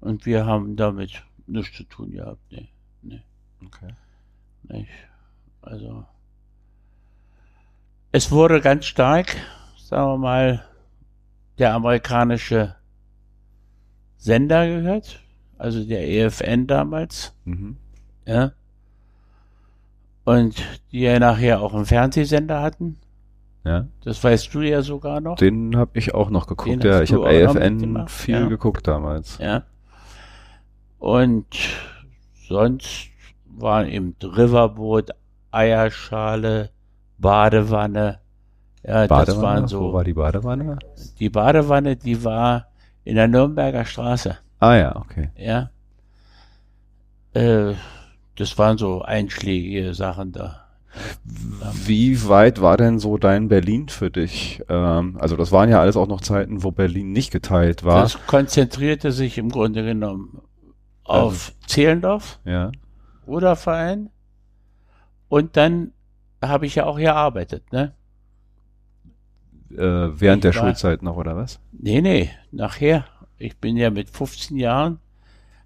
und 0.00 0.26
wir 0.26 0.46
haben 0.46 0.76
damit 0.76 1.24
nichts 1.48 1.76
zu 1.76 1.82
tun 1.82 2.12
gehabt. 2.12 2.40
Nee, 2.52 2.68
nee. 3.02 3.22
Okay. 3.66 3.94
Nicht. 4.62 4.90
Also 5.60 6.04
es 8.12 8.30
wurde 8.30 8.60
ganz 8.60 8.86
stark, 8.86 9.36
sagen 9.76 10.12
wir 10.12 10.18
mal, 10.18 10.64
der 11.58 11.74
amerikanische 11.74 12.76
Sender 14.16 14.66
gehört, 14.66 15.20
also 15.58 15.84
der 15.84 16.08
EFN 16.08 16.66
damals. 16.66 17.34
Mhm. 17.44 17.76
Ja. 18.26 18.52
Und 20.24 20.62
die 20.92 21.00
ja 21.00 21.18
nachher 21.18 21.60
auch 21.60 21.74
einen 21.74 21.86
Fernsehsender 21.86 22.60
hatten. 22.60 22.98
Ja. 23.64 23.86
Das 24.04 24.22
weißt 24.22 24.54
du 24.54 24.60
ja 24.60 24.82
sogar 24.82 25.20
noch. 25.20 25.36
Den 25.36 25.76
habe 25.76 25.98
ich 25.98 26.14
auch 26.14 26.30
noch 26.30 26.46
geguckt, 26.46 26.84
Den 26.84 26.90
ja. 26.90 27.02
Ich 27.02 27.12
habe 27.12 27.26
AFN 27.28 28.08
viel 28.08 28.34
ja. 28.34 28.46
geguckt 28.46 28.86
damals. 28.86 29.38
Ja. 29.38 29.64
Und 30.98 31.46
sonst 32.48 33.08
waren 33.46 33.88
eben 33.88 34.16
Riverboot, 34.22 35.10
Eierschale, 35.50 36.70
Badewanne. 37.18 38.20
Ja, 38.82 39.06
Badewanne? 39.06 39.26
das 39.26 39.42
waren 39.42 39.68
so. 39.68 39.80
Wo 39.80 39.92
war 39.92 40.04
die 40.04 40.14
Badewanne? 40.14 40.78
Die 41.18 41.30
Badewanne, 41.30 41.96
die 41.96 42.24
war 42.24 42.68
in 43.04 43.16
der 43.16 43.28
Nürnberger 43.28 43.84
Straße. 43.84 44.38
Ah 44.60 44.74
ja, 44.74 44.96
okay. 44.96 45.30
Ja. 45.36 45.70
Äh, 47.32 47.74
das 48.36 48.56
waren 48.58 48.78
so 48.78 49.02
einschlägige 49.02 49.94
Sachen 49.94 50.32
da. 50.32 50.64
Wie 51.84 52.28
weit 52.28 52.60
war 52.60 52.76
denn 52.76 52.98
so 52.98 53.18
dein 53.18 53.48
Berlin 53.48 53.88
für 53.88 54.10
dich? 54.10 54.62
Ähm, 54.68 55.16
also 55.20 55.36
das 55.36 55.52
waren 55.52 55.68
ja 55.68 55.80
alles 55.80 55.96
auch 55.96 56.08
noch 56.08 56.20
Zeiten, 56.20 56.62
wo 56.62 56.70
Berlin 56.70 57.12
nicht 57.12 57.30
geteilt 57.30 57.84
war. 57.84 58.02
Das 58.02 58.26
konzentrierte 58.26 59.12
sich 59.12 59.38
im 59.38 59.50
Grunde 59.50 59.84
genommen 59.84 60.40
auf 61.04 61.32
also, 61.32 61.52
Zehlendorf, 61.66 62.40
ja. 62.44 62.72
Ruderverein 63.26 64.10
und 65.28 65.56
dann 65.56 65.92
habe 66.42 66.66
ich 66.66 66.76
ja 66.76 66.86
auch 66.86 66.96
gearbeitet, 66.96 67.72
ne? 67.72 67.94
Äh, 69.70 69.76
während 69.76 70.44
ich 70.44 70.52
der 70.52 70.54
war, 70.54 70.68
Schulzeit 70.68 71.02
noch, 71.02 71.16
oder 71.16 71.36
was? 71.36 71.60
Nee, 71.72 72.00
nee, 72.00 72.30
nachher. 72.50 73.04
Ich 73.36 73.58
bin 73.58 73.76
ja 73.76 73.90
mit 73.90 74.10
15 74.10 74.56
Jahren, 74.56 74.98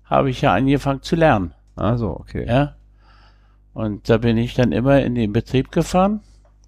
habe 0.04 0.30
ich 0.30 0.42
ja 0.42 0.52
angefangen 0.52 1.02
zu 1.02 1.16
lernen. 1.16 1.54
Ah, 1.76 1.96
so, 1.96 2.10
okay. 2.10 2.46
Ja. 2.46 2.76
Und 3.72 4.08
da 4.08 4.18
bin 4.18 4.36
ich 4.36 4.54
dann 4.54 4.72
immer 4.72 5.00
in 5.02 5.14
den 5.14 5.32
Betrieb 5.32 5.72
gefahren. 5.72 6.20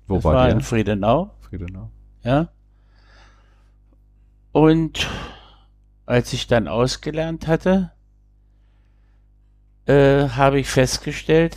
Wo 0.07 0.17
das 0.17 0.25
war, 0.25 0.35
war 0.35 0.47
der? 0.47 0.55
in 0.55 0.61
Friedenau. 0.63 1.31
Friedenau. 1.41 1.91
Ja. 2.23 2.49
Und 4.53 5.09
als 6.07 6.33
ich 6.33 6.47
dann 6.47 6.69
ausgelernt 6.69 7.47
hatte, 7.47 7.91
äh, 9.87 10.29
habe 10.29 10.61
ich 10.61 10.69
festgestellt, 10.69 11.57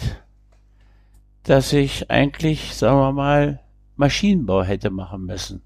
dass 1.48 1.72
ich 1.72 2.12
eigentlich, 2.12 2.76
sagen 2.76 2.98
wir 2.98 3.14
mal, 3.14 3.62
Maschinenbau 3.96 4.64
hätte 4.64 4.90
machen 4.90 5.26
müssen. 5.26 5.62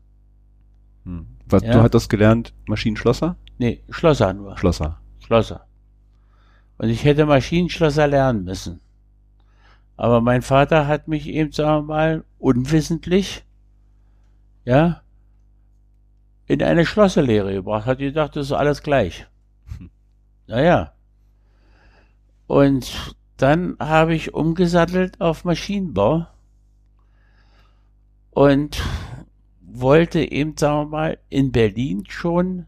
Hm. 1.05 1.25
Was, 1.47 1.63
ja? 1.63 1.73
Du 1.73 1.81
hattest 1.81 2.09
gelernt 2.09 2.53
Maschinenschlosser? 2.67 3.35
Nee, 3.57 3.83
Schlosser 3.89 4.31
nur. 4.33 4.57
Schlosser. 4.59 5.01
Schlosser. 5.19 5.65
Und 6.77 6.89
ich 6.89 7.03
hätte 7.03 7.25
Maschinenschlosser 7.25 8.07
lernen 8.07 8.43
müssen. 8.43 8.79
Aber 9.97 10.21
mein 10.21 10.43
Vater 10.43 10.85
hat 10.85 11.07
mich 11.07 11.27
eben, 11.27 11.51
sagen 11.51 11.87
wir 11.87 11.93
mal, 11.93 12.23
unwissentlich, 12.37 13.43
ja, 14.65 15.01
in 16.45 16.61
eine 16.61 16.85
Schlosserlehre 16.85 17.53
gebracht. 17.53 17.87
Hat 17.87 17.97
gedacht, 17.97 18.35
das 18.35 18.47
ist 18.47 18.51
alles 18.51 18.83
gleich. 18.83 19.25
Hm. 19.77 19.89
Naja. 20.45 20.93
Und 22.45 23.15
dann 23.41 23.75
habe 23.79 24.13
ich 24.13 24.33
umgesattelt 24.33 25.19
auf 25.19 25.45
Maschinenbau 25.45 26.27
und 28.29 28.81
wollte 29.61 30.19
eben, 30.31 30.55
sagen 30.57 30.91
wir 30.91 30.97
mal, 30.97 31.17
in 31.29 31.51
Berlin 31.51 32.03
schon 32.07 32.67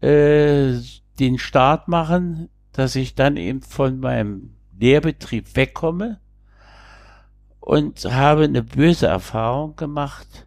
äh, 0.00 0.78
den 1.18 1.38
Start 1.38 1.88
machen, 1.88 2.48
dass 2.72 2.96
ich 2.96 3.14
dann 3.14 3.36
eben 3.36 3.62
von 3.62 4.00
meinem 4.00 4.54
Lehrbetrieb 4.78 5.56
wegkomme 5.56 6.20
und 7.60 8.04
habe 8.04 8.44
eine 8.44 8.62
böse 8.62 9.08
Erfahrung 9.08 9.76
gemacht. 9.76 10.46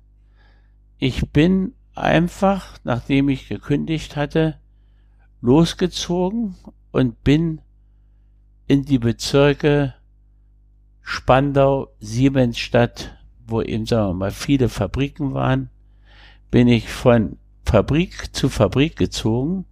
Ich 0.98 1.30
bin 1.32 1.74
einfach, 1.94 2.78
nachdem 2.84 3.30
ich 3.30 3.50
gekündigt 3.50 4.16
hatte, 4.16 4.58
losgezogen 5.42 6.56
und 6.92 7.24
bin 7.24 7.62
in 8.72 8.86
die 8.86 9.00
Bezirke 9.00 9.96
Spandau, 11.02 11.90
Siemensstadt, 12.00 13.18
wo 13.46 13.62
eben, 13.62 13.86
sagen 13.86 14.12
wir 14.12 14.14
mal, 14.14 14.32
viele 14.32 14.70
Fabriken 14.70 15.34
waren, 15.34 15.70
bin 16.52 16.70
ich 16.70 16.88
von 16.88 17.38
Fabrik 17.66 18.34
zu 18.34 18.48
Fabrik 18.48 18.96
gezogen 18.96 19.66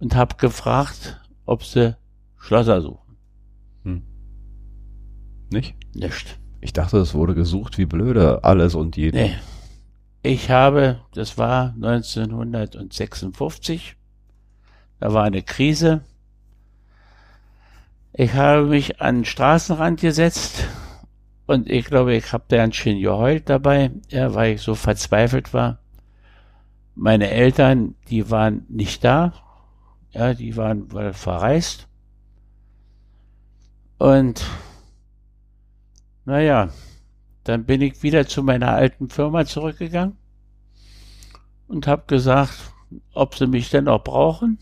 und 0.00 0.16
habe 0.16 0.34
gefragt, 0.38 1.20
ob 1.46 1.62
sie 1.62 1.96
Schlosser 2.36 2.82
suchen. 2.82 3.16
Hm. 3.84 4.02
Nicht? 5.50 5.76
Nicht. 5.94 6.40
Ich 6.60 6.72
dachte, 6.72 6.98
es 6.98 7.14
wurde 7.14 7.36
gesucht 7.36 7.78
wie 7.78 7.86
blöde, 7.86 8.42
alles 8.42 8.74
und 8.74 8.96
jeden. 8.96 9.18
Nee. 9.18 9.36
Ich 10.24 10.50
habe, 10.50 11.00
das 11.14 11.38
war 11.38 11.76
1956, 11.80 13.94
da 14.98 15.12
war 15.12 15.22
eine 15.22 15.42
Krise, 15.42 16.00
ich 18.12 18.34
habe 18.34 18.66
mich 18.66 19.00
an 19.00 19.18
den 19.18 19.24
Straßenrand 19.24 20.00
gesetzt 20.00 20.68
und 21.46 21.70
ich 21.70 21.86
glaube, 21.86 22.14
ich 22.14 22.32
habe 22.32 22.44
ganz 22.48 22.76
schön 22.76 23.00
geheult 23.00 23.48
dabei, 23.48 23.90
ja, 24.08 24.34
weil 24.34 24.54
ich 24.54 24.62
so 24.62 24.74
verzweifelt 24.74 25.54
war. 25.54 25.78
Meine 26.94 27.30
Eltern, 27.30 27.94
die 28.08 28.30
waren 28.30 28.66
nicht 28.68 29.02
da, 29.02 29.32
ja, 30.10 30.34
die 30.34 30.56
waren 30.56 30.88
verreist. 31.14 31.88
Und 33.98 34.44
naja, 36.24 36.68
dann 37.44 37.64
bin 37.64 37.80
ich 37.80 38.02
wieder 38.02 38.26
zu 38.26 38.42
meiner 38.42 38.72
alten 38.72 39.08
Firma 39.08 39.44
zurückgegangen 39.46 40.16
und 41.66 41.86
habe 41.86 42.04
gesagt, 42.06 42.72
ob 43.14 43.34
sie 43.34 43.46
mich 43.46 43.70
denn 43.70 43.84
noch 43.84 44.04
brauchen. 44.04 44.58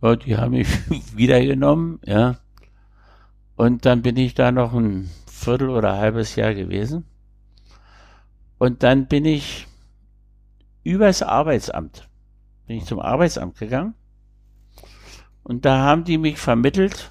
Ja, 0.00 0.16
die 0.16 0.36
haben 0.36 0.52
mich 0.52 0.68
wieder 1.16 1.40
genommen, 1.40 2.00
ja. 2.04 2.38
Und 3.56 3.84
dann 3.84 4.02
bin 4.02 4.16
ich 4.16 4.34
da 4.34 4.52
noch 4.52 4.72
ein 4.72 5.10
Viertel 5.26 5.70
oder 5.70 5.94
ein 5.94 6.00
halbes 6.00 6.36
Jahr 6.36 6.54
gewesen. 6.54 7.04
Und 8.58 8.82
dann 8.82 9.06
bin 9.06 9.24
ich 9.24 9.66
übers 10.84 11.22
Arbeitsamt. 11.22 12.08
Bin 12.66 12.76
ich 12.76 12.84
zum 12.84 13.00
Arbeitsamt 13.00 13.58
gegangen. 13.58 13.94
Und 15.42 15.64
da 15.64 15.78
haben 15.78 16.04
die 16.04 16.18
mich 16.18 16.38
vermittelt 16.38 17.10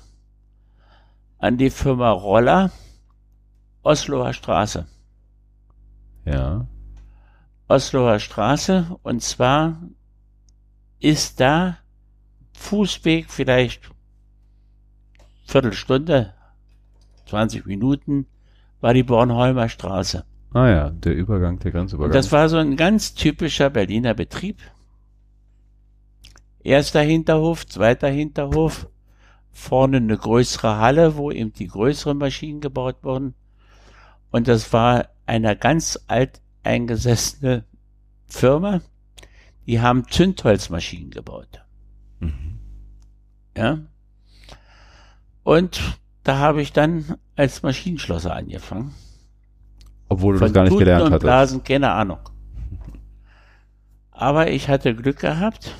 an 1.39 1.57
die 1.57 1.69
Firma 1.69 2.11
Roller, 2.11 2.71
Osloer 3.83 4.33
Straße. 4.33 4.88
Ja. 6.25 6.67
Osloer 7.67 8.19
Straße. 8.19 8.97
Und 9.03 9.21
zwar 9.21 9.81
ist 10.99 11.39
da 11.39 11.77
Fußweg 12.58 13.30
vielleicht 13.30 13.91
Viertelstunde, 15.45 16.34
20 17.28 17.66
Minuten, 17.66 18.26
war 18.82 18.93
die 18.93 19.03
Bornholmer 19.03 19.70
Straße. 19.70 20.26
Ah 20.53 20.68
ja, 20.68 20.89
der 20.89 21.16
Übergang, 21.16 21.60
der 21.60 21.72
Grenzübergang. 21.72 22.10
Und 22.10 22.16
das 22.16 22.32
war 22.32 22.49
so 22.49 22.58
ein 22.58 22.76
ganz 22.76 23.14
typischer 23.14 23.70
Berliner 23.70 24.14
Betrieb. 24.14 24.60
Erster 26.60 27.01
Hinterhof, 27.01 27.66
zweiter 27.66 28.10
Hinterhof, 28.10 28.89
vorne 29.51 29.97
eine 29.97 30.18
größere 30.18 30.78
Halle, 30.78 31.16
wo 31.16 31.32
eben 31.32 31.53
die 31.53 31.68
größeren 31.68 32.18
Maschinen 32.18 32.60
gebaut 32.60 32.97
wurden. 33.03 33.36
Und 34.32 34.47
das 34.47 34.74
war 34.74 35.08
eine 35.26 35.55
ganz 35.55 35.97
alt 36.08 36.41
eingesessene 36.64 37.64
Firma, 38.26 38.82
die 39.66 39.80
haben 39.80 40.08
Zündholzmaschinen 40.10 41.12
gebaut. 41.12 41.62
Mhm. 42.20 42.59
Ja. 43.55 43.80
Und 45.43 45.99
da 46.24 46.38
habe 46.39 46.61
ich 46.61 46.74
dann 46.74 47.18
als 47.36 47.63
Maschinenschlosser 47.63 48.36
angefangen. 48.36 48.93
Obwohl 50.09 50.34
du 50.34 50.39
Von 50.39 50.47
das 50.47 50.53
gar 50.53 50.63
nicht 50.63 50.72
Tuten 50.72 50.80
gelernt 50.80 51.03
und 51.05 51.13
hattest. 51.13 51.24
Blasen, 51.24 51.63
keine 51.63 51.91
Ahnung. 51.91 52.20
Aber 54.11 54.49
ich 54.49 54.68
hatte 54.68 54.95
Glück 54.95 55.20
gehabt. 55.20 55.76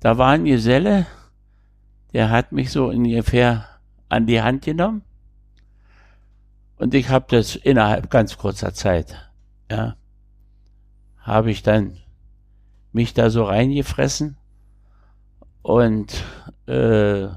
Da 0.00 0.18
war 0.18 0.30
ein 0.30 0.44
Geselle, 0.44 1.06
der 2.12 2.30
hat 2.30 2.52
mich 2.52 2.70
so 2.70 2.88
ungefähr 2.88 3.66
an 4.08 4.26
die 4.26 4.42
Hand 4.42 4.64
genommen. 4.64 5.02
Und 6.76 6.94
ich 6.94 7.10
habe 7.10 7.26
das 7.28 7.56
innerhalb 7.56 8.10
ganz 8.10 8.38
kurzer 8.38 8.72
Zeit, 8.72 9.30
ja, 9.70 9.96
habe 11.18 11.50
ich 11.50 11.62
dann 11.62 11.98
mich 12.92 13.12
da 13.12 13.28
so 13.28 13.44
reingefressen 13.44 14.36
und 15.62 16.24
äh, 16.66 17.28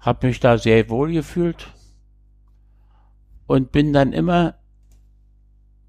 habe 0.00 0.26
mich 0.26 0.40
da 0.40 0.58
sehr 0.58 0.88
wohl 0.88 1.12
gefühlt 1.12 1.68
und 3.46 3.72
bin 3.72 3.92
dann 3.92 4.12
immer 4.12 4.54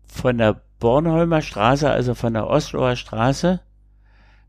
von 0.05 0.37
der 0.37 0.61
Bornholmer 0.79 1.41
Straße, 1.41 1.89
also 1.89 2.13
von 2.13 2.33
der 2.33 2.47
Osloer 2.47 2.95
Straße, 2.95 3.61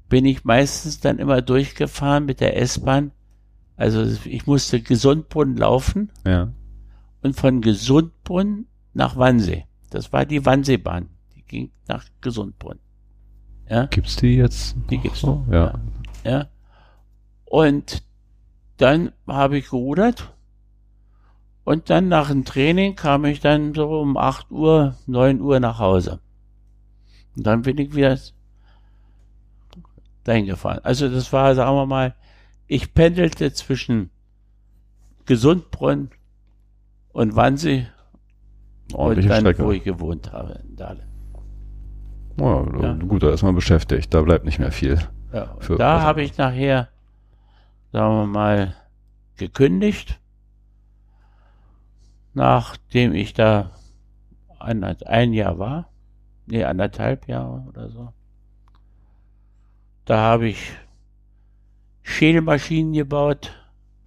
bin 0.08 0.24
ich 0.26 0.44
meistens 0.44 1.00
dann 1.00 1.18
immer 1.18 1.40
durchgefahren 1.42 2.26
mit 2.26 2.40
der 2.40 2.60
S-Bahn. 2.60 3.12
Also 3.76 4.04
ich 4.24 4.46
musste 4.46 4.80
Gesundbrunn 4.80 5.56
laufen 5.56 6.10
Ja. 6.26 6.52
und 7.22 7.34
von 7.36 7.60
Gesundbrunn 7.60 8.66
nach 8.92 9.16
Wannsee. 9.16 9.66
Das 9.90 10.12
war 10.12 10.26
die 10.26 10.44
Wannseebahn. 10.44 11.08
Die 11.34 11.42
ging 11.42 11.70
nach 11.88 12.04
Gesundbrunn. 12.20 12.78
Ja, 13.68 13.86
Gibt's 13.86 14.16
die 14.16 14.36
jetzt? 14.36 14.76
Die 14.90 14.98
gibt's 14.98 15.20
so? 15.20 15.28
noch, 15.46 15.48
Ja. 15.52 15.66
ja. 15.66 15.74
Und 17.44 18.02
dann 18.78 19.12
habe 19.26 19.58
ich 19.58 19.70
gerudert. 19.70 20.32
Und 21.64 21.88
dann 21.88 22.08
nach 22.08 22.28
dem 22.28 22.44
Training 22.44 22.94
kam 22.94 23.24
ich 23.24 23.40
dann 23.40 23.74
so 23.74 24.00
um 24.00 24.16
8 24.16 24.50
Uhr, 24.50 24.96
9 25.06 25.40
Uhr 25.40 25.60
nach 25.60 25.78
Hause. 25.78 26.20
Und 27.36 27.46
dann 27.46 27.62
bin 27.62 27.78
ich 27.78 27.94
wieder 27.94 28.18
dahin 30.24 30.46
gefahren. 30.46 30.80
Also 30.82 31.08
das 31.08 31.32
war, 31.32 31.54
sagen 31.54 31.76
wir 31.76 31.86
mal, 31.86 32.14
ich 32.66 32.92
pendelte 32.94 33.52
zwischen 33.52 34.10
Gesundbrunn 35.26 36.10
und 37.12 37.36
Wannsee 37.36 37.86
und 38.92 38.98
Ordentliche 38.98 39.28
dann, 39.28 39.40
Strecke. 39.40 39.64
wo 39.64 39.72
ich 39.72 39.84
gewohnt 39.84 40.32
habe, 40.32 40.60
in 40.68 40.76
Dahlem. 40.76 41.06
Ja, 42.38 42.80
Ja. 42.82 42.92
Gut, 42.94 43.22
da 43.22 43.30
ist 43.30 43.42
man 43.42 43.54
beschäftigt. 43.54 44.12
Da 44.12 44.22
bleibt 44.22 44.44
nicht 44.44 44.58
mehr 44.58 44.72
viel. 44.72 44.98
Ja, 45.34 45.56
da 45.76 46.00
habe 46.00 46.22
ich 46.22 46.38
nachher, 46.38 46.90
sagen 47.90 48.14
wir 48.20 48.26
mal, 48.26 48.76
gekündigt, 49.36 50.20
nachdem 52.34 53.14
ich 53.14 53.34
da 53.34 53.72
ein, 54.60 54.84
ein 54.84 55.32
Jahr 55.32 55.58
war, 55.58 55.90
nee, 56.46 56.62
anderthalb 56.62 57.26
Jahre 57.26 57.64
oder 57.68 57.90
so. 57.90 58.12
Da 60.04 60.18
habe 60.18 60.46
ich 60.50 60.70
Schälmaschinen 62.02 62.92
gebaut, 62.92 63.50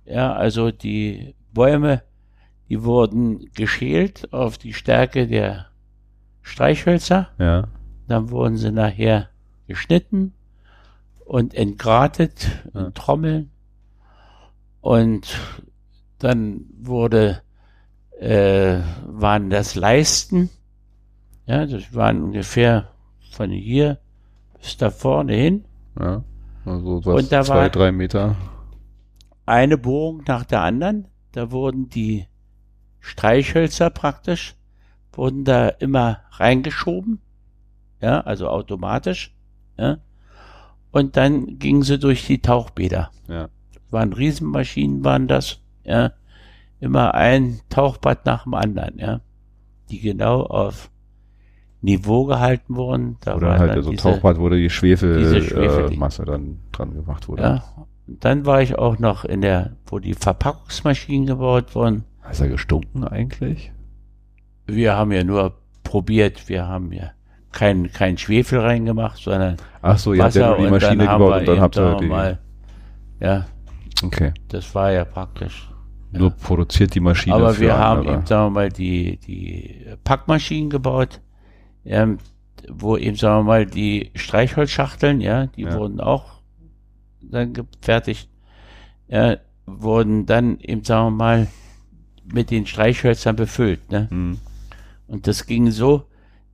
ja, 0.06 0.32
also 0.32 0.72
die 0.72 1.36
Bäume, 1.52 2.04
die 2.70 2.86
wurden 2.86 3.52
geschält 3.52 4.32
auf 4.32 4.58
die 4.58 4.74
Stärke 4.74 5.28
der 5.28 5.68
Streichhölzer. 6.42 7.28
Ja. 7.38 7.68
Dann 8.08 8.30
wurden 8.30 8.56
sie 8.56 8.72
nachher 8.72 9.30
geschnitten 9.68 10.34
und 11.28 11.54
entgratet 11.54 12.48
Ja. 12.74 12.88
in 12.88 12.94
Trommeln. 12.94 13.52
Und 14.82 15.28
dann 16.20 16.66
wurde, 16.80 17.42
äh, 18.20 18.80
waren 19.06 19.50
das 19.50 19.76
Leisten. 19.76 20.50
Ja, 21.46 21.66
das 21.66 21.94
waren 21.94 22.24
ungefähr 22.24 22.90
von 23.32 23.52
hier 23.52 24.00
bis 24.60 24.78
da 24.78 24.90
vorne 24.90 25.34
hin. 25.34 25.66
Ja. 26.00 26.24
Also 26.66 27.02
so 27.02 27.12
Und 27.16 27.32
da 27.32 27.44
zwei, 27.44 27.56
war- 27.56 27.70
drei 27.70 27.92
Meter. 27.92 28.36
Eine 29.46 29.78
Bohrung 29.78 30.24
nach 30.28 30.44
der 30.46 30.62
anderen. 30.62 31.08
Da 31.32 31.52
wurden 31.52 31.90
die 31.90 32.26
Streichhölzer 33.00 33.90
praktisch, 33.90 34.56
wurden 35.14 35.46
da 35.46 35.70
immer 35.70 36.20
reingeschoben. 36.32 37.22
Ja, 38.02 38.22
also 38.22 38.50
automatisch. 38.50 39.34
Ja. 39.78 39.98
Und 40.98 41.16
dann 41.16 41.60
gingen 41.60 41.84
sie 41.84 42.00
durch 42.00 42.26
die 42.26 42.40
Tauchbäder. 42.42 43.12
Ja. 43.28 43.50
waren 43.92 44.14
Riesenmaschinen, 44.14 45.04
waren 45.06 45.28
das, 45.28 45.60
ja. 45.84 46.12
Immer 46.80 47.14
ein 47.14 47.60
Tauchbad 47.70 48.26
nach 48.26 48.44
dem 48.44 48.54
anderen, 48.56 48.98
ja. 48.98 49.22
Die 49.92 50.00
genau 50.00 50.42
auf 50.42 50.90
Niveau 51.82 52.26
gehalten 52.26 52.76
wurden. 52.76 53.18
Da 53.22 53.36
Oder 53.36 53.60
halt 53.60 53.70
dann 53.72 53.84
so 53.84 53.90
ein 53.90 53.96
diese- 53.98 54.04
Tauchbad, 54.10 54.40
wo 54.40 54.50
die 54.50 54.70
Schwefelmasse 54.72 55.42
Schwefel- 55.44 56.24
äh, 56.24 56.26
dann 56.26 56.58
dran 56.72 56.94
gemacht 56.96 57.28
wurde. 57.28 57.44
Ja. 57.44 57.64
Und 58.08 58.26
dann 58.26 58.46
war 58.48 58.62
ich 58.64 58.78
auch 58.78 58.98
noch 59.00 59.24
in 59.24 59.42
der, 59.42 59.76
wo 59.86 60.00
die 60.00 60.14
Verpackungsmaschinen 60.16 61.28
gebaut 61.28 61.76
wurden. 61.76 62.06
Ist 62.30 62.42
er 62.42 62.48
gestunken 62.50 63.04
eigentlich? 63.04 63.72
Wir 64.66 64.96
haben 64.96 65.12
ja 65.12 65.24
nur 65.24 65.54
probiert, 65.84 66.50
wir 66.50 66.68
haben 66.68 66.92
ja 66.92 67.12
kein, 67.58 67.92
kein 67.92 68.18
Schwefel 68.20 68.60
reingemacht, 68.60 69.18
sondern 69.18 69.58
Ach 69.82 69.98
so, 69.98 70.14
ihr 70.14 70.24
habt 70.24 70.36
ja 70.36 70.52
Wasser 70.52 70.64
die 70.64 70.70
Maschine 70.70 71.08
gebaut 71.08 71.40
und 71.40 71.48
dann 71.48 71.60
habt 71.60 71.76
ihr 71.76 71.96
die. 72.00 72.06
mal, 72.06 72.40
ja, 73.20 73.48
Okay. 74.04 74.32
das 74.50 74.76
war 74.76 74.92
ja 74.92 75.06
praktisch. 75.06 75.68
Nur 76.12 76.30
produziert 76.30 76.94
die 76.94 77.00
Maschine. 77.00 77.36
Aber 77.36 77.60
wir 77.60 77.76
haben 77.76 78.02
andere. 78.02 78.14
eben, 78.16 78.26
sagen 78.28 78.46
wir 78.46 78.50
mal, 78.52 78.70
die, 78.70 79.18
die 79.18 79.86
Packmaschinen 80.04 80.70
gebaut, 80.70 81.20
ähm, 81.84 82.20
wo 82.70 82.96
eben, 82.96 83.16
sagen 83.16 83.40
wir 83.40 83.44
mal, 83.44 83.66
die 83.66 84.12
Streichholzschachteln, 84.14 85.20
ja, 85.20 85.48
die 85.48 85.64
Ja. 85.64 85.74
wurden 85.74 86.00
auch 86.00 86.26
dann 87.22 87.54
gefertigt, 87.54 88.30
ja, 89.08 89.38
wurden 89.66 90.28
dann 90.28 90.60
eben, 90.60 90.84
sagen 90.84 91.08
wir 91.08 91.18
mal, 91.18 91.48
mit 92.32 92.52
den 92.52 92.68
Streichhölzern 92.68 93.36
befüllt, 93.36 93.92
ne? 93.92 94.08
Hm. 94.12 94.38
Und 95.08 95.26
das 95.26 95.46
ging 95.48 95.72
so, 95.72 96.04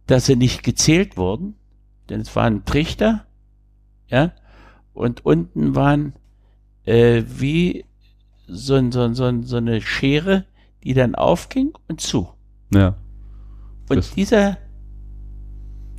dass 0.07 0.25
sie 0.25 0.35
nicht 0.35 0.63
gezählt 0.63 1.17
wurden, 1.17 1.55
denn 2.09 2.21
es 2.21 2.35
waren 2.35 2.65
Trichter, 2.65 3.25
ja, 4.07 4.33
und 4.93 5.25
unten 5.25 5.75
waren 5.75 6.13
äh, 6.85 7.23
wie 7.27 7.85
so, 8.47 8.91
so, 8.91 9.13
so, 9.13 9.41
so 9.41 9.57
eine 9.57 9.81
Schere, 9.81 10.45
die 10.83 10.93
dann 10.93 11.15
aufging 11.15 11.71
und 11.87 12.01
zu. 12.01 12.29
Ja. 12.73 12.95
Und 13.89 13.97
Das- 13.97 14.13
dieser, 14.13 14.57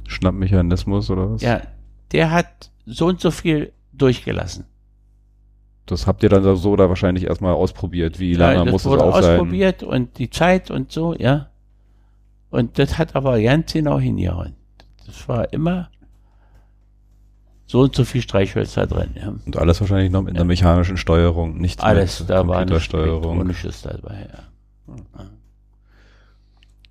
Schnappmechanismus 0.07 1.11
oder 1.11 1.31
was? 1.33 1.43
ja, 1.43 1.63
der 2.13 2.31
hat 2.31 2.71
so 2.87 3.07
und 3.07 3.21
so 3.21 3.31
viel 3.31 3.73
durchgelassen. 3.93 4.67
Das 5.87 6.07
habt 6.07 6.23
ihr 6.23 6.29
dann 6.29 6.43
so 6.57 6.71
oder 6.71 6.89
wahrscheinlich 6.89 7.25
erstmal 7.25 7.53
ausprobiert. 7.55 8.19
Wie 8.19 8.35
lange 8.35 8.57
ja, 8.57 8.65
das 8.65 8.73
muss 8.73 8.85
es 8.87 8.93
auch 8.93 9.21
sein? 9.21 9.33
ausprobiert 9.33 9.83
und 9.83 10.19
die 10.19 10.31
Zeit 10.31 10.71
und 10.71 10.93
so, 10.93 11.15
ja. 11.15 11.51
Und 12.55 12.79
das 12.79 12.99
hat 12.99 13.17
aber 13.17 13.43
ganz 13.43 13.73
genau 13.73 13.99
hingehauen. 13.99 14.55
Das 15.07 15.29
war 15.29 15.53
immer 15.53 15.91
so 17.67 17.81
und 17.81 17.97
so 17.97 18.05
viel 18.05 18.23
Streichhölzer 18.23 18.87
drin, 18.87 19.11
ja. 19.17 19.35
Und 19.45 19.57
alles 19.57 19.81
wahrscheinlich 19.81 20.13
noch 20.13 20.23
mit 20.23 20.37
einer 20.37 20.45
mechanischen 20.45 20.97
Steuerung, 20.97 21.59
nicht 21.59 21.83
Alles, 21.83 22.21
mit 22.21 22.31
da 22.31 22.47
war 22.47 22.63
elektronisches 22.63 23.83
dabei, 23.83 24.29
ja. 24.33 24.95
Ja. 24.97 25.31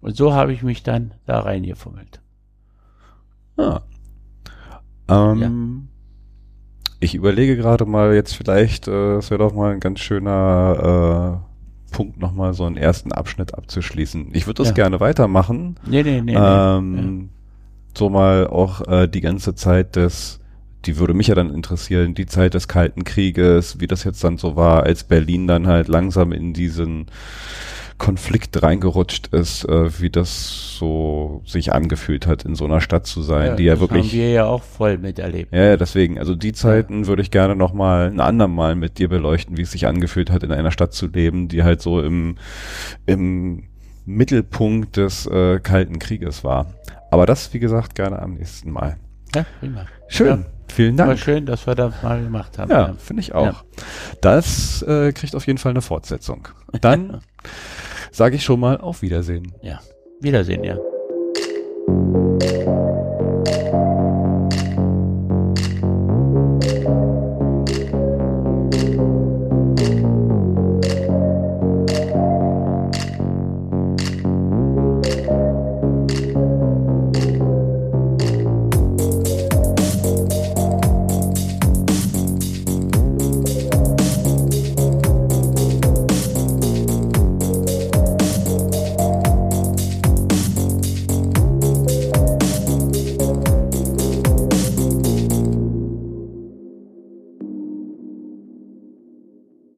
Und 0.01 0.17
so 0.17 0.33
habe 0.33 0.51
ich 0.51 0.63
mich 0.63 0.83
dann 0.83 1.13
da 1.25 1.39
reingefummelt. 1.39 2.19
Ah. 3.55 3.79
Ähm, 5.07 5.87
Ich 6.99 7.15
überlege 7.15 7.55
gerade 7.55 7.85
mal 7.85 8.13
jetzt 8.13 8.35
vielleicht, 8.35 8.89
äh, 8.89 9.15
es 9.15 9.31
wäre 9.31 9.39
doch 9.39 9.53
mal 9.53 9.71
ein 9.71 9.79
ganz 9.79 10.01
schöner 10.01 11.41
äh, 11.47 11.52
Punkt, 11.93 12.19
nochmal 12.19 12.53
so 12.53 12.65
einen 12.65 12.75
ersten 12.75 13.13
Abschnitt 13.13 13.53
abzuschließen. 13.53 14.31
Ich 14.33 14.45
würde 14.47 14.57
das 14.61 14.67
Ja. 14.69 14.73
gerne 14.73 14.99
weitermachen. 14.99 15.77
Nee, 15.87 16.03
nee, 16.03 16.19
nee. 16.21 16.33
nee. 16.33 16.37
ähm, 16.37 17.29
So 17.97 18.09
mal 18.09 18.47
auch 18.47 18.85
äh, 18.87 19.07
die 19.07 19.21
ganze 19.21 19.55
Zeit 19.55 19.95
des, 19.95 20.39
die 20.85 20.97
würde 20.97 21.13
mich 21.13 21.27
ja 21.27 21.35
dann 21.35 21.53
interessieren, 21.53 22.13
die 22.15 22.25
Zeit 22.25 22.55
des 22.55 22.67
Kalten 22.67 23.03
Krieges, 23.05 23.79
wie 23.79 23.87
das 23.87 24.03
jetzt 24.03 24.21
dann 24.23 24.37
so 24.37 24.55
war, 24.57 24.83
als 24.83 25.05
Berlin 25.05 25.47
dann 25.47 25.67
halt 25.67 25.87
langsam 25.87 26.31
in 26.33 26.53
diesen 26.53 27.05
Konflikt 28.03 28.61
reingerutscht 28.61 29.27
ist, 29.27 29.63
äh, 29.63 30.01
wie 30.01 30.09
das 30.09 30.75
so 30.77 31.41
sich 31.45 31.71
angefühlt 31.71 32.27
hat, 32.27 32.43
in 32.43 32.53
so 32.53 32.65
einer 32.65 32.81
Stadt 32.81 33.07
zu 33.07 33.21
sein, 33.21 33.55
die 33.55 33.63
ja 33.63 33.73
das 33.73 33.79
wirklich 33.79 34.07
haben 34.07 34.11
wir 34.19 34.29
ja 34.31 34.45
auch 34.45 34.61
voll 34.61 34.97
miterlebt. 34.97 35.53
ja, 35.53 35.63
ja, 35.63 35.77
deswegen, 35.77 36.19
also 36.19 36.35
die 36.35 36.51
Zeiten 36.51 37.07
würde 37.07 37.21
ich 37.21 37.31
gerne 37.31 37.55
nochmal 37.55 38.07
ein 38.09 38.19
andermal 38.19 38.75
mit 38.75 38.97
dir 38.97 39.07
beleuchten, 39.07 39.55
wie 39.55 39.61
es 39.61 39.71
sich 39.71 39.87
angefühlt 39.87 40.29
hat, 40.31 40.43
in 40.43 40.51
einer 40.51 40.71
Stadt 40.71 40.93
zu 40.93 41.07
leben, 41.07 41.47
die 41.47 41.63
halt 41.63 41.81
so 41.81 42.01
im, 42.01 42.35
im 43.05 43.63
Mittelpunkt 44.05 44.97
des 44.97 45.25
äh, 45.27 45.59
Kalten 45.61 45.97
Krieges 45.99 46.43
war. 46.43 46.67
Aber 47.09 47.25
das, 47.25 47.53
wie 47.53 47.59
gesagt, 47.59 47.95
gerne 47.95 48.19
am 48.21 48.33
nächsten 48.33 48.69
Mal. 48.71 48.97
Ja, 49.33 49.45
prima. 49.61 49.85
Schön, 50.09 50.27
Ja. 50.27 50.45
vielen 50.67 50.97
War 50.97 51.07
Dank. 51.07 51.19
schön, 51.19 51.45
dass 51.45 51.65
wir 51.67 51.75
das 51.75 52.03
mal 52.03 52.21
gemacht 52.21 52.57
haben. 52.59 52.69
Ja, 52.69 52.95
finde 52.97 53.21
ich 53.21 53.33
auch. 53.33 53.45
Ja. 53.45 53.61
Das 54.19 54.81
äh, 54.81 55.13
kriegt 55.13 55.35
auf 55.35 55.47
jeden 55.47 55.57
Fall 55.57 55.69
eine 55.71 55.81
Fortsetzung. 55.81 56.49
Dann 56.81 57.21
sage 58.11 58.35
ich 58.35 58.43
schon 58.43 58.59
mal 58.59 58.77
auf 58.77 59.01
Wiedersehen. 59.01 59.53
Ja, 59.61 59.79
Wiedersehen, 60.21 60.63
ja. 60.63 60.77